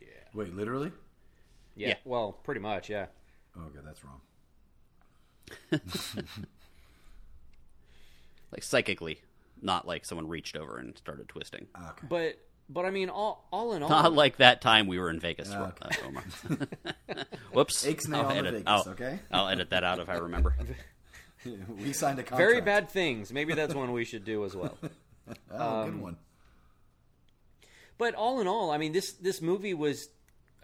Yeah. 0.00 0.06
Wait, 0.34 0.54
literally? 0.54 0.92
Yeah, 1.76 1.88
Yeah. 1.88 1.94
well, 2.04 2.32
pretty 2.44 2.60
much, 2.60 2.88
yeah. 2.90 3.06
Oh, 3.56 3.62
okay, 3.62 3.80
that's 3.84 4.00
wrong. 4.04 4.20
Like 8.52 8.64
psychically, 8.64 9.20
not 9.62 9.86
like 9.86 10.04
someone 10.04 10.28
reached 10.28 10.56
over 10.56 10.78
and 10.78 10.96
started 10.98 11.28
twisting. 11.28 11.66
Okay. 11.76 12.06
But 12.08 12.38
but 12.68 12.84
I 12.84 12.90
mean, 12.90 13.08
all 13.08 13.46
all 13.52 13.74
in 13.74 13.82
all, 13.82 13.88
Not 13.88 14.12
like 14.12 14.38
that 14.38 14.60
time 14.60 14.86
we 14.88 14.98
were 14.98 15.08
in 15.10 15.20
Vegas. 15.20 15.48
Ah, 15.52 15.72
uh, 15.80 15.88
Omar. 16.06 16.24
Whoops. 17.52 17.86
Ixnay 17.86 18.16
I'll 18.16 18.30
edit, 18.30 18.52
Vegas, 18.54 18.64
I'll, 18.66 18.88
okay? 18.88 19.20
I'll 19.30 19.48
edit 19.48 19.70
that 19.70 19.84
out 19.84 20.00
if 20.00 20.08
I 20.08 20.14
remember. 20.16 20.56
we 21.44 21.92
signed 21.92 22.18
a 22.18 22.22
contract. 22.22 22.36
very 22.38 22.60
bad 22.60 22.90
things. 22.90 23.32
Maybe 23.32 23.54
that's 23.54 23.74
one 23.74 23.92
we 23.92 24.04
should 24.04 24.24
do 24.24 24.44
as 24.44 24.54
well. 24.56 24.76
Oh, 25.52 25.80
Um, 25.82 25.90
good 25.92 26.00
one. 26.00 26.16
But 28.00 28.14
all 28.16 28.40
in 28.40 28.48
all, 28.48 28.72
I 28.72 28.78
mean, 28.78 28.90
this 28.92 29.12
this 29.12 29.40
movie 29.40 29.74
was. 29.74 30.08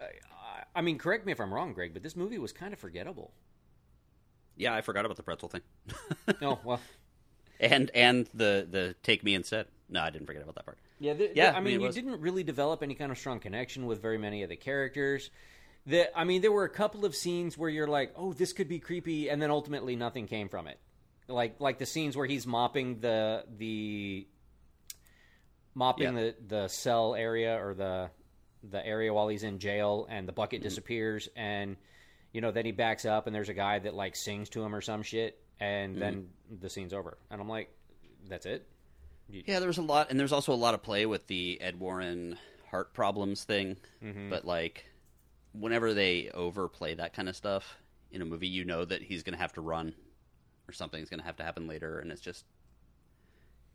I- 0.01 0.05
I 0.75 0.81
mean, 0.81 0.97
correct 0.99 1.25
me 1.25 1.31
if 1.31 1.39
I'm 1.39 1.51
wrong, 1.53 1.73
Greg, 1.73 1.93
but 1.93 2.03
this 2.03 2.15
movie 2.15 2.37
was 2.37 2.51
kind 2.51 2.71
of 2.73 2.77
forgettable. 2.79 3.31
Yeah, 4.57 4.75
I 4.75 4.81
forgot 4.81 5.05
about 5.05 5.17
the 5.17 5.23
pretzel 5.23 5.49
thing, 5.49 5.61
Oh 6.41 6.59
well, 6.63 6.79
and 7.59 7.89
and 7.95 8.27
the 8.33 8.67
the 8.69 8.95
take 9.03 9.23
me 9.23 9.33
instead. 9.33 9.67
No, 9.89 10.01
I 10.01 10.09
didn't 10.11 10.27
forget 10.27 10.41
about 10.43 10.55
that 10.55 10.65
part. 10.65 10.77
Yeah, 10.99 11.13
the, 11.13 11.31
Yeah, 11.33 11.51
the- 11.51 11.55
I 11.55 11.59
I 11.59 11.61
mean, 11.61 11.73
mean, 11.73 11.79
you 11.81 11.85
was- 11.87 11.95
didn't 11.95 12.19
really 12.21 12.43
develop 12.43 12.83
any 12.83 12.93
kind 12.95 13.11
of 13.11 13.17
strong 13.17 13.39
connection 13.39 13.85
with 13.87 14.01
very 14.01 14.17
many 14.17 14.43
of 14.43 14.49
the 14.49 14.55
characters. 14.55 15.29
That 15.87 16.11
I 16.19 16.25
mean, 16.25 16.41
there 16.41 16.51
were 16.51 16.65
a 16.65 16.69
couple 16.69 17.05
of 17.05 17.15
scenes 17.15 17.57
where 17.57 17.69
you're 17.69 17.87
like, 17.87 18.11
"Oh, 18.15 18.33
this 18.33 18.51
could 18.53 18.67
be 18.67 18.79
creepy," 18.79 19.29
and 19.29 19.41
then 19.41 19.49
ultimately 19.51 19.95
nothing 19.95 20.27
came 20.27 20.49
from 20.49 20.67
it. 20.67 20.77
Like, 21.27 21.59
like 21.59 21.77
the 21.79 21.85
scenes 21.85 22.15
where 22.17 22.25
he's 22.27 22.45
mopping 22.45 22.99
the 22.99 23.45
the 23.57 24.27
mopping 25.77 26.15
Yeah. 26.15 26.21
the 26.21 26.35
the 26.47 26.67
cell 26.67 27.13
area 27.15 27.63
or 27.63 27.73
the 27.75 28.09
the 28.63 28.85
area 28.85 29.13
while 29.13 29.27
he's 29.27 29.43
in 29.43 29.59
jail, 29.59 30.07
and 30.09 30.27
the 30.27 30.33
bucket 30.33 30.59
mm-hmm. 30.59 30.69
disappears, 30.69 31.29
and 31.35 31.77
you 32.33 32.41
know, 32.41 32.51
then 32.51 32.65
he 32.65 32.71
backs 32.71 33.05
up, 33.05 33.27
and 33.27 33.35
there's 33.35 33.49
a 33.49 33.53
guy 33.53 33.79
that 33.79 33.93
like 33.93 34.15
sings 34.15 34.49
to 34.49 34.63
him 34.63 34.75
or 34.75 34.81
some 34.81 35.03
shit, 35.03 35.39
and 35.59 36.01
then 36.01 36.13
mm-hmm. 36.15 36.59
the 36.59 36.69
scene's 36.69 36.93
over, 36.93 37.17
and 37.29 37.39
I'm 37.39 37.47
like, 37.47 37.69
"That's 38.27 38.45
it." 38.45 38.67
Yeah, 39.29 39.59
there 39.59 39.67
was 39.67 39.77
a 39.77 39.83
lot, 39.83 40.09
and 40.09 40.19
there's 40.19 40.31
also 40.31 40.53
a 40.53 40.55
lot 40.55 40.73
of 40.73 40.81
play 40.81 41.05
with 41.05 41.27
the 41.27 41.61
Ed 41.61 41.79
Warren 41.79 42.37
heart 42.71 42.93
problems 42.93 43.43
thing. 43.43 43.77
Mm-hmm. 44.03 44.29
But 44.29 44.45
like, 44.45 44.85
whenever 45.53 45.93
they 45.93 46.29
overplay 46.33 46.95
that 46.95 47.13
kind 47.13 47.29
of 47.29 47.35
stuff 47.35 47.77
in 48.11 48.21
a 48.21 48.25
movie, 48.25 48.47
you 48.47 48.65
know 48.65 48.83
that 48.83 49.01
he's 49.01 49.23
going 49.23 49.35
to 49.35 49.41
have 49.41 49.53
to 49.53 49.61
run, 49.61 49.93
or 50.67 50.73
something's 50.73 51.09
going 51.09 51.19
to 51.19 51.25
have 51.25 51.37
to 51.37 51.43
happen 51.43 51.67
later, 51.67 51.99
and 51.99 52.11
it's 52.11 52.21
just 52.21 52.45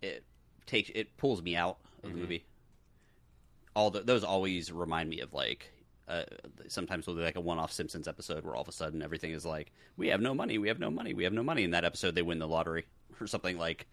it 0.03 0.24
takes 0.66 0.90
it 0.94 1.16
pulls 1.16 1.40
me 1.42 1.55
out 1.55 1.78
of 2.03 2.12
the 2.12 2.18
movie. 2.18 2.44
All 3.74 3.90
the, 3.90 4.00
those 4.00 4.24
always 4.24 4.70
remind 4.72 5.09
me 5.09 5.20
of 5.20 5.32
like. 5.32 5.72
Uh, 6.09 6.24
sometimes 6.66 7.07
we'll 7.07 7.14
do 7.16 7.22
like 7.22 7.36
a 7.36 7.40
one-off 7.40 7.72
Simpsons 7.72 8.09
episode 8.09 8.44
where 8.44 8.57
all 8.57 8.62
of 8.62 8.68
a 8.68 8.72
sudden 8.72 9.03
everything 9.03 9.30
is 9.30 9.46
like, 9.46 9.72
we 9.96 10.09
have 10.09 10.20
no 10.20 10.34
money, 10.34 10.59
we 10.59 10.66
have 10.66 10.80
no 10.80 10.90
money, 10.90 11.14
we 11.14 11.24
have 11.24 11.32
no 11.32 11.44
money. 11.44 11.62
In 11.62 11.70
that 11.70 11.84
episode, 11.84 12.14
they 12.14 12.22
win 12.22 12.40
the 12.40 12.48
lottery 12.48 12.86
or 13.20 13.26
something 13.26 13.57
like 13.57 13.86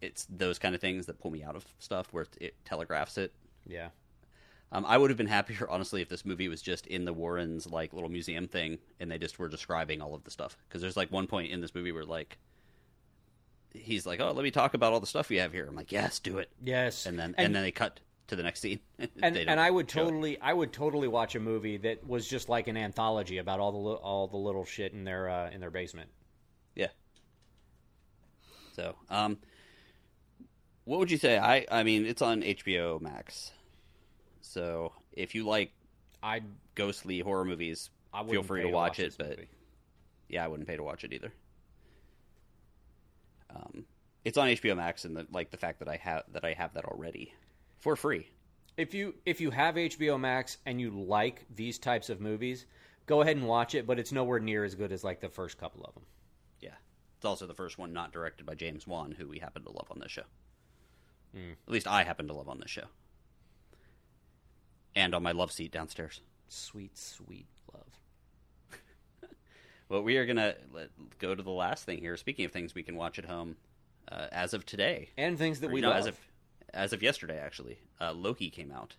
it's 0.00 0.26
those 0.30 0.58
kind 0.58 0.74
of 0.74 0.80
things 0.80 1.06
that 1.06 1.18
pull 1.18 1.30
me 1.30 1.42
out 1.42 1.56
of 1.56 1.66
stuff 1.78 2.08
where 2.12 2.26
it 2.40 2.54
telegraphs 2.64 3.18
it. 3.18 3.32
Yeah. 3.66 3.88
Um, 4.72 4.84
I 4.86 4.96
would 4.96 5.10
have 5.10 5.16
been 5.16 5.26
happier, 5.26 5.66
honestly, 5.70 6.00
if 6.00 6.08
this 6.08 6.24
movie 6.24 6.48
was 6.48 6.62
just 6.62 6.86
in 6.86 7.04
the 7.04 7.12
Warrens' 7.12 7.66
like 7.66 7.92
little 7.92 8.08
museum 8.08 8.46
thing, 8.46 8.78
and 9.00 9.10
they 9.10 9.18
just 9.18 9.38
were 9.38 9.48
describing 9.48 10.00
all 10.00 10.14
of 10.14 10.24
the 10.24 10.30
stuff. 10.30 10.56
Because 10.68 10.80
there's 10.80 10.96
like 10.96 11.10
one 11.10 11.26
point 11.26 11.50
in 11.50 11.60
this 11.60 11.74
movie 11.74 11.92
where 11.92 12.04
like 12.04 12.38
he's 13.72 14.06
like, 14.06 14.20
"Oh, 14.20 14.32
let 14.32 14.42
me 14.42 14.50
talk 14.50 14.74
about 14.74 14.92
all 14.92 15.00
the 15.00 15.06
stuff 15.06 15.28
we 15.28 15.36
have 15.36 15.52
here." 15.52 15.66
I'm 15.66 15.76
like, 15.76 15.92
"Yes, 15.92 16.18
do 16.18 16.38
it." 16.38 16.50
Yes, 16.62 17.06
And 17.06 17.18
then 17.18 17.34
and, 17.38 17.54
then 17.54 17.62
they 17.62 17.70
cut 17.72 18.00
to 18.28 18.36
the 18.36 18.42
next 18.42 18.60
scene. 18.60 18.80
and, 19.22 19.36
and 19.36 19.60
I 19.60 19.70
would 19.70 19.86
it. 19.86 19.88
totally, 19.88 20.40
I 20.40 20.52
would 20.52 20.72
totally 20.72 21.08
watch 21.08 21.34
a 21.34 21.40
movie 21.40 21.76
that 21.78 22.06
was 22.06 22.28
just 22.28 22.48
like 22.48 22.68
an 22.68 22.76
anthology 22.76 23.38
about 23.38 23.60
all 23.60 23.72
the 23.72 23.78
li- 23.78 23.98
all 24.02 24.28
the 24.28 24.36
little 24.36 24.64
shit 24.64 24.92
in 24.92 25.04
their 25.04 25.28
uh, 25.28 25.50
in 25.50 25.60
their 25.60 25.70
basement. 25.70 26.10
Yeah. 26.74 26.88
So, 28.72 28.94
um, 29.08 29.38
what 30.84 30.98
would 30.98 31.10
you 31.10 31.18
say? 31.18 31.38
I 31.38 31.66
I 31.70 31.82
mean, 31.82 32.06
it's 32.06 32.22
on 32.22 32.42
HBO 32.42 33.00
Max. 33.00 33.52
So 34.40 34.92
if 35.12 35.34
you 35.34 35.46
like 35.46 35.72
I 36.22 36.42
ghostly 36.74 37.20
horror 37.20 37.44
movies, 37.44 37.90
I 38.12 38.24
feel 38.24 38.42
free 38.42 38.62
to 38.62 38.68
watch, 38.68 38.98
it. 38.98 39.14
But 39.16 39.30
movie. 39.30 39.48
yeah, 40.28 40.44
I 40.44 40.48
wouldn't 40.48 40.68
pay 40.68 40.76
to 40.76 40.82
watch 40.82 41.04
it 41.04 41.12
either. 41.12 41.32
Um, 43.54 43.84
it's 44.24 44.38
on 44.38 44.48
HBO 44.48 44.76
Max, 44.76 45.04
and 45.04 45.16
the, 45.16 45.26
like 45.32 45.50
the 45.50 45.56
fact 45.56 45.78
that 45.80 45.88
I 45.88 45.96
have 45.96 46.24
that 46.32 46.44
I 46.44 46.52
have 46.52 46.74
that 46.74 46.84
already 46.84 47.34
for 47.78 47.96
free. 47.96 48.30
if 48.76 48.94
you 48.94 49.14
if 49.24 49.40
you 49.40 49.50
have 49.50 49.74
HBO 49.74 50.18
Max 50.20 50.58
and 50.66 50.80
you 50.80 50.90
like 50.90 51.46
these 51.54 51.78
types 51.78 52.10
of 52.10 52.20
movies, 52.20 52.66
go 53.06 53.22
ahead 53.22 53.36
and 53.36 53.46
watch 53.46 53.74
it. 53.74 53.86
But 53.86 53.98
it's 53.98 54.12
nowhere 54.12 54.40
near 54.40 54.64
as 54.64 54.74
good 54.74 54.92
as 54.92 55.02
like 55.04 55.20
the 55.20 55.28
first 55.28 55.58
couple 55.58 55.84
of 55.84 55.94
them. 55.94 56.04
Yeah. 56.60 56.74
It's 57.16 57.24
also 57.24 57.46
the 57.46 57.54
first 57.54 57.78
one 57.78 57.92
not 57.92 58.12
directed 58.12 58.46
by 58.46 58.54
James 58.54 58.86
Wan, 58.86 59.12
who 59.12 59.26
we 59.28 59.38
happen 59.38 59.62
to 59.64 59.70
love 59.70 59.88
on 59.90 59.98
this 60.00 60.12
show. 60.12 60.22
At 61.34 61.72
least 61.72 61.86
I 61.86 62.02
happen 62.02 62.26
to 62.28 62.32
love 62.34 62.48
on 62.48 62.58
this 62.60 62.70
show. 62.70 62.86
And 64.96 65.14
on 65.14 65.22
my 65.22 65.32
love 65.32 65.52
seat 65.52 65.70
downstairs. 65.70 66.20
Sweet, 66.48 66.98
sweet 66.98 67.46
love. 67.72 67.99
Well, 69.90 70.02
we 70.02 70.16
are 70.16 70.24
going 70.24 70.36
to 70.36 70.56
go 71.18 71.34
to 71.34 71.42
the 71.42 71.50
last 71.50 71.84
thing 71.84 71.98
here. 71.98 72.16
Speaking 72.16 72.44
of 72.46 72.52
things 72.52 72.74
we 72.74 72.84
can 72.84 72.94
watch 72.94 73.18
at 73.18 73.24
home, 73.26 73.56
uh, 74.10 74.28
as 74.32 74.54
of 74.54 74.64
today, 74.64 75.10
And 75.18 75.36
things 75.36 75.60
that 75.60 75.66
or, 75.68 75.72
we 75.72 75.80
you 75.80 75.82
know, 75.82 75.90
love. 75.90 75.98
as 75.98 76.06
of 76.06 76.18
as 76.72 76.92
of 76.92 77.02
yesterday, 77.02 77.38
actually, 77.38 77.80
uh, 78.00 78.12
Loki 78.12 78.48
came 78.48 78.70
out. 78.70 78.94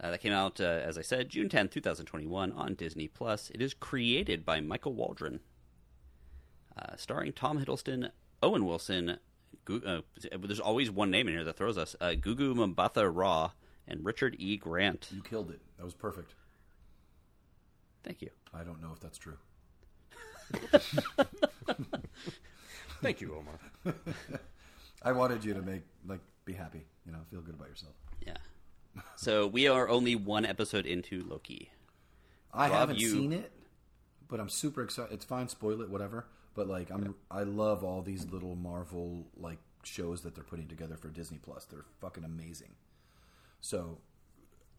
Uh, 0.00 0.12
that 0.12 0.20
came 0.20 0.32
out, 0.32 0.60
uh, 0.60 0.64
as 0.64 0.96
I 0.96 1.02
said, 1.02 1.28
June 1.28 1.48
tenth, 1.48 1.72
two 1.72 1.80
thousand 1.80 2.06
twenty-one, 2.06 2.52
on 2.52 2.74
Disney 2.74 3.08
Plus. 3.08 3.50
It 3.52 3.60
is 3.60 3.74
created 3.74 4.44
by 4.44 4.60
Michael 4.60 4.94
Waldron, 4.94 5.40
uh, 6.76 6.94
starring 6.96 7.32
Tom 7.32 7.58
Hiddleston, 7.62 8.10
Owen 8.40 8.64
Wilson. 8.64 9.18
Gu- 9.64 9.82
uh, 9.84 10.00
there's 10.38 10.60
always 10.60 10.88
one 10.92 11.10
name 11.10 11.26
in 11.26 11.34
here 11.34 11.42
that 11.44 11.56
throws 11.56 11.76
us: 11.76 11.96
uh, 12.00 12.10
Gugu 12.10 12.54
Mbatha 12.54 13.10
Raw 13.12 13.50
and 13.88 14.04
Richard 14.04 14.36
E. 14.38 14.56
Grant. 14.56 15.08
You 15.12 15.22
killed 15.22 15.50
it. 15.50 15.60
That 15.78 15.84
was 15.84 15.94
perfect. 15.94 16.34
Thank 18.04 18.22
you. 18.22 18.30
I 18.54 18.62
don't 18.62 18.80
know 18.80 18.92
if 18.92 19.00
that's 19.00 19.18
true. 19.18 19.38
Thank 23.02 23.20
you, 23.20 23.34
Omar. 23.36 23.94
I 25.02 25.12
wanted 25.12 25.44
you 25.44 25.54
to 25.54 25.62
make 25.62 25.82
like 26.06 26.20
be 26.44 26.52
happy. 26.52 26.84
You 27.06 27.12
know, 27.12 27.18
feel 27.30 27.40
good 27.40 27.54
about 27.54 27.68
yourself. 27.68 27.94
Yeah. 28.26 28.36
So 29.16 29.46
we 29.46 29.68
are 29.68 29.88
only 29.88 30.16
one 30.16 30.44
episode 30.44 30.84
into 30.86 31.24
Loki. 31.28 31.70
I 32.52 32.68
Rob, 32.68 32.78
haven't 32.78 32.98
you- 32.98 33.10
seen 33.10 33.32
it, 33.32 33.52
but 34.28 34.40
I'm 34.40 34.48
super 34.48 34.82
excited. 34.82 35.12
It's 35.12 35.24
fine, 35.24 35.48
spoil 35.48 35.80
it, 35.82 35.90
whatever. 35.90 36.26
But 36.54 36.66
like, 36.66 36.90
I'm 36.90 37.14
I 37.30 37.44
love 37.44 37.84
all 37.84 38.02
these 38.02 38.26
little 38.30 38.56
Marvel 38.56 39.26
like 39.36 39.58
shows 39.84 40.22
that 40.22 40.34
they're 40.34 40.42
putting 40.44 40.66
together 40.66 40.96
for 40.96 41.08
Disney 41.08 41.38
Plus. 41.38 41.64
They're 41.66 41.84
fucking 42.00 42.24
amazing. 42.24 42.70
So, 43.60 43.98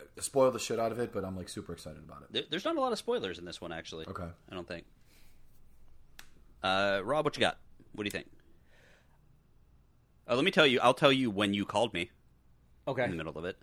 uh, 0.01 0.21
spoil 0.21 0.51
the 0.51 0.59
shit 0.59 0.77
out 0.79 0.91
of 0.91 0.99
it, 0.99 1.13
but 1.13 1.23
I'm 1.23 1.37
like 1.37 1.47
super 1.47 1.71
excited 1.71 2.03
about 2.03 2.25
it. 2.33 2.51
There's 2.51 2.65
not 2.65 2.75
a 2.75 2.81
lot 2.81 2.91
of 2.91 2.97
spoilers 2.97 3.39
in 3.39 3.45
this 3.45 3.61
one, 3.61 3.71
actually. 3.71 4.05
Okay. 4.07 4.27
I 4.51 4.55
don't 4.55 4.67
think. 4.67 4.83
Uh, 6.63 7.01
Rob, 7.03 7.25
what 7.25 7.35
you 7.37 7.41
got? 7.41 7.57
What 7.93 8.03
do 8.03 8.07
you 8.07 8.11
think? 8.11 8.27
Uh, 10.29 10.35
let 10.35 10.45
me 10.45 10.51
tell 10.51 10.67
you. 10.67 10.79
I'll 10.81 10.93
tell 10.93 11.11
you 11.11 11.29
when 11.31 11.53
you 11.53 11.65
called 11.65 11.93
me 11.93 12.11
Okay. 12.87 13.03
in 13.03 13.11
the 13.11 13.17
middle 13.17 13.37
of 13.37 13.45
it. 13.45 13.57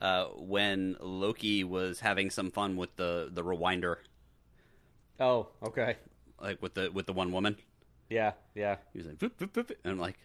Uh, 0.00 0.26
when 0.36 0.96
Loki 1.00 1.64
was 1.64 2.00
having 2.00 2.30
some 2.30 2.50
fun 2.52 2.76
with 2.76 2.94
the 2.96 3.28
the 3.32 3.42
rewinder, 3.42 3.96
Oh, 5.18 5.48
okay. 5.66 5.96
like 6.40 6.62
with 6.62 6.74
the 6.74 6.90
with 6.92 7.06
the 7.06 7.12
one 7.12 7.32
woman, 7.32 7.56
Yeah, 8.08 8.32
yeah. 8.54 8.76
he 8.92 8.98
was 8.98 9.08
like, 9.08 9.18
"Voop, 9.18 9.32
voop, 9.38 9.50
voop," 9.50 9.70
and 9.82 9.90
I'm 9.92 9.98
like, 9.98 10.18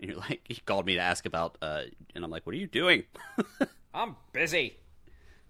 and 0.00 0.10
you're 0.10 0.18
like, 0.18 0.42
he 0.44 0.56
called 0.56 0.84
me 0.84 0.96
to 0.96 1.00
ask 1.00 1.24
about, 1.24 1.56
uh, 1.62 1.84
and 2.14 2.22
I'm 2.24 2.30
like, 2.30 2.44
what 2.44 2.54
are 2.54 2.58
you 2.58 2.66
doing? 2.66 3.04
I'm 3.94 4.16
busy. 4.34 4.76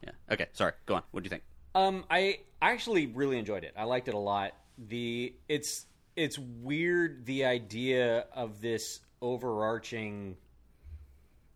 yeah. 0.04 0.12
Okay. 0.30 0.46
Sorry. 0.52 0.72
Go 0.86 0.94
on. 0.94 1.02
What 1.10 1.24
do 1.24 1.26
you 1.26 1.30
think? 1.30 1.42
Um, 1.74 2.04
I 2.08 2.38
I 2.62 2.70
actually 2.70 3.06
really 3.06 3.36
enjoyed 3.36 3.64
it. 3.64 3.74
I 3.76 3.82
liked 3.82 4.06
it 4.06 4.14
a 4.14 4.18
lot. 4.18 4.52
The 4.78 5.34
it's 5.48 5.86
it's 6.16 6.38
weird 6.38 7.26
the 7.26 7.44
idea 7.44 8.26
of 8.34 8.60
this 8.60 9.00
overarching 9.20 10.36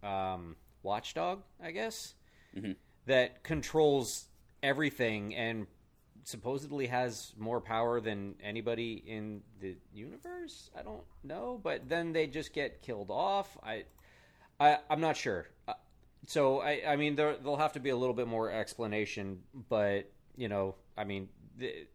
um, 0.02 0.56
watchdog, 0.82 1.42
I 1.62 1.70
guess, 1.70 2.14
that 3.06 3.42
controls 3.42 4.26
everything 4.62 5.34
and 5.34 5.66
supposedly 6.24 6.86
has 6.86 7.32
more 7.38 7.60
power 7.60 8.00
than 8.00 8.34
anybody 8.42 9.02
in 9.06 9.42
the 9.60 9.76
universe. 9.92 10.70
I 10.78 10.82
don't 10.82 11.02
know, 11.24 11.60
but 11.62 11.88
then 11.88 12.12
they 12.12 12.26
just 12.26 12.52
get 12.52 12.82
killed 12.82 13.10
off. 13.10 13.56
I, 13.62 13.84
I 14.58 14.78
I'm 14.88 15.00
not 15.00 15.16
sure. 15.16 15.48
Uh, 15.66 15.74
so 16.26 16.60
I 16.60 16.82
I 16.86 16.96
mean 16.96 17.16
there 17.16 17.36
there'll 17.36 17.56
have 17.56 17.72
to 17.74 17.80
be 17.80 17.90
a 17.90 17.96
little 17.96 18.14
bit 18.14 18.28
more 18.28 18.50
explanation, 18.50 19.40
but 19.68 20.10
you 20.36 20.48
know 20.48 20.74
I 20.96 21.04
mean 21.04 21.28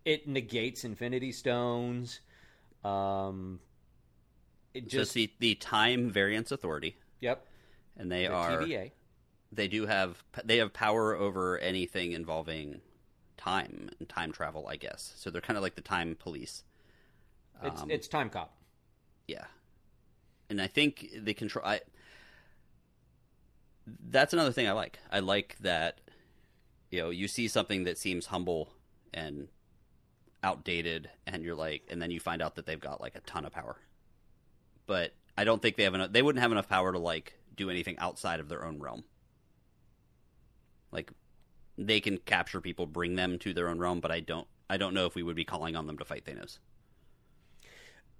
it 0.05 0.27
negates 0.27 0.83
Infinity 0.83 1.31
Stones. 1.31 2.21
Um, 2.83 3.59
it 4.73 4.87
So 4.87 5.01
it's 5.01 5.13
just 5.13 5.13
the 5.13 5.31
the 5.39 5.55
Time 5.55 6.09
Variance 6.09 6.51
Authority, 6.51 6.97
yep. 7.19 7.45
and 7.97 8.11
they 8.11 8.27
The 8.27 8.35
are 8.35 8.37
TVA. 8.37 8.91
they 9.51 9.67
do 9.67 9.85
have 9.87 10.23
they 10.43 10.57
have 10.57 10.73
power 10.73 11.15
over 11.15 11.57
anything 11.59 12.11
involving 12.13 12.81
time 13.37 13.89
and 13.99 14.09
time 14.09 14.31
travel, 14.31 14.67
I 14.67 14.77
guess. 14.77 15.13
So 15.17 15.29
they're 15.29 15.41
kind 15.41 15.57
of 15.57 15.63
like 15.63 15.75
the 15.75 15.81
time 15.81 16.15
police. 16.15 16.63
It's 17.61 17.81
Um, 17.81 17.89
it's 17.89 18.07
Time 18.07 18.29
Cop. 18.29 18.55
Yeah, 19.27 19.45
and 20.49 20.61
I 20.61 20.67
think 20.67 21.09
they 21.15 21.33
control. 21.33 21.65
I 21.65 21.81
that's 24.09 24.33
another 24.33 24.51
thing 24.51 24.67
I 24.67 24.71
like. 24.71 24.99
I 25.11 25.19
like 25.19 25.57
that 25.61 26.01
you 26.91 27.01
know 27.01 27.09
you 27.09 27.27
see 27.27 27.47
something 27.47 27.83
that 27.85 27.97
seems 27.97 28.27
humble 28.27 28.69
and 29.13 29.47
outdated, 30.43 31.09
and 31.27 31.43
you're 31.43 31.55
like, 31.55 31.83
and 31.89 32.01
then 32.01 32.11
you 32.11 32.19
find 32.19 32.41
out 32.41 32.55
that 32.55 32.65
they've 32.65 32.79
got 32.79 33.01
like 33.01 33.15
a 33.15 33.21
ton 33.21 33.45
of 33.45 33.51
power. 33.53 33.77
But 34.87 35.13
I 35.37 35.43
don't 35.43 35.61
think 35.61 35.75
they 35.77 35.83
have 35.83 35.95
enough. 35.95 36.11
They 36.11 36.21
wouldn't 36.21 36.41
have 36.41 36.51
enough 36.51 36.69
power 36.69 36.91
to 36.91 36.99
like 36.99 37.33
do 37.55 37.69
anything 37.69 37.97
outside 37.99 38.39
of 38.39 38.49
their 38.49 38.65
own 38.65 38.79
realm. 38.79 39.03
Like 40.91 41.11
they 41.77 41.99
can 41.99 42.17
capture 42.19 42.61
people, 42.61 42.85
bring 42.85 43.15
them 43.15 43.39
to 43.39 43.53
their 43.53 43.69
own 43.69 43.79
realm, 43.79 43.99
but 43.99 44.11
I 44.11 44.19
don't. 44.19 44.47
I 44.69 44.77
don't 44.77 44.93
know 44.93 45.05
if 45.05 45.15
we 45.15 45.23
would 45.23 45.35
be 45.35 45.45
calling 45.45 45.75
on 45.75 45.87
them 45.87 45.97
to 45.99 46.05
fight 46.05 46.25
Thanos. 46.25 46.57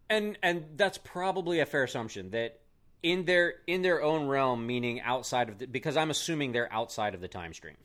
and 0.09 0.37
and 0.43 0.65
that's 0.75 0.97
probably 0.99 1.59
a 1.59 1.65
fair 1.65 1.83
assumption 1.83 2.31
that 2.31 2.59
in 3.01 3.25
their 3.25 3.55
in 3.67 3.81
their 3.81 4.01
own 4.03 4.27
realm 4.27 4.65
meaning 4.67 5.01
outside 5.01 5.49
of 5.49 5.57
the 5.57 5.67
because 5.67 5.97
i'm 5.97 6.09
assuming 6.11 6.51
they're 6.51 6.71
outside 6.71 7.13
of 7.15 7.21
the 7.21 7.27
time 7.27 7.53
stream 7.53 7.75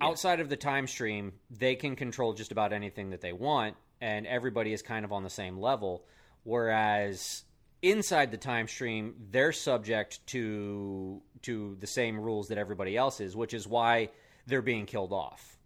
outside 0.00 0.40
of 0.40 0.48
the 0.48 0.56
time 0.56 0.86
stream 0.86 1.32
they 1.50 1.74
can 1.74 1.96
control 1.96 2.32
just 2.32 2.52
about 2.52 2.72
anything 2.72 3.10
that 3.10 3.20
they 3.20 3.32
want 3.32 3.76
and 4.00 4.26
everybody 4.26 4.72
is 4.72 4.82
kind 4.82 5.04
of 5.04 5.12
on 5.12 5.22
the 5.24 5.30
same 5.30 5.58
level 5.58 6.04
whereas 6.44 7.44
inside 7.82 8.30
the 8.30 8.36
time 8.36 8.66
stream 8.68 9.14
they're 9.30 9.52
subject 9.52 10.24
to 10.26 11.20
to 11.42 11.76
the 11.80 11.86
same 11.86 12.18
rules 12.18 12.48
that 12.48 12.58
everybody 12.58 12.96
else 12.96 13.20
is 13.20 13.34
which 13.36 13.54
is 13.54 13.66
why 13.66 14.08
they're 14.46 14.62
being 14.62 14.86
killed 14.86 15.12
off 15.12 15.58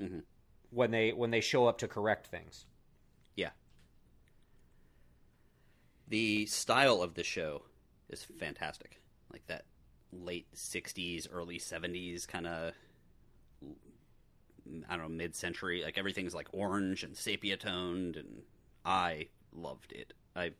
Mhm. 0.00 0.22
when 0.70 0.90
they 0.90 1.12
when 1.12 1.30
they 1.30 1.40
show 1.40 1.66
up 1.66 1.78
to 1.78 1.88
correct 1.88 2.26
things 2.28 2.66
Yeah. 3.36 3.50
The 6.08 6.44
style 6.46 7.02
of 7.02 7.14
the 7.14 7.24
show 7.24 7.62
is 8.10 8.22
fantastic. 8.24 9.00
Like 9.32 9.46
that 9.46 9.64
late 10.12 10.46
60s, 10.54 11.26
early 11.30 11.58
70s 11.58 12.26
kind 12.26 12.46
of 12.46 12.74
I 14.88 14.96
don't 14.96 15.02
know, 15.02 15.08
mid-century. 15.08 15.82
Like 15.84 15.98
everything's 15.98 16.34
like 16.34 16.48
orange 16.52 17.02
and 17.02 17.16
sepia 17.16 17.56
toned 17.56 18.16
and 18.16 18.42
I 18.84 19.28
loved 19.52 19.92
it. 19.92 20.12
I 20.36 20.52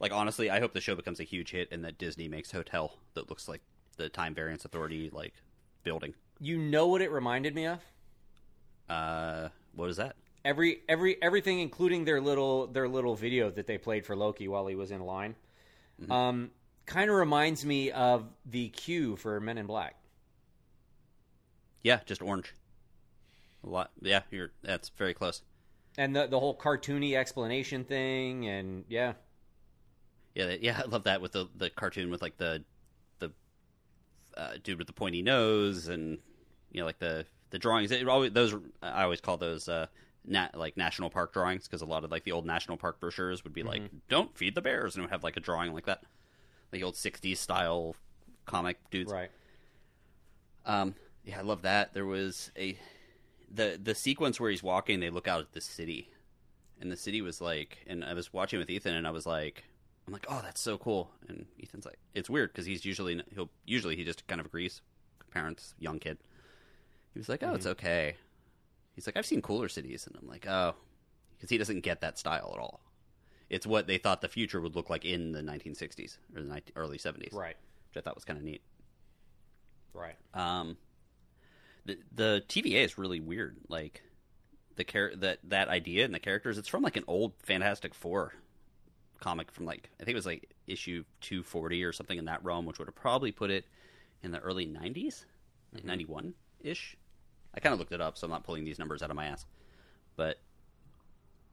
like 0.00 0.12
honestly, 0.12 0.50
I 0.50 0.60
hope 0.60 0.72
the 0.72 0.80
show 0.80 0.94
becomes 0.94 1.20
a 1.20 1.24
huge 1.24 1.50
hit 1.50 1.68
and 1.70 1.84
that 1.84 1.98
Disney 1.98 2.28
makes 2.28 2.50
hotel 2.52 2.98
that 3.14 3.28
looks 3.28 3.48
like 3.48 3.60
the 3.96 4.08
Time 4.08 4.34
Variance 4.34 4.64
Authority 4.64 5.10
like 5.12 5.34
building. 5.82 6.14
you 6.40 6.56
know 6.58 6.86
what 6.86 7.00
it 7.02 7.10
reminded 7.10 7.54
me 7.54 7.66
of 7.66 7.80
Uh 8.88 9.48
what 9.74 9.90
is 9.90 9.96
that? 9.96 10.16
every 10.44 10.80
every 10.88 11.20
everything 11.22 11.58
including 11.58 12.04
their 12.04 12.20
little 12.20 12.66
their 12.68 12.88
little 12.88 13.14
video 13.16 13.50
that 13.50 13.66
they 13.66 13.76
played 13.76 14.06
for 14.06 14.14
Loki 14.16 14.46
while 14.48 14.66
he 14.66 14.74
was 14.76 14.90
in 14.92 15.00
line 15.00 15.34
um 16.10 16.50
kind 16.86 17.10
of 17.10 17.16
reminds 17.16 17.66
me 17.66 17.90
of 17.90 18.24
the 18.46 18.68
queue 18.68 19.16
for 19.16 19.40
Men 19.40 19.58
in 19.58 19.66
Black 19.66 19.96
Yeah, 21.82 22.00
just 22.06 22.22
orange. 22.22 22.54
Yeah, 24.02 24.22
you're 24.30 24.52
that's 24.62 24.88
very 24.90 25.14
close. 25.14 25.42
and 25.96 26.14
the 26.14 26.26
the 26.26 26.38
whole 26.38 26.56
cartoony 26.56 27.14
explanation 27.16 27.84
thing 27.84 28.46
and 28.46 28.84
yeah 28.88 29.14
Yeah, 30.34 30.54
yeah, 30.60 30.80
I 30.84 30.88
love 30.88 31.04
that 31.04 31.20
with 31.20 31.32
the 31.32 31.48
the 31.56 31.70
cartoon 31.70 32.10
with 32.10 32.22
like 32.22 32.36
the 32.38 32.64
the 33.18 33.32
uh, 34.36 34.52
dude 34.62 34.78
with 34.78 34.86
the 34.86 34.92
pointy 34.92 35.22
nose 35.22 35.88
and 35.88 36.18
you 36.72 36.80
know 36.80 36.86
like 36.86 36.98
the 36.98 37.26
the 37.50 37.58
drawings. 37.58 37.90
It 37.90 38.06
always 38.08 38.32
those 38.32 38.54
I 38.82 39.02
always 39.04 39.20
call 39.20 39.36
those 39.36 39.68
uh 39.68 39.86
like 40.54 40.76
national 40.76 41.08
park 41.10 41.32
drawings 41.32 41.66
because 41.66 41.80
a 41.80 41.86
lot 41.86 42.04
of 42.04 42.10
like 42.10 42.24
the 42.24 42.32
old 42.32 42.44
national 42.44 42.76
park 42.76 43.00
brochures 43.00 43.42
would 43.44 43.54
be 43.54 43.62
like 43.62 43.82
don't 44.08 44.36
feed 44.36 44.54
the 44.54 44.60
bears 44.60 44.94
and 44.94 45.02
would 45.04 45.10
have 45.10 45.24
like 45.24 45.36
a 45.36 45.40
drawing 45.40 45.72
like 45.72 45.86
that, 45.86 46.02
the 46.70 46.82
old 46.82 46.94
'60s 46.94 47.38
style 47.38 47.96
comic 48.44 48.78
dudes. 48.90 49.12
right 49.12 49.30
Um, 50.66 50.94
yeah, 51.24 51.38
I 51.38 51.42
love 51.42 51.62
that. 51.62 51.94
There 51.94 52.04
was 52.04 52.50
a 52.56 52.76
the 53.52 53.78
the 53.82 53.94
sequence 53.94 54.40
where 54.40 54.50
he's 54.50 54.62
walking. 54.62 55.00
They 55.00 55.10
look 55.10 55.28
out 55.28 55.40
at 55.40 55.52
the 55.52 55.60
city, 55.60 56.10
and 56.80 56.90
the 56.90 56.96
city 56.96 57.22
was 57.22 57.40
like. 57.40 57.78
And 57.86 58.04
I 58.04 58.14
was 58.14 58.32
watching 58.32 58.58
with 58.58 58.70
Ethan, 58.70 58.94
and 58.94 59.06
I 59.06 59.10
was 59.10 59.26
like, 59.26 59.64
I'm 60.06 60.12
like, 60.12 60.26
oh, 60.28 60.40
that's 60.42 60.60
so 60.60 60.78
cool. 60.78 61.10
And 61.28 61.46
Ethan's 61.62 61.84
like, 61.84 61.98
it's 62.14 62.30
weird 62.30 62.52
because 62.52 62.66
he's 62.66 62.84
usually 62.84 63.22
he'll 63.34 63.50
usually 63.66 63.96
he 63.96 64.04
just 64.04 64.26
kind 64.26 64.40
of 64.40 64.46
agrees. 64.46 64.80
Parents, 65.30 65.74
young 65.78 65.98
kid. 65.98 66.18
He 67.12 67.18
was 67.18 67.28
like, 67.28 67.42
oh, 67.42 67.54
it's 67.54 67.66
okay. 67.66 68.16
He's 68.94 69.06
like, 69.06 69.16
I've 69.16 69.26
seen 69.26 69.42
cooler 69.42 69.68
cities, 69.68 70.06
and 70.06 70.16
I'm 70.20 70.26
like, 70.28 70.46
oh, 70.46 70.74
because 71.36 71.50
he 71.50 71.58
doesn't 71.58 71.80
get 71.80 72.00
that 72.00 72.18
style 72.18 72.52
at 72.54 72.60
all. 72.60 72.80
It's 73.50 73.66
what 73.66 73.86
they 73.86 73.98
thought 73.98 74.20
the 74.20 74.28
future 74.28 74.60
would 74.60 74.74
look 74.76 74.90
like 74.90 75.04
in 75.04 75.32
the 75.32 75.40
1960s 75.40 76.18
or 76.34 76.42
the 76.42 76.48
19, 76.48 76.72
early 76.76 76.98
70s, 76.98 77.32
Right. 77.32 77.56
Which 77.88 77.96
I 77.96 78.00
thought 78.00 78.14
was 78.14 78.24
kind 78.24 78.38
of 78.38 78.44
neat. 78.44 78.62
Right. 79.94 80.16
Um, 80.34 80.76
the 81.88 81.98
the 82.14 82.44
TVA 82.48 82.84
is 82.84 82.98
really 82.98 83.20
weird. 83.20 83.56
Like 83.68 84.02
the 84.76 84.84
char- 84.84 85.16
that 85.16 85.38
that 85.44 85.68
idea 85.68 86.04
and 86.04 86.14
the 86.14 86.18
characters. 86.18 86.58
It's 86.58 86.68
from 86.68 86.82
like 86.82 86.96
an 86.96 87.04
old 87.08 87.32
Fantastic 87.42 87.94
Four 87.94 88.34
comic 89.20 89.50
from 89.50 89.64
like 89.64 89.90
I 90.00 90.04
think 90.04 90.14
it 90.14 90.18
was 90.18 90.26
like 90.26 90.54
issue 90.66 91.04
two 91.20 91.42
forty 91.42 91.82
or 91.82 91.92
something 91.92 92.18
in 92.18 92.26
that 92.26 92.44
realm, 92.44 92.66
which 92.66 92.78
would 92.78 92.88
have 92.88 92.94
probably 92.94 93.32
put 93.32 93.50
it 93.50 93.66
in 94.22 94.30
the 94.30 94.38
early 94.40 94.66
nineties, 94.66 95.26
like 95.72 95.80
mm-hmm. 95.80 95.88
ninety 95.88 96.04
one 96.04 96.34
ish. 96.60 96.96
I 97.54 97.60
kind 97.60 97.72
of 97.72 97.78
looked 97.78 97.92
it 97.92 98.00
up, 98.00 98.18
so 98.18 98.26
I'm 98.26 98.30
not 98.30 98.44
pulling 98.44 98.64
these 98.64 98.78
numbers 98.78 99.02
out 99.02 99.10
of 99.10 99.16
my 99.16 99.26
ass, 99.26 99.46
but 100.16 100.38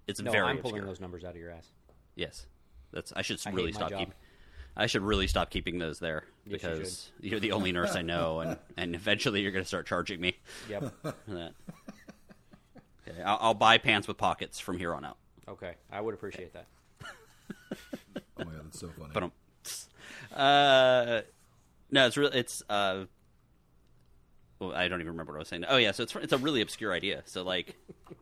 it's 0.08 0.22
No, 0.22 0.32
very 0.32 0.46
I'm 0.46 0.58
pulling 0.58 0.86
those 0.86 1.00
numbers 1.00 1.24
out 1.24 1.32
of 1.32 1.38
your 1.38 1.52
ass. 1.52 1.72
Yes, 2.16 2.46
that's. 2.92 3.14
I 3.16 3.22
should 3.22 3.40
I 3.46 3.52
really 3.52 3.72
stop 3.72 3.92
keeping. 3.92 4.14
I 4.78 4.88
should 4.88 5.02
really 5.04 5.28
stop 5.28 5.50
keeping 5.50 5.80
those 5.80 6.00
there 6.00 6.24
Yes, 6.46 6.46
you 6.46 6.52
because 6.70 7.12
you 7.22 7.38
are 7.38 7.40
the 7.40 7.52
only 7.54 7.72
nurse 7.72 7.96
I 7.96 8.02
know, 8.02 8.40
and, 8.42 8.58
and 8.78 8.94
eventually 8.96 9.42
you're 9.42 9.52
going 9.52 9.64
to 9.64 9.68
start 9.68 9.88
charging 9.88 10.20
me 10.20 10.38
Yep. 10.70 10.94
for 11.02 11.14
that. 11.30 11.54
Okay, 13.08 13.22
I'll, 13.24 13.38
I'll 13.42 13.54
buy 13.54 13.78
pants 13.78 14.08
with 14.08 14.18
pockets 14.18 14.60
from 14.60 14.78
here 14.78 14.94
on 14.94 15.06
out. 15.06 15.18
okay. 15.48 15.76
I 15.92 16.02
would 16.02 16.14
appreciate 16.14 16.54
that. 16.54 16.68
Oh 18.38 18.44
my 18.44 18.52
god, 18.52 18.66
that's 18.66 18.80
so 18.80 18.90
funny. 19.00 19.12
But 19.14 19.24
um, 19.24 19.32
uh, 20.34 21.22
no, 21.92 22.06
it's 22.06 22.18
really 22.18 22.38
it's 22.38 22.62
uh, 22.70 23.06
well, 24.60 24.74
I 24.74 24.88
don't 24.90 25.00
even 25.00 25.14
remember 25.14 25.32
what 25.34 25.38
I 25.38 25.40
was 25.40 25.48
saying. 25.48 25.64
Oh 25.70 25.78
yeah, 25.78 25.92
so 25.92 26.04
it's 26.04 26.14
it's 26.18 26.34
a 26.34 26.38
really 26.38 26.60
obscure 26.62 26.92
idea. 26.94 27.24
So 27.26 27.44
like, 27.44 27.76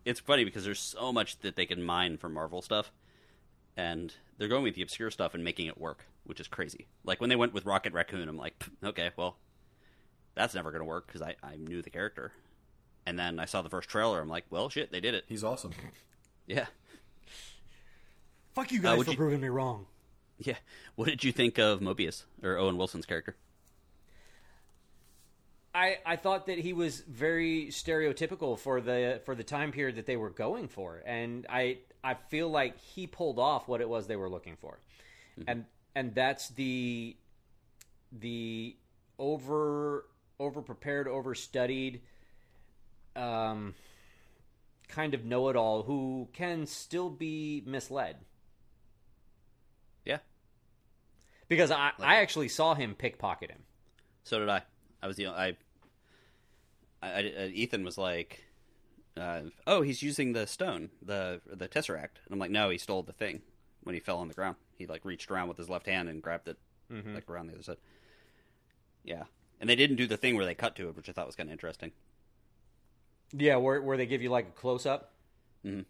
it's 0.05 0.19
funny 0.19 0.43
because 0.43 0.65
there's 0.65 0.79
so 0.79 1.11
much 1.11 1.39
that 1.39 1.55
they 1.55 1.65
can 1.65 1.81
mine 1.81 2.17
from 2.17 2.33
Marvel 2.35 2.61
stuff, 2.61 2.91
and 3.75 4.13
they're 4.43 4.49
going 4.49 4.63
with 4.63 4.75
the 4.75 4.81
obscure 4.81 5.09
stuff 5.09 5.33
and 5.33 5.41
making 5.43 5.67
it 5.67 5.77
work, 5.79 6.05
which 6.25 6.41
is 6.41 6.49
crazy. 6.49 6.87
Like 7.05 7.21
when 7.21 7.29
they 7.29 7.37
went 7.37 7.53
with 7.53 7.65
Rocket 7.65 7.93
Raccoon, 7.93 8.27
I'm 8.27 8.35
like, 8.37 8.61
okay, 8.83 9.11
well, 9.15 9.37
that's 10.35 10.53
never 10.53 10.71
going 10.71 10.81
to 10.81 10.85
work 10.85 11.07
because 11.07 11.21
I 11.21 11.35
I 11.41 11.55
knew 11.55 11.81
the 11.81 11.89
character, 11.89 12.33
and 13.05 13.17
then 13.17 13.39
I 13.39 13.45
saw 13.45 13.61
the 13.61 13.69
first 13.69 13.87
trailer. 13.87 14.19
I'm 14.19 14.27
like, 14.27 14.43
well, 14.49 14.67
shit, 14.69 14.91
they 14.91 14.99
did 14.99 15.13
it. 15.13 15.23
He's 15.29 15.43
awesome. 15.45 15.71
Yeah, 16.45 16.65
Fuck 18.51 18.71
you 18.73 18.79
uh, 18.79 18.83
guys 18.83 18.97
would 18.97 19.05
for 19.05 19.11
you- 19.11 19.17
proving 19.17 19.39
me 19.39 19.47
wrong. 19.47 19.85
yeah. 20.37 20.55
What 20.95 21.07
did 21.07 21.23
you 21.23 21.31
think 21.31 21.57
of 21.57 21.79
Mobius 21.79 22.23
or 22.43 22.57
Owen 22.57 22.75
Wilson's 22.77 23.05
character? 23.05 23.35
I, 25.75 25.97
I 26.05 26.15
thought 26.17 26.45
that 26.47 26.59
he 26.59 26.73
was 26.73 26.99
very 27.01 27.67
stereotypical 27.67 28.59
for 28.59 28.79
the 28.79 29.21
for 29.25 29.33
the 29.35 29.43
time 29.43 29.71
period 29.71 29.95
that 29.95 30.05
they 30.05 30.17
were 30.17 30.29
going 30.29 30.67
for, 30.67 31.01
and 31.05 31.45
I 31.49 31.79
I 32.03 32.13
feel 32.13 32.49
like 32.49 32.77
he 32.79 33.07
pulled 33.07 33.39
off 33.39 33.67
what 33.67 33.81
it 33.81 33.89
was 33.89 34.05
they 34.07 34.15
were 34.15 34.29
looking 34.29 34.55
for, 34.55 34.79
and 35.47 35.65
and 35.95 36.13
that's 36.13 36.49
the 36.49 37.17
the 38.11 38.75
over 39.17 40.05
over 40.39 40.61
prepared, 40.61 41.07
over 41.07 41.35
studied, 41.35 42.01
um, 43.15 43.73
kind 44.87 45.13
of 45.13 45.25
know 45.25 45.49
it 45.49 45.55
all 45.55 45.83
who 45.83 46.27
can 46.33 46.65
still 46.65 47.09
be 47.09 47.63
misled. 47.65 48.17
Yeah, 50.05 50.19
Because 51.47 51.71
I, 51.71 51.91
I 51.99 52.17
actually 52.17 52.49
saw 52.49 52.75
him 52.75 52.93
pickpocket 52.95 53.49
him. 53.51 53.63
So 54.23 54.39
did 54.39 54.49
I. 54.49 54.63
I 55.01 55.07
was 55.07 55.15
the 55.15 55.27
I. 55.27 55.55
I, 57.03 57.11
I 57.11 57.43
uh, 57.43 57.49
Ethan 57.53 57.83
was 57.83 57.97
like, 57.97 58.43
uh, 59.17 59.41
"Oh, 59.67 59.81
he's 59.81 60.01
using 60.01 60.33
the 60.33 60.47
stone, 60.47 60.89
the 61.01 61.41
the 61.45 61.67
tesseract." 61.67 62.21
And 62.25 62.31
I'm 62.31 62.39
like, 62.39 62.51
"No, 62.51 62.69
he 62.69 62.77
stole 62.77 63.03
the 63.03 63.13
thing 63.13 63.41
when 63.83 63.95
he 63.95 63.99
fell 63.99 64.19
on 64.19 64.27
the 64.27 64.33
ground. 64.33 64.55
He 64.77 64.85
like 64.87 65.03
reached 65.05 65.29
around 65.29 65.47
with 65.49 65.57
his 65.57 65.69
left 65.69 65.87
hand 65.87 66.09
and 66.09 66.21
grabbed 66.21 66.47
it 66.47 66.57
like 66.89 67.29
around 67.29 67.47
the 67.47 67.53
other 67.53 67.63
side." 67.63 67.77
Yeah, 69.03 69.23
and 69.59 69.69
they 69.69 69.75
didn't 69.75 69.97
do 69.97 70.07
the 70.07 70.17
thing 70.17 70.35
where 70.35 70.45
they 70.45 70.55
cut 70.55 70.75
to 70.77 70.87
it, 70.89 70.95
which 70.95 71.09
I 71.09 71.11
thought 71.11 71.25
was 71.27 71.35
kind 71.35 71.49
of 71.49 71.53
interesting. 71.53 71.91
Yeah, 73.31 73.57
where 73.57 73.81
where 73.81 73.97
they 73.97 74.05
give 74.05 74.21
you 74.21 74.29
like 74.29 74.47
a 74.47 74.51
close 74.51 74.85
up. 74.85 75.13
Mhm. 75.65 75.85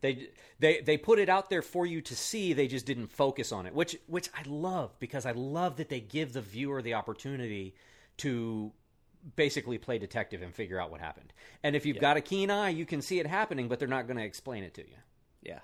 They 0.00 0.28
they 0.58 0.80
they 0.80 0.98
put 0.98 1.18
it 1.20 1.28
out 1.28 1.48
there 1.48 1.62
for 1.62 1.86
you 1.86 2.00
to 2.02 2.16
see. 2.16 2.52
They 2.52 2.66
just 2.66 2.86
didn't 2.86 3.06
focus 3.06 3.52
on 3.52 3.66
it, 3.66 3.74
which 3.74 3.96
which 4.06 4.28
I 4.34 4.42
love 4.46 4.98
because 4.98 5.24
I 5.24 5.32
love 5.32 5.76
that 5.76 5.88
they 5.88 6.00
give 6.00 6.32
the 6.32 6.40
viewer 6.40 6.82
the 6.82 6.94
opportunity 6.94 7.74
to 8.18 8.72
basically 9.36 9.78
play 9.78 9.98
detective 9.98 10.42
and 10.42 10.54
figure 10.54 10.80
out 10.80 10.90
what 10.90 11.00
happened. 11.00 11.32
And 11.62 11.76
if 11.76 11.86
you've 11.86 12.00
got 12.00 12.16
a 12.16 12.20
keen 12.20 12.50
eye, 12.50 12.70
you 12.70 12.86
can 12.86 13.02
see 13.02 13.20
it 13.20 13.26
happening, 13.26 13.68
but 13.68 13.78
they're 13.78 13.88
not 13.88 14.06
going 14.06 14.16
to 14.16 14.24
explain 14.24 14.64
it 14.64 14.74
to 14.74 14.82
you. 14.82 14.96
Yeah, 15.42 15.60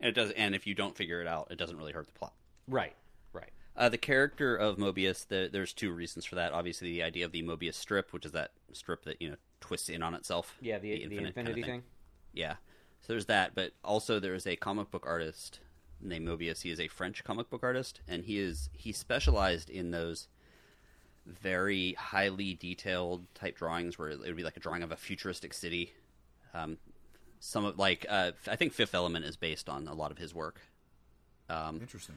and 0.00 0.08
it 0.08 0.12
does. 0.12 0.30
And 0.32 0.54
if 0.54 0.66
you 0.66 0.74
don't 0.74 0.96
figure 0.96 1.20
it 1.20 1.26
out, 1.26 1.48
it 1.50 1.56
doesn't 1.56 1.76
really 1.76 1.92
hurt 1.92 2.06
the 2.06 2.12
plot. 2.12 2.34
Right. 2.68 2.94
Right. 3.32 3.50
Uh, 3.76 3.88
the 3.88 3.98
character 3.98 4.56
of 4.56 4.76
Mobius, 4.76 5.26
the, 5.26 5.48
there's 5.52 5.72
two 5.72 5.92
reasons 5.92 6.24
for 6.24 6.34
that. 6.36 6.52
Obviously, 6.52 6.90
the 6.90 7.02
idea 7.02 7.24
of 7.24 7.32
the 7.32 7.42
Mobius 7.42 7.74
strip, 7.74 8.12
which 8.12 8.24
is 8.24 8.32
that 8.32 8.52
strip 8.72 9.04
that 9.04 9.20
you 9.20 9.30
know 9.30 9.36
twists 9.60 9.88
in 9.88 10.02
on 10.02 10.14
itself. 10.14 10.56
Yeah. 10.60 10.78
The 10.78 10.90
the, 10.90 11.02
infinite 11.02 11.34
kind 11.34 11.48
of 11.48 11.56
infinity 11.56 11.62
thing. 11.62 11.82
Yeah. 12.32 12.54
So 13.00 13.14
there's 13.14 13.26
that, 13.26 13.54
but 13.54 13.72
also 13.82 14.20
there 14.20 14.34
is 14.34 14.46
a 14.46 14.56
comic 14.56 14.90
book 14.90 15.04
artist 15.06 15.60
named 16.00 16.26
Moebius. 16.26 16.62
He 16.62 16.70
is 16.70 16.80
a 16.80 16.88
French 16.88 17.24
comic 17.24 17.48
book 17.50 17.62
artist, 17.62 18.00
and 18.06 18.24
he 18.24 18.38
is 18.38 18.68
he 18.72 18.92
specialized 18.92 19.70
in 19.70 19.90
those 19.90 20.28
very 21.26 21.92
highly 21.94 22.54
detailed 22.54 23.32
type 23.34 23.56
drawings 23.56 23.98
where 23.98 24.08
it 24.10 24.20
would 24.20 24.36
be 24.36 24.42
like 24.42 24.56
a 24.56 24.60
drawing 24.60 24.82
of 24.82 24.92
a 24.92 24.96
futuristic 24.96 25.52
city. 25.54 25.92
Um, 26.54 26.78
some 27.38 27.64
of 27.64 27.78
like 27.78 28.06
uh, 28.08 28.32
I 28.48 28.56
think 28.56 28.72
Fifth 28.72 28.94
Element 28.94 29.24
is 29.24 29.36
based 29.36 29.68
on 29.68 29.88
a 29.88 29.94
lot 29.94 30.10
of 30.10 30.18
his 30.18 30.34
work. 30.34 30.60
Um, 31.48 31.78
Interesting. 31.80 32.16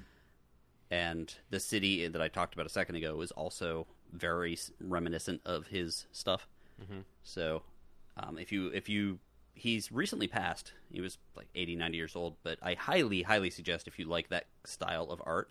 and 0.92 1.34
the 1.50 1.60
city 1.60 2.08
that 2.08 2.22
I 2.22 2.28
talked 2.28 2.54
about 2.54 2.66
a 2.66 2.70
second 2.70 2.96
ago 2.96 3.22
is 3.22 3.32
also 3.32 3.88
very 4.12 4.58
reminiscent 4.80 5.42
of 5.46 5.68
his 5.68 6.06
stuff. 6.12 6.48
So, 7.24 7.64
um, 8.18 8.38
if 8.38 8.52
you 8.52 8.68
if 8.68 8.90
you 8.90 9.20
he's 9.54 9.92
recently 9.92 10.28
passed, 10.28 10.74
he 10.92 11.00
was 11.02 11.18
like 11.36 11.48
80, 11.56 11.76
90 11.78 11.98
years 11.98 12.16
old, 12.16 12.36
but 12.44 12.58
I 12.62 12.74
highly 12.74 13.22
highly 13.22 13.50
suggest 13.50 13.88
if 13.88 13.98
you 14.00 14.06
like 14.06 14.30
that 14.30 14.48
style 14.66 15.10
of 15.12 15.22
art, 15.26 15.50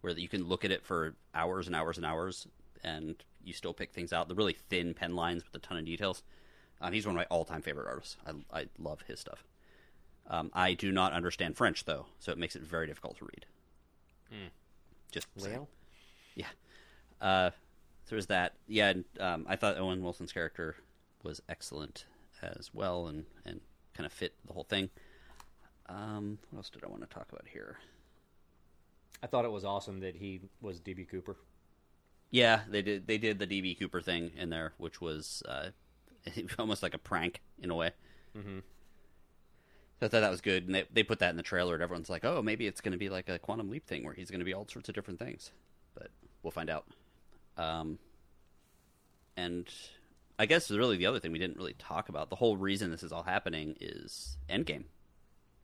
where 0.00 0.12
you 0.18 0.28
can 0.28 0.44
look 0.44 0.64
at 0.64 0.70
it 0.70 0.84
for 0.84 1.14
hours 1.34 1.66
and 1.66 1.76
hours 1.76 1.96
and 1.96 2.06
hours, 2.06 2.46
and 2.86 3.22
you 3.44 3.52
still 3.52 3.74
pick 3.74 3.92
things 3.92 4.12
out. 4.12 4.28
The 4.28 4.34
really 4.34 4.56
thin 4.70 4.94
pen 4.94 5.14
lines 5.14 5.44
with 5.44 5.54
a 5.54 5.58
ton 5.66 5.76
of 5.76 5.84
details. 5.84 6.22
Um, 6.80 6.92
he's 6.92 7.06
one 7.06 7.14
of 7.14 7.18
my 7.18 7.26
all 7.26 7.44
time 7.44 7.60
favorite 7.60 7.88
artists. 7.88 8.16
I, 8.26 8.60
I 8.60 8.66
love 8.78 9.02
his 9.06 9.20
stuff. 9.20 9.44
Um, 10.28 10.50
I 10.54 10.74
do 10.74 10.90
not 10.90 11.12
understand 11.12 11.56
French 11.56 11.84
though, 11.84 12.06
so 12.18 12.32
it 12.32 12.38
makes 12.38 12.56
it 12.56 12.62
very 12.62 12.86
difficult 12.86 13.18
to 13.18 13.24
read. 13.24 13.46
Just 15.12 15.26
saying. 15.36 15.56
Well, 15.56 15.68
Yeah. 16.34 16.46
Uh, 17.20 17.50
so 18.04 18.10
there's 18.10 18.26
that. 18.26 18.54
Yeah, 18.68 18.90
and, 18.90 19.04
um, 19.18 19.46
I 19.48 19.56
thought 19.56 19.78
Owen 19.78 20.02
Wilson's 20.02 20.32
character 20.32 20.76
was 21.22 21.40
excellent 21.48 22.06
as 22.42 22.70
well, 22.74 23.06
and 23.06 23.24
and 23.44 23.60
kind 23.94 24.06
of 24.06 24.12
fit 24.12 24.34
the 24.46 24.52
whole 24.52 24.64
thing. 24.64 24.90
Um, 25.88 26.38
what 26.50 26.58
else 26.58 26.70
did 26.70 26.84
I 26.84 26.88
want 26.88 27.02
to 27.02 27.08
talk 27.08 27.26
about 27.30 27.46
here? 27.48 27.78
I 29.22 29.26
thought 29.26 29.44
it 29.44 29.50
was 29.50 29.64
awesome 29.64 30.00
that 30.00 30.16
he 30.16 30.40
was 30.60 30.80
DB 30.80 31.08
Cooper. 31.08 31.36
Yeah, 32.30 32.60
they 32.68 32.82
did. 32.82 33.06
They 33.06 33.18
did 33.18 33.38
the 33.38 33.46
DB 33.46 33.78
Cooper 33.78 34.00
thing 34.00 34.32
in 34.36 34.50
there, 34.50 34.72
which 34.78 35.00
was 35.00 35.42
uh, 35.48 35.68
almost 36.58 36.82
like 36.82 36.94
a 36.94 36.98
prank 36.98 37.40
in 37.60 37.70
a 37.70 37.74
way. 37.74 37.92
Mm-hmm. 38.36 38.58
So 39.98 40.06
I 40.06 40.08
thought 40.08 40.20
that 40.20 40.30
was 40.30 40.40
good, 40.40 40.66
and 40.66 40.74
they 40.74 40.84
they 40.92 41.02
put 41.02 41.20
that 41.20 41.30
in 41.30 41.36
the 41.36 41.42
trailer, 41.42 41.74
and 41.74 41.82
everyone's 41.82 42.10
like, 42.10 42.24
"Oh, 42.24 42.42
maybe 42.42 42.66
it's 42.66 42.80
going 42.80 42.92
to 42.92 42.98
be 42.98 43.08
like 43.08 43.28
a 43.28 43.38
Quantum 43.38 43.70
Leap 43.70 43.86
thing, 43.86 44.04
where 44.04 44.14
he's 44.14 44.30
going 44.30 44.40
to 44.40 44.44
be 44.44 44.54
all 44.54 44.66
sorts 44.68 44.88
of 44.88 44.94
different 44.94 45.18
things." 45.18 45.52
But 45.94 46.10
we'll 46.42 46.50
find 46.50 46.68
out. 46.68 46.86
Um, 47.56 47.98
and 49.36 49.66
I 50.38 50.46
guess 50.46 50.70
really 50.70 50.96
the 50.96 51.06
other 51.06 51.20
thing 51.20 51.32
we 51.32 51.38
didn't 51.38 51.56
really 51.56 51.74
talk 51.78 52.08
about, 52.08 52.28
the 52.28 52.36
whole 52.36 52.56
reason 52.56 52.90
this 52.90 53.02
is 53.02 53.12
all 53.12 53.22
happening 53.22 53.76
is 53.80 54.36
Endgame, 54.50 54.84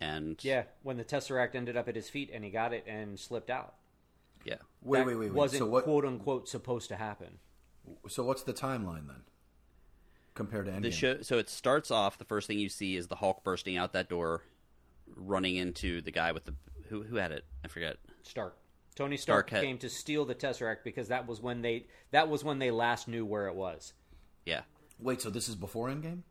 and 0.00 0.42
Yeah, 0.42 0.62
when 0.82 0.96
the 0.96 1.04
Tesseract 1.04 1.54
ended 1.54 1.76
up 1.76 1.88
at 1.88 1.96
his 1.96 2.08
feet 2.08 2.30
and 2.32 2.44
he 2.44 2.50
got 2.50 2.72
it 2.72 2.84
and 2.86 3.18
slipped 3.18 3.50
out. 3.50 3.74
Yeah, 4.44 4.56
Wait, 4.82 4.98
That 4.98 5.06
wait, 5.06 5.14
wait, 5.16 5.26
wait. 5.26 5.32
Wasn't 5.34 5.58
so 5.60 5.66
what? 5.66 5.84
quote 5.84 6.04
unquote 6.04 6.48
supposed 6.48 6.88
to 6.88 6.96
happen. 6.96 7.38
So 8.08 8.24
what's 8.24 8.42
the 8.42 8.52
timeline 8.52 9.06
then? 9.06 9.22
Compared 10.34 10.66
to 10.66 10.72
Endgame. 10.72 10.82
The 10.82 10.90
show, 10.90 11.22
so 11.22 11.38
it 11.38 11.48
starts 11.50 11.90
off. 11.90 12.18
The 12.18 12.24
first 12.24 12.46
thing 12.46 12.58
you 12.58 12.68
see 12.68 12.96
is 12.96 13.08
the 13.08 13.16
Hulk 13.16 13.44
bursting 13.44 13.76
out 13.76 13.92
that 13.92 14.08
door, 14.08 14.42
running 15.14 15.56
into 15.56 16.00
the 16.00 16.10
guy 16.10 16.32
with 16.32 16.44
the 16.46 16.54
who 16.88 17.02
who 17.02 17.16
had 17.16 17.32
it. 17.32 17.44
I 17.64 17.68
forget. 17.68 17.96
Stark. 18.22 18.56
Tony 18.94 19.16
Stark, 19.16 19.48
Stark 19.48 19.62
had- 19.62 19.66
came 19.66 19.78
to 19.78 19.88
steal 19.88 20.24
the 20.24 20.34
Tesseract 20.34 20.84
because 20.84 21.08
that 21.08 21.26
was 21.26 21.40
when 21.40 21.62
they 21.62 21.86
that 22.10 22.28
was 22.28 22.44
when 22.44 22.58
they 22.58 22.70
last 22.70 23.08
knew 23.08 23.24
where 23.24 23.46
it 23.48 23.54
was. 23.54 23.94
Yeah, 24.44 24.62
Wait, 24.98 25.20
so 25.22 25.30
this 25.30 25.48
is 25.48 25.54
before 25.56 25.88
Endgame? 25.88 26.22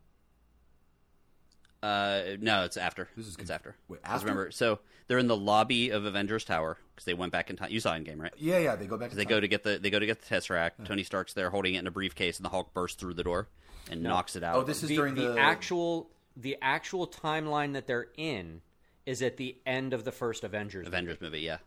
Uh, 1.84 2.38
no, 2.40 2.64
it's 2.64 2.78
after. 2.78 3.08
This 3.18 3.26
is 3.26 3.34
it's 3.34 3.38
conf- 3.38 3.52
after. 3.52 3.76
Wait, 3.88 4.02
'Cause 4.04 4.12
after? 4.16 4.28
Remember, 4.28 4.52
so 4.52 4.80
they're 5.08 5.18
in 5.18 5.28
the 5.28 5.36
lobby 5.38 5.90
of 5.90 6.06
Avengers 6.06 6.44
Tower 6.46 6.78
because 6.94 7.06
they 7.06 7.14
went 7.16 7.32
back 7.32 7.50
in 7.50 7.56
time. 7.56 7.72
You 7.72 7.80
saw 7.80 7.94
Endgame, 7.94 8.20
right? 8.20 8.34
Yeah, 8.38 8.60
yeah. 8.60 8.76
They 8.76 8.86
go 8.86 8.98
back. 8.98 9.10
To 9.10 9.16
They 9.16 9.26
go 9.26 9.40
to 9.40 9.48
get 9.48 9.64
the 9.64 9.80
they 9.80 9.90
go 9.90 9.98
to 10.00 10.06
get 10.06 10.22
the 10.22 10.36
Tesseract. 10.36 10.86
Tony 10.86 11.04
Stark's 11.04 11.34
there 11.34 11.50
holding 11.50 11.76
it 11.76 11.80
in 11.80 11.88
a 11.88 11.92
briefcase, 11.92 12.38
and 12.38 12.46
the 12.46 12.50
Hulk 12.50 12.74
bursts 12.74 13.00
through 13.00 13.16
the 13.16 13.24
door 13.24 13.48
and 13.90 14.04
knocks 14.04 14.36
it 14.36 14.44
out. 14.44 14.56
Oh, 14.58 14.64
this 14.64 14.84
is 14.84 14.90
the, 14.90 14.96
during 14.96 15.16
the 15.16 15.30
the, 15.34 15.40
actual 15.40 16.10
the 16.38 16.58
actual 16.62 17.08
timeline 17.08 17.74
that 17.74 17.88
they're 17.88 18.08
in 18.16 18.62
is 19.08 19.22
at 19.24 19.38
the 19.38 19.58
end 19.66 19.94
of 19.94 20.04
the 20.04 20.12
first 20.12 20.44
Avengers. 20.44 20.86
Avengers 20.88 21.20
movie. 21.20 21.40
Yeah, 21.40 21.58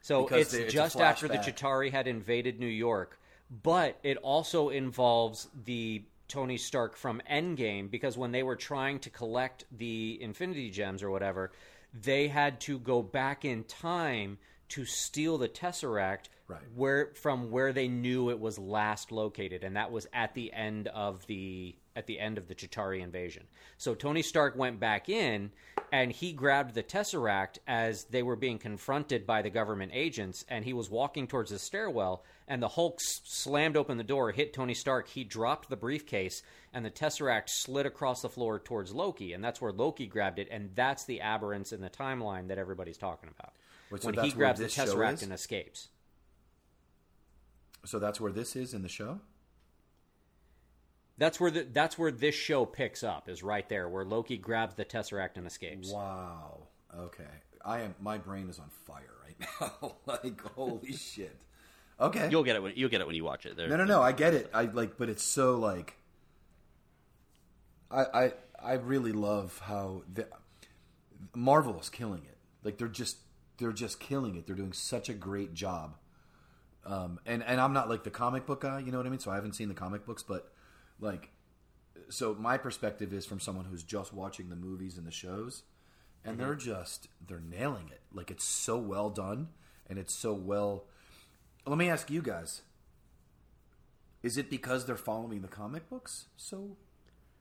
So 0.00 0.22
Because 0.22 0.40
it's 0.46 0.52
they- 0.52 0.62
it's 0.64 0.72
just 0.72 0.98
after 0.98 1.28
the 1.28 1.34
flashback. 1.34 1.54
Chitauri 1.58 1.90
had 1.92 2.08
invaded 2.08 2.58
New 2.58 2.66
York, 2.66 3.18
but 3.62 3.98
it 4.02 4.16
also 4.16 4.70
involves 4.70 5.48
the 5.66 6.02
Tony 6.30 6.56
Stark 6.56 6.96
from 6.96 7.20
Endgame 7.30 7.90
because 7.90 8.16
when 8.16 8.32
they 8.32 8.42
were 8.42 8.56
trying 8.56 9.00
to 9.00 9.10
collect 9.10 9.64
the 9.76 10.18
Infinity 10.22 10.70
Gems 10.70 11.02
or 11.02 11.10
whatever, 11.10 11.52
they 11.92 12.28
had 12.28 12.60
to 12.60 12.78
go 12.78 13.02
back 13.02 13.44
in 13.44 13.64
time 13.64 14.38
to 14.70 14.84
steal 14.84 15.36
the 15.36 15.48
Tesseract 15.48 16.28
Right. 16.46 16.60
where 16.74 17.12
from 17.14 17.52
where 17.52 17.72
they 17.72 17.86
knew 17.86 18.30
it 18.30 18.40
was 18.40 18.58
last 18.58 19.12
located 19.12 19.62
and 19.62 19.76
that 19.76 19.92
was 19.92 20.08
at 20.12 20.34
the 20.34 20.52
end 20.52 20.88
of 20.88 21.24
the 21.28 21.76
at 21.94 22.08
the 22.08 22.18
end 22.18 22.38
of 22.38 22.48
the 22.48 22.56
Chitauri 22.56 23.02
invasion. 23.02 23.44
So 23.78 23.94
Tony 23.94 24.22
Stark 24.22 24.56
went 24.56 24.80
back 24.80 25.08
in 25.08 25.52
and 25.92 26.10
he 26.10 26.32
grabbed 26.32 26.74
the 26.74 26.82
Tesseract 26.82 27.58
as 27.68 28.04
they 28.04 28.24
were 28.24 28.34
being 28.34 28.58
confronted 28.58 29.26
by 29.26 29.42
the 29.42 29.50
government 29.50 29.92
agents 29.94 30.44
and 30.48 30.64
he 30.64 30.72
was 30.72 30.90
walking 30.90 31.28
towards 31.28 31.50
the 31.50 31.58
stairwell 31.58 32.24
and 32.50 32.60
the 32.60 32.68
Hulk 32.68 32.98
s- 33.00 33.20
slammed 33.24 33.76
open 33.76 33.96
the 33.96 34.04
door, 34.04 34.32
hit 34.32 34.52
Tony 34.52 34.74
Stark, 34.74 35.08
he 35.08 35.22
dropped 35.22 35.70
the 35.70 35.76
briefcase 35.76 36.42
and 36.74 36.84
the 36.84 36.90
Tesseract 36.90 37.48
slid 37.48 37.86
across 37.86 38.22
the 38.22 38.28
floor 38.28 38.58
towards 38.58 38.92
Loki 38.92 39.32
and 39.32 39.42
that's 39.42 39.60
where 39.60 39.72
Loki 39.72 40.06
grabbed 40.06 40.40
it 40.40 40.48
and 40.50 40.70
that's 40.74 41.04
the 41.06 41.20
aberrance 41.20 41.72
in 41.72 41.80
the 41.80 41.88
timeline 41.88 42.48
that 42.48 42.58
everybody's 42.58 42.98
talking 42.98 43.30
about. 43.38 43.52
Wait, 43.90 44.02
so 44.02 44.10
when 44.10 44.24
he 44.24 44.32
grabs 44.32 44.58
the 44.58 44.66
Tesseract 44.66 45.22
and 45.22 45.32
escapes. 45.32 45.88
So 47.86 47.98
that's 48.00 48.20
where 48.20 48.32
this 48.32 48.56
is 48.56 48.74
in 48.74 48.82
the 48.82 48.88
show. 48.88 49.20
That's 51.16 51.38
where 51.38 51.50
the, 51.50 51.66
that's 51.70 51.96
where 51.96 52.10
this 52.10 52.34
show 52.34 52.64
picks 52.64 53.04
up 53.04 53.28
is 53.28 53.42
right 53.42 53.68
there 53.68 53.88
where 53.88 54.04
Loki 54.04 54.38
grabs 54.38 54.74
the 54.74 54.84
Tesseract 54.84 55.36
and 55.36 55.46
escapes. 55.46 55.92
Wow. 55.92 56.66
Okay. 56.98 57.24
I 57.64 57.82
am. 57.82 57.94
My 58.00 58.18
brain 58.18 58.48
is 58.48 58.58
on 58.58 58.70
fire 58.86 59.14
right 59.24 59.36
now. 59.82 59.96
like 60.06 60.40
holy 60.54 60.92
shit. 60.94 61.36
Okay. 62.00 62.28
you'll 62.30 62.44
get 62.44 62.56
it 62.56 62.62
when 62.62 62.72
you'll 62.76 62.90
get 62.90 63.00
it 63.00 63.06
when 63.06 63.16
you 63.16 63.24
watch 63.24 63.46
it. 63.46 63.56
There, 63.56 63.68
No, 63.68 63.76
no, 63.76 63.84
no. 63.84 64.02
I 64.02 64.12
get 64.12 64.34
it. 64.34 64.50
I 64.54 64.62
like, 64.62 64.96
but 64.96 65.08
it's 65.08 65.22
so 65.22 65.56
like. 65.56 65.96
I 67.90 68.04
I 68.14 68.32
I 68.62 68.72
really 68.74 69.12
love 69.12 69.60
how 69.64 70.02
the 70.12 70.28
Marvel 71.34 71.78
is 71.80 71.88
killing 71.88 72.22
it. 72.24 72.38
Like 72.62 72.78
they're 72.78 72.88
just 72.88 73.18
they're 73.58 73.72
just 73.72 74.00
killing 74.00 74.36
it. 74.36 74.46
They're 74.46 74.56
doing 74.56 74.72
such 74.72 75.08
a 75.08 75.14
great 75.14 75.54
job. 75.54 75.96
Um, 76.84 77.20
and 77.26 77.42
and 77.44 77.60
I'm 77.60 77.72
not 77.72 77.88
like 77.88 78.04
the 78.04 78.10
comic 78.10 78.46
book 78.46 78.62
guy, 78.62 78.80
you 78.80 78.90
know 78.90 78.98
what 78.98 79.06
I 79.06 79.10
mean. 79.10 79.18
So 79.18 79.30
I 79.30 79.34
haven't 79.34 79.54
seen 79.54 79.68
the 79.68 79.74
comic 79.74 80.06
books, 80.06 80.22
but 80.22 80.50
like, 80.98 81.30
so 82.08 82.34
my 82.34 82.56
perspective 82.56 83.12
is 83.12 83.26
from 83.26 83.40
someone 83.40 83.66
who's 83.66 83.82
just 83.82 84.14
watching 84.14 84.48
the 84.48 84.56
movies 84.56 84.96
and 84.96 85.06
the 85.06 85.10
shows, 85.12 85.64
and 86.24 86.38
they're 86.38 86.54
just 86.54 87.08
they're 87.26 87.40
nailing 87.40 87.88
it. 87.90 88.00
Like 88.12 88.30
it's 88.30 88.44
so 88.44 88.78
well 88.78 89.10
done, 89.10 89.48
and 89.88 89.98
it's 89.98 90.14
so 90.14 90.32
well. 90.32 90.86
Let 91.66 91.78
me 91.78 91.88
ask 91.88 92.10
you 92.10 92.22
guys: 92.22 92.62
Is 94.22 94.36
it 94.36 94.50
because 94.50 94.86
they're 94.86 94.96
following 94.96 95.42
the 95.42 95.48
comic 95.48 95.88
books 95.88 96.26
so 96.36 96.76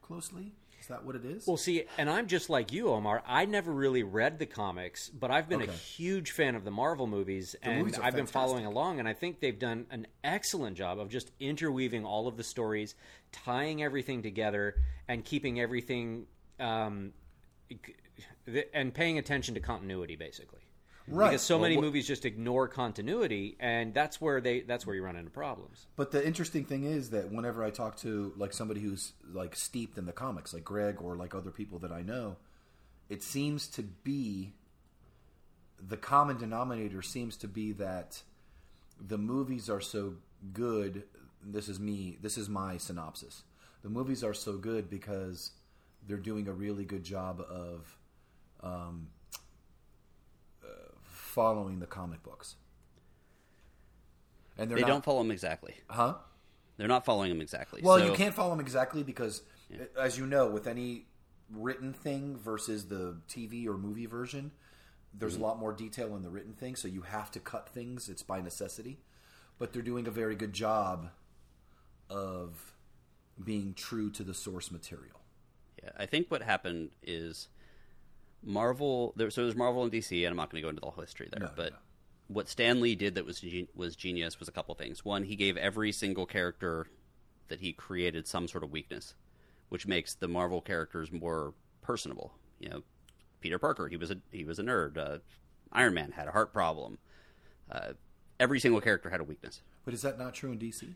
closely? 0.01 0.53
Is 0.79 0.87
that 0.87 1.03
what 1.03 1.15
it 1.17 1.25
is? 1.25 1.43
Well, 1.45 1.57
see, 1.57 1.83
and 1.97 2.09
I'm 2.09 2.27
just 2.27 2.49
like 2.49 2.71
you, 2.71 2.87
Omar. 2.89 3.21
I 3.27 3.43
never 3.45 3.69
really 3.71 4.01
read 4.03 4.39
the 4.39 4.45
comics, 4.45 5.09
but 5.09 5.29
I've 5.29 5.49
been 5.49 5.61
Okay. 5.61 5.71
a 5.71 5.75
huge 5.75 6.31
fan 6.31 6.55
of 6.55 6.63
the 6.63 6.71
Marvel 6.71 7.05
movies, 7.05 7.53
and 7.61 7.79
movies 7.79 7.99
I've 7.99 8.15
been 8.15 8.25
following 8.27 8.65
along. 8.65 8.99
And 8.99 9.07
I 9.07 9.13
think 9.13 9.41
they've 9.41 9.59
done 9.59 9.87
an 9.91 10.07
excellent 10.23 10.77
job 10.77 10.97
of 10.99 11.09
just 11.09 11.31
interweaving 11.39 12.05
all 12.05 12.29
of 12.29 12.37
the 12.37 12.45
stories, 12.45 12.95
tying 13.33 13.83
everything 13.83 14.23
together, 14.23 14.75
and 15.09 15.25
keeping 15.25 15.59
everything, 15.59 16.27
um, 16.61 17.11
and 18.73 18.93
paying 18.93 19.17
attention 19.17 19.55
to 19.55 19.59
continuity, 19.59 20.15
basically. 20.15 20.61
Right. 21.09 21.31
Because 21.31 21.41
so 21.41 21.55
Well, 21.57 21.69
many 21.69 21.81
movies 21.81 22.07
just 22.07 22.25
ignore 22.25 22.67
continuity, 22.67 23.57
and 23.59 23.93
that's 23.93 24.21
where 24.21 24.41
they 24.41 24.61
that's 24.61 24.85
where 24.85 24.95
you 24.95 25.03
run 25.03 25.15
into 25.15 25.31
problems. 25.31 25.87
But 25.95 26.11
the 26.11 26.25
interesting 26.25 26.65
thing 26.65 26.83
is 26.83 27.09
that 27.09 27.31
whenever 27.31 27.63
I 27.63 27.69
talk 27.69 27.97
to 27.97 28.33
like 28.37 28.53
somebody 28.53 28.81
who's 28.81 29.13
like 29.31 29.55
steeped 29.55 29.97
in 29.97 30.05
the 30.05 30.11
comics, 30.11 30.53
like 30.53 30.63
Greg 30.63 31.01
or 31.01 31.15
like 31.15 31.33
other 31.33 31.51
people 31.51 31.79
that 31.79 31.91
I 31.91 32.01
know, 32.01 32.37
it 33.09 33.23
seems 33.23 33.67
to 33.69 33.83
be 33.83 34.53
the 35.81 35.97
common 35.97 36.37
denominator 36.37 37.01
seems 37.01 37.37
to 37.37 37.47
be 37.47 37.71
that 37.73 38.21
the 38.99 39.17
movies 39.17 39.69
are 39.69 39.81
so 39.81 40.15
good. 40.53 41.03
This 41.43 41.69
is 41.69 41.79
me. 41.79 42.17
This 42.21 42.37
is 42.37 42.49
my 42.49 42.77
synopsis. 42.77 43.43
The 43.81 43.89
movies 43.89 44.23
are 44.23 44.33
so 44.33 44.57
good 44.57 44.89
because 44.89 45.51
they're 46.07 46.17
doing 46.17 46.47
a 46.47 46.53
really 46.53 46.83
good 46.83 47.03
job 47.03 47.41
of 47.49 47.97
um, 48.61 49.07
following 51.29 51.79
the 51.79 51.85
comic 51.85 52.23
books. 52.23 52.55
And 54.57 54.69
they're 54.69 54.75
they 54.77 54.81
not, 54.81 54.87
don't 54.89 55.05
follow 55.05 55.19
them 55.19 55.31
exactly. 55.31 55.75
huh? 55.89 56.15
They're 56.77 56.87
not 56.87 57.05
following 57.05 57.29
them 57.29 57.41
exactly. 57.41 57.81
Well, 57.83 57.97
So- 57.99 58.05
you 58.05 58.13
can't 58.13 58.33
follow 58.33 58.49
them 58.51 58.59
exactly 58.59 59.03
because, 59.03 59.43
as 59.97 60.17
you 60.17 60.25
know, 60.25 60.47
with 60.47 60.67
any 60.67 61.05
written 61.51 61.93
thing 61.93 62.37
versus 62.37 62.87
the 62.87 63.17
TV 63.27 63.67
or 63.67 63.77
movie 63.77 64.05
version, 64.05 64.51
there's 65.13 65.33
Mm-hmm. 65.33 65.43
a 65.43 65.45
lot 65.47 65.59
more 65.59 65.73
detail 65.73 66.15
in 66.15 66.23
the 66.23 66.29
written 66.29 66.53
thing, 66.53 66.75
so 66.75 66.87
you 66.87 67.01
have 67.01 67.31
to 67.31 67.39
cut 67.39 67.69
things. 67.69 68.09
It's 68.09 68.21
by 68.23 68.41
necessity. 68.41 68.99
But 69.57 69.73
they're 69.73 69.81
doing 69.81 70.07
a 70.07 70.11
very 70.11 70.35
good 70.35 70.53
job 70.53 71.09
of 72.09 72.73
being 73.43 73.73
true 73.73 74.09
to 74.11 74.23
the 74.23 74.33
source 74.33 74.71
material. 74.71 75.19
Yeah, 75.83 75.91
I 75.97 76.05
think 76.05 76.29
what 76.29 76.41
happened 76.43 76.91
is 77.03 77.47
Marvel. 78.43 79.13
There, 79.15 79.29
so 79.29 79.43
there's 79.43 79.55
Marvel 79.55 79.83
and 79.83 79.91
DC, 79.91 80.17
and 80.23 80.31
I'm 80.31 80.37
not 80.37 80.49
going 80.51 80.61
to 80.61 80.65
go 80.65 80.69
into 80.69 80.81
the 80.81 80.89
whole 80.89 81.01
history 81.01 81.29
there. 81.31 81.47
No, 81.47 81.51
but 81.55 81.73
no. 81.73 81.77
what 82.27 82.49
Stan 82.49 82.81
Lee 82.81 82.95
did 82.95 83.15
that 83.15 83.25
was 83.25 83.43
was 83.75 83.95
genius 83.95 84.39
was 84.39 84.47
a 84.47 84.51
couple 84.51 84.73
things. 84.75 85.03
One, 85.03 85.23
he 85.23 85.35
gave 85.35 85.57
every 85.57 85.91
single 85.91 86.25
character 86.25 86.87
that 87.49 87.59
he 87.59 87.73
created 87.73 88.27
some 88.27 88.47
sort 88.47 88.63
of 88.63 88.71
weakness, 88.71 89.15
which 89.69 89.87
makes 89.87 90.15
the 90.15 90.27
Marvel 90.27 90.61
characters 90.61 91.11
more 91.11 91.53
personable. 91.81 92.33
You 92.59 92.69
know, 92.69 92.83
Peter 93.41 93.59
Parker, 93.59 93.87
he 93.87 93.97
was 93.97 94.11
a 94.11 94.17
he 94.31 94.43
was 94.43 94.59
a 94.59 94.63
nerd. 94.63 94.97
Uh, 94.97 95.19
Iron 95.71 95.93
Man 95.93 96.11
had 96.11 96.27
a 96.27 96.31
heart 96.31 96.53
problem. 96.53 96.97
Uh, 97.71 97.93
every 98.39 98.59
single 98.59 98.81
character 98.81 99.09
had 99.09 99.19
a 99.19 99.23
weakness. 99.23 99.61
But 99.85 99.93
is 99.93 100.01
that 100.01 100.17
not 100.17 100.33
true 100.33 100.51
in 100.51 100.59
DC? 100.59 100.95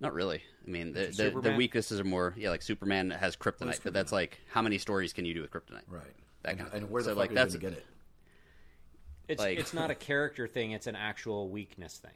Not 0.00 0.14
really. 0.14 0.42
I 0.66 0.70
mean, 0.70 0.92
the, 0.92 1.06
the, 1.06 1.40
the 1.40 1.54
weaknesses 1.54 2.00
are 2.00 2.04
more 2.04 2.34
yeah, 2.36 2.50
like 2.50 2.62
Superman 2.62 3.10
has 3.10 3.36
kryptonite, 3.36 3.80
but 3.84 3.92
that's 3.92 4.10
like 4.10 4.38
how 4.50 4.60
many 4.60 4.78
stories 4.78 5.12
can 5.12 5.24
you 5.24 5.32
do 5.32 5.42
with 5.42 5.52
kryptonite? 5.52 5.82
Right. 5.88 6.14
That 6.42 6.50
and, 6.50 6.58
kind 6.58 6.68
of 6.68 6.74
and 6.74 6.90
where 6.90 7.02
the 7.02 7.10
So, 7.10 7.14
fuck 7.14 7.18
like, 7.18 7.30
are 7.30 7.34
that's- 7.34 7.54
you 7.54 7.60
going 7.60 7.74
to 7.74 7.80
get 7.80 7.86
it? 7.88 7.92
It's 9.28 9.40
Like- 9.40 9.58
it's 9.58 9.72
not 9.74 9.90
a 9.90 9.94
character 10.10 10.46
thing; 10.48 10.72
it's 10.72 10.86
an 10.86 10.96
actual 10.96 11.48
weakness 11.48 11.98
thing. 11.98 12.10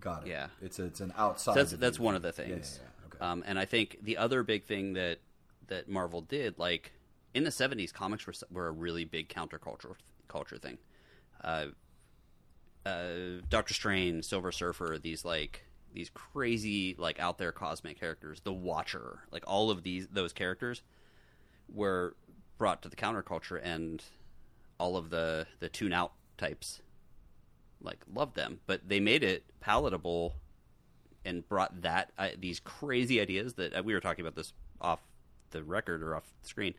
Got 0.00 0.26
it. 0.26 0.30
Yeah. 0.30 0.48
It's 0.60 0.78
a, 0.78 0.84
it's 0.84 1.00
an 1.00 1.12
outside. 1.16 1.52
So 1.54 1.60
that's 1.60 1.72
of 1.72 1.80
that's 1.80 1.98
one 1.98 2.14
of 2.14 2.22
the 2.22 2.32
thing. 2.32 2.48
Yeah, 2.48 2.54
things. 2.56 2.80
yeah, 2.82 2.88
yeah. 3.00 3.06
Okay. 3.14 3.18
Um, 3.24 3.44
and 3.46 3.58
I 3.58 3.64
think 3.64 3.98
the 4.02 4.16
other 4.18 4.42
big 4.42 4.64
thing 4.64 4.92
that 4.94 5.18
that 5.68 5.88
Marvel 5.88 6.20
did, 6.20 6.58
like 6.58 6.92
in 7.32 7.44
the 7.44 7.50
'70s, 7.50 7.92
comics 7.92 8.26
were 8.26 8.34
were 8.50 8.66
a 8.68 8.72
really 8.72 9.04
big 9.04 9.28
counterculture 9.28 9.94
culture 10.28 10.58
thing. 10.58 10.78
Uh, 11.42 11.66
uh, 12.84 13.40
Doctor 13.48 13.72
Strange, 13.74 14.24
Silver 14.24 14.52
Surfer, 14.52 14.98
these 15.02 15.24
like 15.24 15.64
these 15.92 16.10
crazy 16.10 16.94
like 16.98 17.18
out 17.20 17.38
there 17.38 17.52
cosmic 17.52 17.98
characters, 17.98 18.40
the 18.40 18.52
Watcher, 18.52 19.20
like 19.32 19.44
all 19.46 19.70
of 19.70 19.82
these 19.82 20.08
those 20.08 20.32
characters 20.32 20.82
were 21.72 22.14
brought 22.58 22.82
to 22.82 22.88
the 22.88 22.96
counterculture, 22.96 23.60
and 23.62 24.02
all 24.78 24.96
of 24.96 25.10
the 25.10 25.46
the 25.60 25.68
tune 25.68 25.92
out 25.92 26.12
types 26.36 26.82
like 27.80 27.98
loved 28.12 28.34
them, 28.34 28.60
but 28.66 28.88
they 28.88 29.00
made 29.00 29.22
it 29.22 29.44
palatable 29.60 30.34
and 31.24 31.48
brought 31.48 31.82
that 31.82 32.12
uh, 32.18 32.28
these 32.38 32.60
crazy 32.60 33.20
ideas 33.20 33.54
that 33.54 33.76
uh, 33.76 33.82
we 33.82 33.94
were 33.94 34.00
talking 34.00 34.24
about 34.24 34.36
this 34.36 34.52
off 34.80 35.00
the 35.50 35.62
record 35.62 36.02
or 36.02 36.16
off 36.16 36.32
screen, 36.42 36.74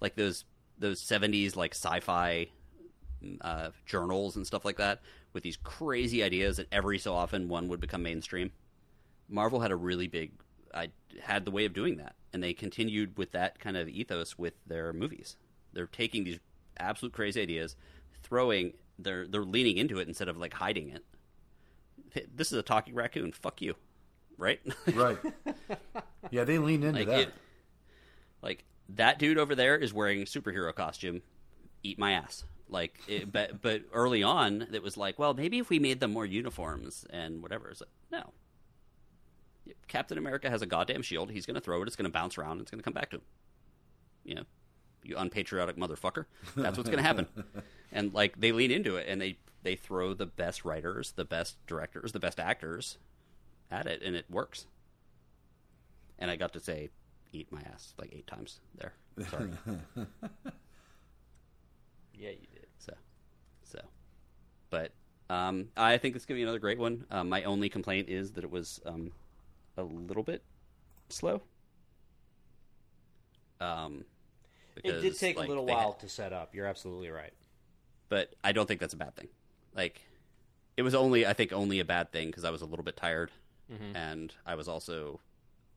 like 0.00 0.16
those 0.16 0.44
those 0.78 1.00
seventies 1.00 1.56
like 1.56 1.74
sci-fi 1.74 2.46
uh, 3.40 3.70
journals 3.86 4.36
and 4.36 4.46
stuff 4.46 4.64
like 4.64 4.76
that 4.76 5.00
with 5.32 5.42
these 5.42 5.56
crazy 5.56 6.22
ideas 6.22 6.56
that 6.56 6.66
every 6.70 6.98
so 6.98 7.14
often 7.14 7.48
one 7.48 7.68
would 7.68 7.80
become 7.80 8.02
mainstream. 8.02 8.50
Marvel 9.28 9.60
had 9.60 9.70
a 9.70 9.76
really 9.76 10.06
big, 10.06 10.32
I 10.72 10.88
had 11.20 11.44
the 11.44 11.50
way 11.50 11.64
of 11.64 11.74
doing 11.74 11.98
that, 11.98 12.14
and 12.32 12.42
they 12.42 12.52
continued 12.52 13.16
with 13.16 13.32
that 13.32 13.58
kind 13.58 13.76
of 13.76 13.88
ethos 13.88 14.38
with 14.38 14.54
their 14.66 14.92
movies. 14.92 15.36
They're 15.72 15.86
taking 15.86 16.24
these 16.24 16.38
absolute 16.78 17.12
crazy 17.12 17.42
ideas, 17.42 17.76
throwing, 18.22 18.74
they're 18.98 19.26
they're 19.26 19.44
leaning 19.44 19.76
into 19.78 19.98
it 19.98 20.08
instead 20.08 20.28
of 20.28 20.36
like 20.36 20.54
hiding 20.54 20.90
it. 20.90 21.04
Hey, 22.12 22.26
This 22.34 22.52
is 22.52 22.58
a 22.58 22.62
talking 22.62 22.94
raccoon. 22.94 23.32
Fuck 23.32 23.62
you, 23.62 23.74
right? 24.36 24.60
right. 24.94 25.18
Yeah, 26.30 26.44
they 26.44 26.58
leaned 26.58 26.84
into 26.84 27.00
like 27.00 27.08
that. 27.08 27.20
it, 27.20 27.34
like 28.42 28.64
that 28.90 29.18
dude 29.18 29.38
over 29.38 29.54
there 29.54 29.76
is 29.76 29.92
wearing 29.92 30.22
a 30.22 30.24
superhero 30.24 30.74
costume. 30.74 31.22
Eat 31.82 31.98
my 31.98 32.12
ass. 32.12 32.44
Like, 32.70 33.00
it, 33.08 33.32
but 33.32 33.62
but 33.62 33.82
early 33.92 34.22
on, 34.22 34.66
it 34.72 34.82
was 34.82 34.96
like, 34.96 35.18
well, 35.18 35.32
maybe 35.32 35.58
if 35.58 35.70
we 35.70 35.78
made 35.78 36.00
them 36.00 36.12
more 36.12 36.26
uniforms 36.26 37.06
and 37.10 37.42
whatever. 37.42 37.70
It's 37.70 37.80
like, 37.80 37.90
no. 38.10 38.32
Captain 39.88 40.18
America 40.18 40.48
has 40.48 40.62
a 40.62 40.66
goddamn 40.66 41.02
shield. 41.02 41.30
He's 41.30 41.46
going 41.46 41.54
to 41.54 41.60
throw 41.60 41.82
it. 41.82 41.86
It's 41.86 41.96
going 41.96 42.04
to 42.04 42.12
bounce 42.12 42.38
around. 42.38 42.52
And 42.52 42.60
it's 42.62 42.70
going 42.70 42.80
to 42.80 42.84
come 42.84 42.92
back 42.92 43.10
to 43.10 43.16
him. 43.16 43.22
You 44.24 44.34
know, 44.36 44.42
you 45.02 45.16
unpatriotic 45.16 45.76
motherfucker. 45.76 46.26
That's 46.56 46.76
what's 46.76 46.90
going 46.90 47.02
to 47.02 47.06
happen. 47.06 47.26
and 47.92 48.12
like 48.14 48.38
they 48.40 48.52
lean 48.52 48.70
into 48.70 48.96
it, 48.96 49.06
and 49.08 49.20
they 49.20 49.38
they 49.62 49.74
throw 49.74 50.14
the 50.14 50.26
best 50.26 50.64
writers, 50.64 51.12
the 51.12 51.24
best 51.24 51.56
directors, 51.66 52.12
the 52.12 52.20
best 52.20 52.38
actors 52.38 52.98
at 53.70 53.86
it, 53.86 54.02
and 54.02 54.14
it 54.14 54.26
works. 54.30 54.66
And 56.18 56.30
I 56.30 56.36
got 56.36 56.52
to 56.54 56.60
say, 56.60 56.90
eat 57.32 57.50
my 57.50 57.60
ass 57.72 57.94
like 57.98 58.12
eight 58.12 58.26
times 58.26 58.60
there. 58.76 58.92
Sorry. 59.30 59.50
Yeah, 62.18 62.30
you 62.30 62.46
did. 62.52 62.66
So, 62.78 62.92
so, 63.62 63.78
but 64.70 64.90
um, 65.30 65.68
I 65.76 65.98
think 65.98 66.16
it's 66.16 66.26
gonna 66.26 66.38
be 66.38 66.42
another 66.42 66.58
great 66.58 66.78
one. 66.78 67.04
Um, 67.10 67.28
my 67.28 67.44
only 67.44 67.68
complaint 67.68 68.08
is 68.08 68.32
that 68.32 68.44
it 68.44 68.50
was 68.50 68.80
um, 68.84 69.12
a 69.78 69.82
little 69.82 70.22
bit 70.22 70.42
slow. 71.08 71.40
Um, 73.60 74.04
It 74.84 75.00
did 75.00 75.18
take 75.18 75.36
like, 75.36 75.46
a 75.46 75.48
little 75.48 75.66
they 75.66 75.72
had- 75.72 75.78
while 75.78 75.92
to 75.94 76.08
set 76.08 76.32
up. 76.32 76.54
You're 76.54 76.66
absolutely 76.66 77.08
right. 77.10 77.32
but 78.08 78.32
I 78.42 78.52
don't 78.52 78.66
think 78.66 78.80
that's 78.80 78.94
a 78.94 78.98
bad 78.98 79.14
thing. 79.16 79.28
Like, 79.74 80.00
it 80.76 80.82
was 80.82 80.94
only 80.94 81.26
I 81.26 81.32
think 81.34 81.52
only 81.52 81.78
a 81.80 81.84
bad 81.84 82.10
thing 82.12 82.28
because 82.28 82.44
I 82.44 82.50
was 82.50 82.62
a 82.62 82.66
little 82.66 82.84
bit 82.84 82.96
tired, 82.96 83.30
and 83.94 84.32
I 84.46 84.54
was 84.54 84.66
also 84.68 85.20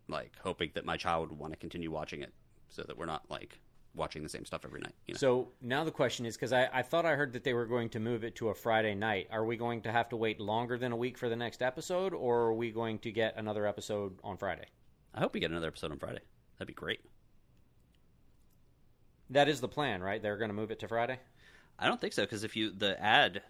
like 0.07 0.31
hoping 0.43 0.71
that 0.75 0.85
my 0.85 0.95
child 0.97 1.29
would 1.29 1.37
want 1.39 1.51
to 1.53 1.57
continue 1.57 1.91
watching 1.91 2.21
it, 2.21 2.33
so 2.69 2.83
that 2.83 2.97
we're 2.97 3.05
not 3.05 3.29
like 3.29 3.59
watching 3.93 4.23
the 4.23 4.29
same 4.29 4.45
stuff 4.45 4.61
every 4.65 4.79
night. 4.79 4.93
You 5.07 5.13
know? 5.13 5.17
So 5.17 5.47
now 5.61 5.83
the 5.83 5.91
question 5.91 6.25
is 6.25 6.35
because 6.35 6.53
I, 6.53 6.69
I 6.71 6.81
thought 6.81 7.05
I 7.05 7.15
heard 7.15 7.33
that 7.33 7.43
they 7.43 7.53
were 7.53 7.65
going 7.65 7.89
to 7.89 7.99
move 7.99 8.23
it 8.23 8.35
to 8.37 8.49
a 8.49 8.55
Friday 8.55 8.95
night. 8.95 9.27
Are 9.31 9.45
we 9.45 9.57
going 9.57 9.81
to 9.81 9.91
have 9.91 10.09
to 10.09 10.15
wait 10.15 10.39
longer 10.39 10.77
than 10.77 10.91
a 10.91 10.95
week 10.95 11.17
for 11.17 11.29
the 11.29 11.35
next 11.35 11.61
episode, 11.61 12.13
or 12.13 12.39
are 12.41 12.53
we 12.53 12.71
going 12.71 12.99
to 12.99 13.11
get 13.11 13.35
another 13.37 13.65
episode 13.67 14.17
on 14.23 14.37
Friday? 14.37 14.65
I 15.13 15.19
hope 15.19 15.33
we 15.33 15.39
get 15.39 15.51
another 15.51 15.67
episode 15.67 15.91
on 15.91 15.99
Friday. 15.99 16.21
That'd 16.57 16.67
be 16.67 16.73
great. 16.73 17.01
That 19.29 19.47
is 19.47 19.61
the 19.61 19.67
plan, 19.67 20.01
right? 20.01 20.21
They're 20.21 20.37
going 20.37 20.49
to 20.49 20.55
move 20.55 20.71
it 20.71 20.79
to 20.79 20.87
Friday. 20.87 21.19
I 21.79 21.87
don't 21.87 21.99
think 21.99 22.13
so 22.13 22.23
because 22.23 22.43
if 22.43 22.55
you 22.55 22.71
the 22.71 23.01
ad 23.01 23.41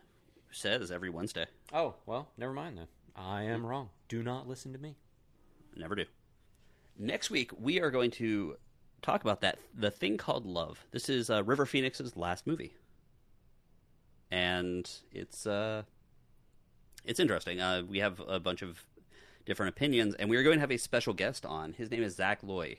says 0.52 0.92
every 0.92 1.10
Wednesday, 1.10 1.46
Oh 1.74 1.96
well, 2.06 2.30
never 2.38 2.54
mind 2.54 2.78
then. 2.78 2.88
I 3.16 3.44
am 3.44 3.66
wrong. 3.66 3.90
Do 4.08 4.24
not 4.24 4.48
listen 4.48 4.72
to 4.74 4.80
me. 4.80 4.96
never 5.76 5.96
do. 5.96 6.06
Next 6.98 7.30
week 7.30 7.52
we 7.60 7.82
are 7.82 7.92
going 7.92 8.12
to 8.12 8.56
talk 9.02 9.22
about 9.22 9.42
that 9.42 9.60
the 9.74 9.92
thing 9.92 10.18
called 10.18 10.46
love. 10.46 10.86
This 10.92 11.10
is 11.10 11.30
uh, 11.30 11.44
River 11.44 11.66
Phoenix's 11.66 12.16
last 12.16 12.46
movie, 12.46 12.74
and 14.30 14.90
it's 15.12 15.46
uh, 15.46 15.84
it's 17.06 17.20
interesting. 17.20 17.60
Uh, 17.60 17.84
we 17.88 18.00
have 18.00 18.22
a 18.28 18.40
bunch 18.40 18.62
of 18.62 18.86
different 19.46 19.76
opinions, 19.76 20.16
and 20.16 20.30
we 20.30 20.38
are 20.38 20.44
going 20.44 20.58
to 20.58 20.62
have 20.62 20.72
a 20.72 20.78
special 20.78 21.14
guest 21.14 21.46
on. 21.46 21.74
His 21.74 21.90
name 21.90 22.04
is 22.04 22.16
Zak 22.16 22.40
Loy. 22.44 22.78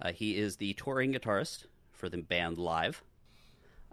Uh, 0.00 0.12
he 0.12 0.36
is 0.36 0.56
the 0.56 0.72
touring 0.74 1.12
guitarist 1.12 1.66
for 1.92 2.08
the 2.08 2.18
band 2.18 2.58
Live. 2.58 3.02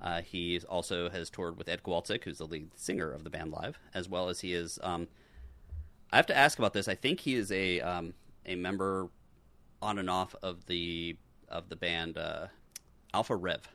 Uh, 0.02 0.22
he 0.22 0.60
also 0.70 1.10
has 1.10 1.30
toured 1.30 1.58
with 1.58 1.68
Ed 1.68 1.84
Kowalczyk, 1.84 2.24
who's 2.24 2.38
the 2.38 2.46
lead 2.46 2.70
singer 2.76 3.12
of 3.12 3.24
the 3.24 3.30
band 3.30 3.52
Live, 3.52 3.80
as 3.94 4.08
well 4.08 4.30
as 4.30 4.42
he 4.42 4.54
is. 4.54 4.80
Um, 4.84 5.08
I 6.12 6.16
have 6.16 6.28
to 6.28 6.38
ask 6.38 6.58
about 6.58 6.74
this. 6.74 6.88
I 6.88 6.96
think 6.96 7.22
he 7.22 7.36
is 7.36 7.52
a 7.52 7.82
um, 7.82 8.14
a 8.46 8.56
member 8.56 9.10
on 9.82 10.00
and 10.00 10.10
off 10.10 10.36
of 10.42 10.66
the 10.68 11.18
of 11.50 11.70
the 11.70 11.76
band 11.76 12.18
uh, 12.18 12.48
Alpha 13.14 13.36
Rev, 13.36 13.68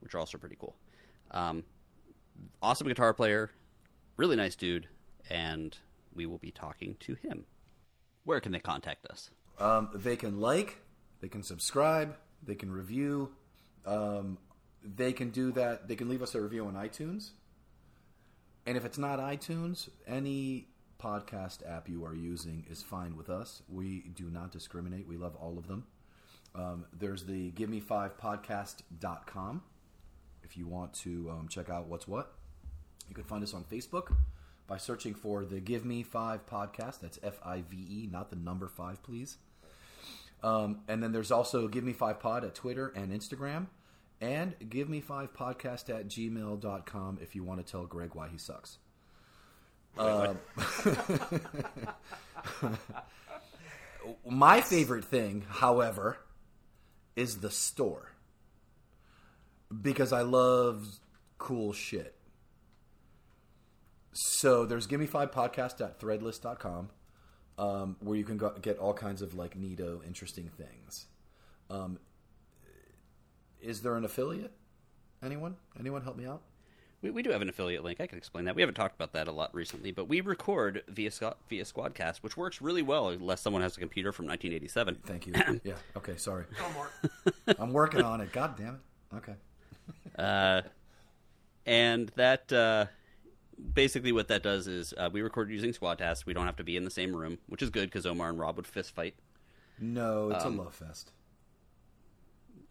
which 0.00 0.14
are 0.14 0.18
also 0.18 0.38
pretty 0.38 0.56
cool. 0.58 0.76
Um, 1.30 1.64
awesome 2.62 2.88
guitar 2.88 3.14
player, 3.14 3.50
really 4.16 4.36
nice 4.36 4.56
dude, 4.56 4.88
and 5.30 5.76
we 6.14 6.26
will 6.26 6.38
be 6.38 6.50
talking 6.50 6.96
to 7.00 7.14
him. 7.14 7.44
Where 8.24 8.40
can 8.40 8.52
they 8.52 8.60
contact 8.60 9.06
us? 9.06 9.30
Um, 9.58 9.90
they 9.94 10.16
can 10.16 10.40
like, 10.40 10.78
they 11.20 11.28
can 11.28 11.42
subscribe, 11.42 12.16
they 12.42 12.54
can 12.54 12.72
review. 12.72 13.30
Um, 13.86 14.38
they 14.84 15.12
can 15.12 15.30
do 15.30 15.52
that. 15.52 15.88
They 15.88 15.96
can 15.96 16.08
leave 16.08 16.22
us 16.22 16.34
a 16.34 16.40
review 16.40 16.66
on 16.66 16.74
iTunes. 16.74 17.30
And 18.66 18.76
if 18.76 18.84
it's 18.84 18.98
not 18.98 19.18
iTunes, 19.18 19.88
any 20.06 20.68
podcast 21.00 21.68
app 21.68 21.88
you 21.88 22.04
are 22.04 22.14
using 22.14 22.64
is 22.70 22.82
fine 22.82 23.16
with 23.16 23.28
us. 23.28 23.62
We 23.68 24.10
do 24.14 24.30
not 24.30 24.52
discriminate. 24.52 25.06
We 25.08 25.16
love 25.16 25.34
all 25.36 25.58
of 25.58 25.66
them. 25.66 25.86
Um, 26.54 26.84
there's 26.98 27.24
the 27.24 27.50
give 27.50 27.70
me 27.70 27.80
five 27.80 28.18
podcast.com 28.18 29.62
if 30.44 30.56
you 30.56 30.66
want 30.66 30.92
to 30.94 31.30
um, 31.30 31.48
check 31.48 31.70
out 31.70 31.86
what's 31.86 32.06
what. 32.06 32.32
You 33.08 33.14
can 33.14 33.24
find 33.24 33.42
us 33.42 33.54
on 33.54 33.64
Facebook 33.64 34.14
by 34.66 34.76
searching 34.76 35.14
for 35.14 35.44
the 35.44 35.60
Give 35.60 35.84
Me 35.84 36.02
Five 36.02 36.46
podcast. 36.46 37.00
That's 37.00 37.18
F 37.22 37.38
I 37.44 37.62
V 37.68 37.76
E, 37.76 38.08
not 38.10 38.30
the 38.30 38.36
number 38.36 38.68
five, 38.68 39.02
please. 39.02 39.38
Um, 40.42 40.80
and 40.88 41.02
then 41.02 41.12
there's 41.12 41.30
also 41.30 41.68
Give 41.68 41.84
Me 41.84 41.92
Five 41.92 42.20
Pod 42.20 42.44
at 42.44 42.54
Twitter 42.54 42.92
and 42.94 43.12
Instagram. 43.12 43.66
And 44.20 44.54
Give 44.68 44.88
Me 44.88 45.00
Five 45.00 45.34
Podcast 45.34 45.90
at 45.90 46.06
gmail.com 46.06 47.18
if 47.20 47.34
you 47.34 47.42
want 47.42 47.64
to 47.64 47.70
tell 47.70 47.86
Greg 47.86 48.14
why 48.14 48.28
he 48.28 48.38
sucks. 48.38 48.78
Um, 49.98 50.38
my 54.30 54.60
favorite 54.60 55.04
thing, 55.04 55.44
however, 55.48 56.18
is 57.16 57.38
the 57.38 57.50
store. 57.50 58.12
Because 59.80 60.12
I 60.12 60.22
love 60.22 60.86
cool 61.38 61.72
shit. 61.72 62.14
So 64.12 64.66
there's 64.66 64.86
Give 64.86 65.00
Me 65.00 65.06
Five 65.06 65.30
Podcast 65.30 65.80
at 65.80 65.98
threadless.com 65.98 66.90
um, 67.58 67.96
where 68.00 68.16
you 68.16 68.24
can 68.24 68.36
go, 68.36 68.50
get 68.60 68.78
all 68.78 68.94
kinds 68.94 69.22
of 69.22 69.34
like 69.34 69.58
neato, 69.58 70.04
interesting 70.06 70.50
things. 70.56 71.06
Um, 71.70 71.98
is 73.60 73.80
there 73.80 73.96
an 73.96 74.04
affiliate? 74.04 74.52
Anyone? 75.22 75.56
Anyone 75.78 76.02
help 76.02 76.16
me 76.16 76.26
out? 76.26 76.42
We, 77.02 77.10
we 77.10 77.22
do 77.22 77.30
have 77.30 77.42
an 77.42 77.48
affiliate 77.48 77.84
link. 77.84 78.00
I 78.00 78.06
can 78.06 78.16
explain 78.16 78.44
that. 78.44 78.54
We 78.54 78.62
haven't 78.62 78.76
talked 78.76 78.94
about 78.94 79.12
that 79.12 79.28
a 79.28 79.32
lot 79.32 79.54
recently, 79.54 79.90
but 79.90 80.08
we 80.08 80.20
record 80.20 80.82
via 80.88 81.10
via 81.48 81.64
Squadcast, 81.64 82.18
which 82.18 82.36
works 82.36 82.62
really 82.62 82.82
well 82.82 83.08
unless 83.08 83.40
someone 83.40 83.62
has 83.62 83.76
a 83.76 83.80
computer 83.80 84.12
from 84.12 84.26
1987. 84.26 84.98
Thank 85.04 85.26
you. 85.26 85.60
yeah. 85.64 85.74
Okay. 85.96 86.16
Sorry. 86.16 86.44
I'm 87.58 87.72
working 87.72 88.02
on 88.02 88.20
it. 88.20 88.32
God 88.32 88.56
damn 88.56 88.74
it. 88.76 89.16
Okay. 89.16 89.34
Uh, 90.18 90.60
and 91.64 92.12
that 92.16 92.52
uh, 92.52 92.84
basically 93.74 94.12
what 94.12 94.28
that 94.28 94.42
does 94.42 94.66
is 94.66 94.92
uh, 94.98 95.08
we 95.10 95.22
record 95.22 95.50
using 95.50 95.72
Squadcast. 95.72 96.26
We 96.26 96.34
don't 96.34 96.46
have 96.46 96.56
to 96.56 96.64
be 96.64 96.76
in 96.76 96.84
the 96.84 96.90
same 96.90 97.16
room, 97.16 97.38
which 97.46 97.62
is 97.62 97.70
good 97.70 97.88
because 97.88 98.04
Omar 98.04 98.28
and 98.28 98.38
Rob 98.38 98.56
would 98.56 98.66
fist 98.66 98.94
fight. 98.94 99.14
No, 99.78 100.30
it's 100.30 100.44
a 100.44 100.50
love 100.50 100.74
fest. 100.74 101.12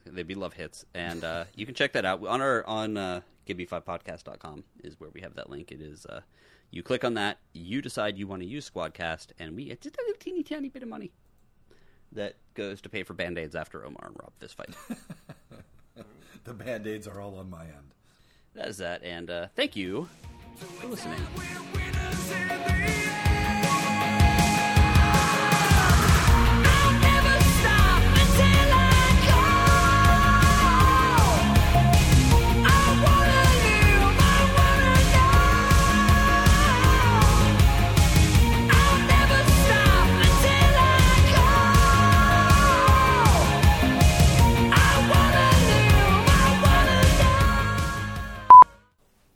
They'd 0.06 0.28
be 0.28 0.36
love 0.36 0.54
hits, 0.54 0.86
and 0.94 1.24
uh, 1.24 1.46
you 1.56 1.66
can 1.66 1.76
check 1.76 1.94
that 1.94 2.06
out 2.06 2.26
on 2.26 2.42
our 2.42 2.66
on 2.66 2.96
uh, 2.96 3.22
give5podcast.com 3.48 4.64
is 4.84 5.00
where 5.00 5.10
we 5.14 5.22
have 5.22 5.36
that 5.36 5.50
link. 5.50 5.72
It 5.72 5.82
is 5.82 6.06
uh, 6.06 6.22
you 6.70 6.84
click 6.84 7.04
on 7.04 7.14
that, 7.16 7.40
you 7.54 7.82
decide 7.82 8.18
you 8.18 8.28
want 8.28 8.42
to 8.42 8.48
use 8.48 8.70
Squadcast, 8.70 9.28
and 9.40 9.56
we 9.56 9.64
it's 9.64 9.84
just 9.84 9.96
a 9.98 10.02
little 10.02 10.20
teeny 10.20 10.44
tiny 10.44 10.70
bit 10.70 10.84
of 10.84 10.90
money 10.90 11.12
that 12.12 12.36
goes 12.54 12.82
to 12.82 12.90
pay 12.90 13.04
for 13.04 13.14
band 13.14 13.38
aids 13.38 13.56
after 13.56 13.86
Omar 13.86 14.08
and 14.08 14.16
Rob 14.20 14.32
this 14.40 14.54
fight. 14.54 14.76
The 16.44 16.54
band 16.54 16.88
aids 16.88 17.08
are 17.08 17.22
all 17.22 17.38
on 17.38 17.50
my 17.50 17.64
end. 17.64 17.94
that 18.56 18.68
is 18.68 18.78
that, 18.78 19.04
and 19.04 19.30
uh, 19.30 19.48
thank 19.56 19.76
you 19.76 20.10
for 20.56 20.88
listening. 20.88 21.22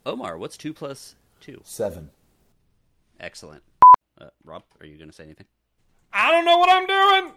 Omar, 0.06 0.38
what's 0.38 0.56
two 0.56 0.72
plus 0.72 1.16
two? 1.40 1.60
Seven. 1.64 2.10
Excellent. 3.18 3.64
Uh, 4.20 4.28
Rob, 4.44 4.62
are 4.80 4.86
you 4.86 4.96
going 4.96 5.10
to 5.10 5.14
say 5.14 5.24
anything? 5.24 5.46
I 6.12 6.30
don't 6.30 6.44
know 6.44 6.58
what 6.58 6.70
I'm 6.70 6.86
doing. 6.86 7.32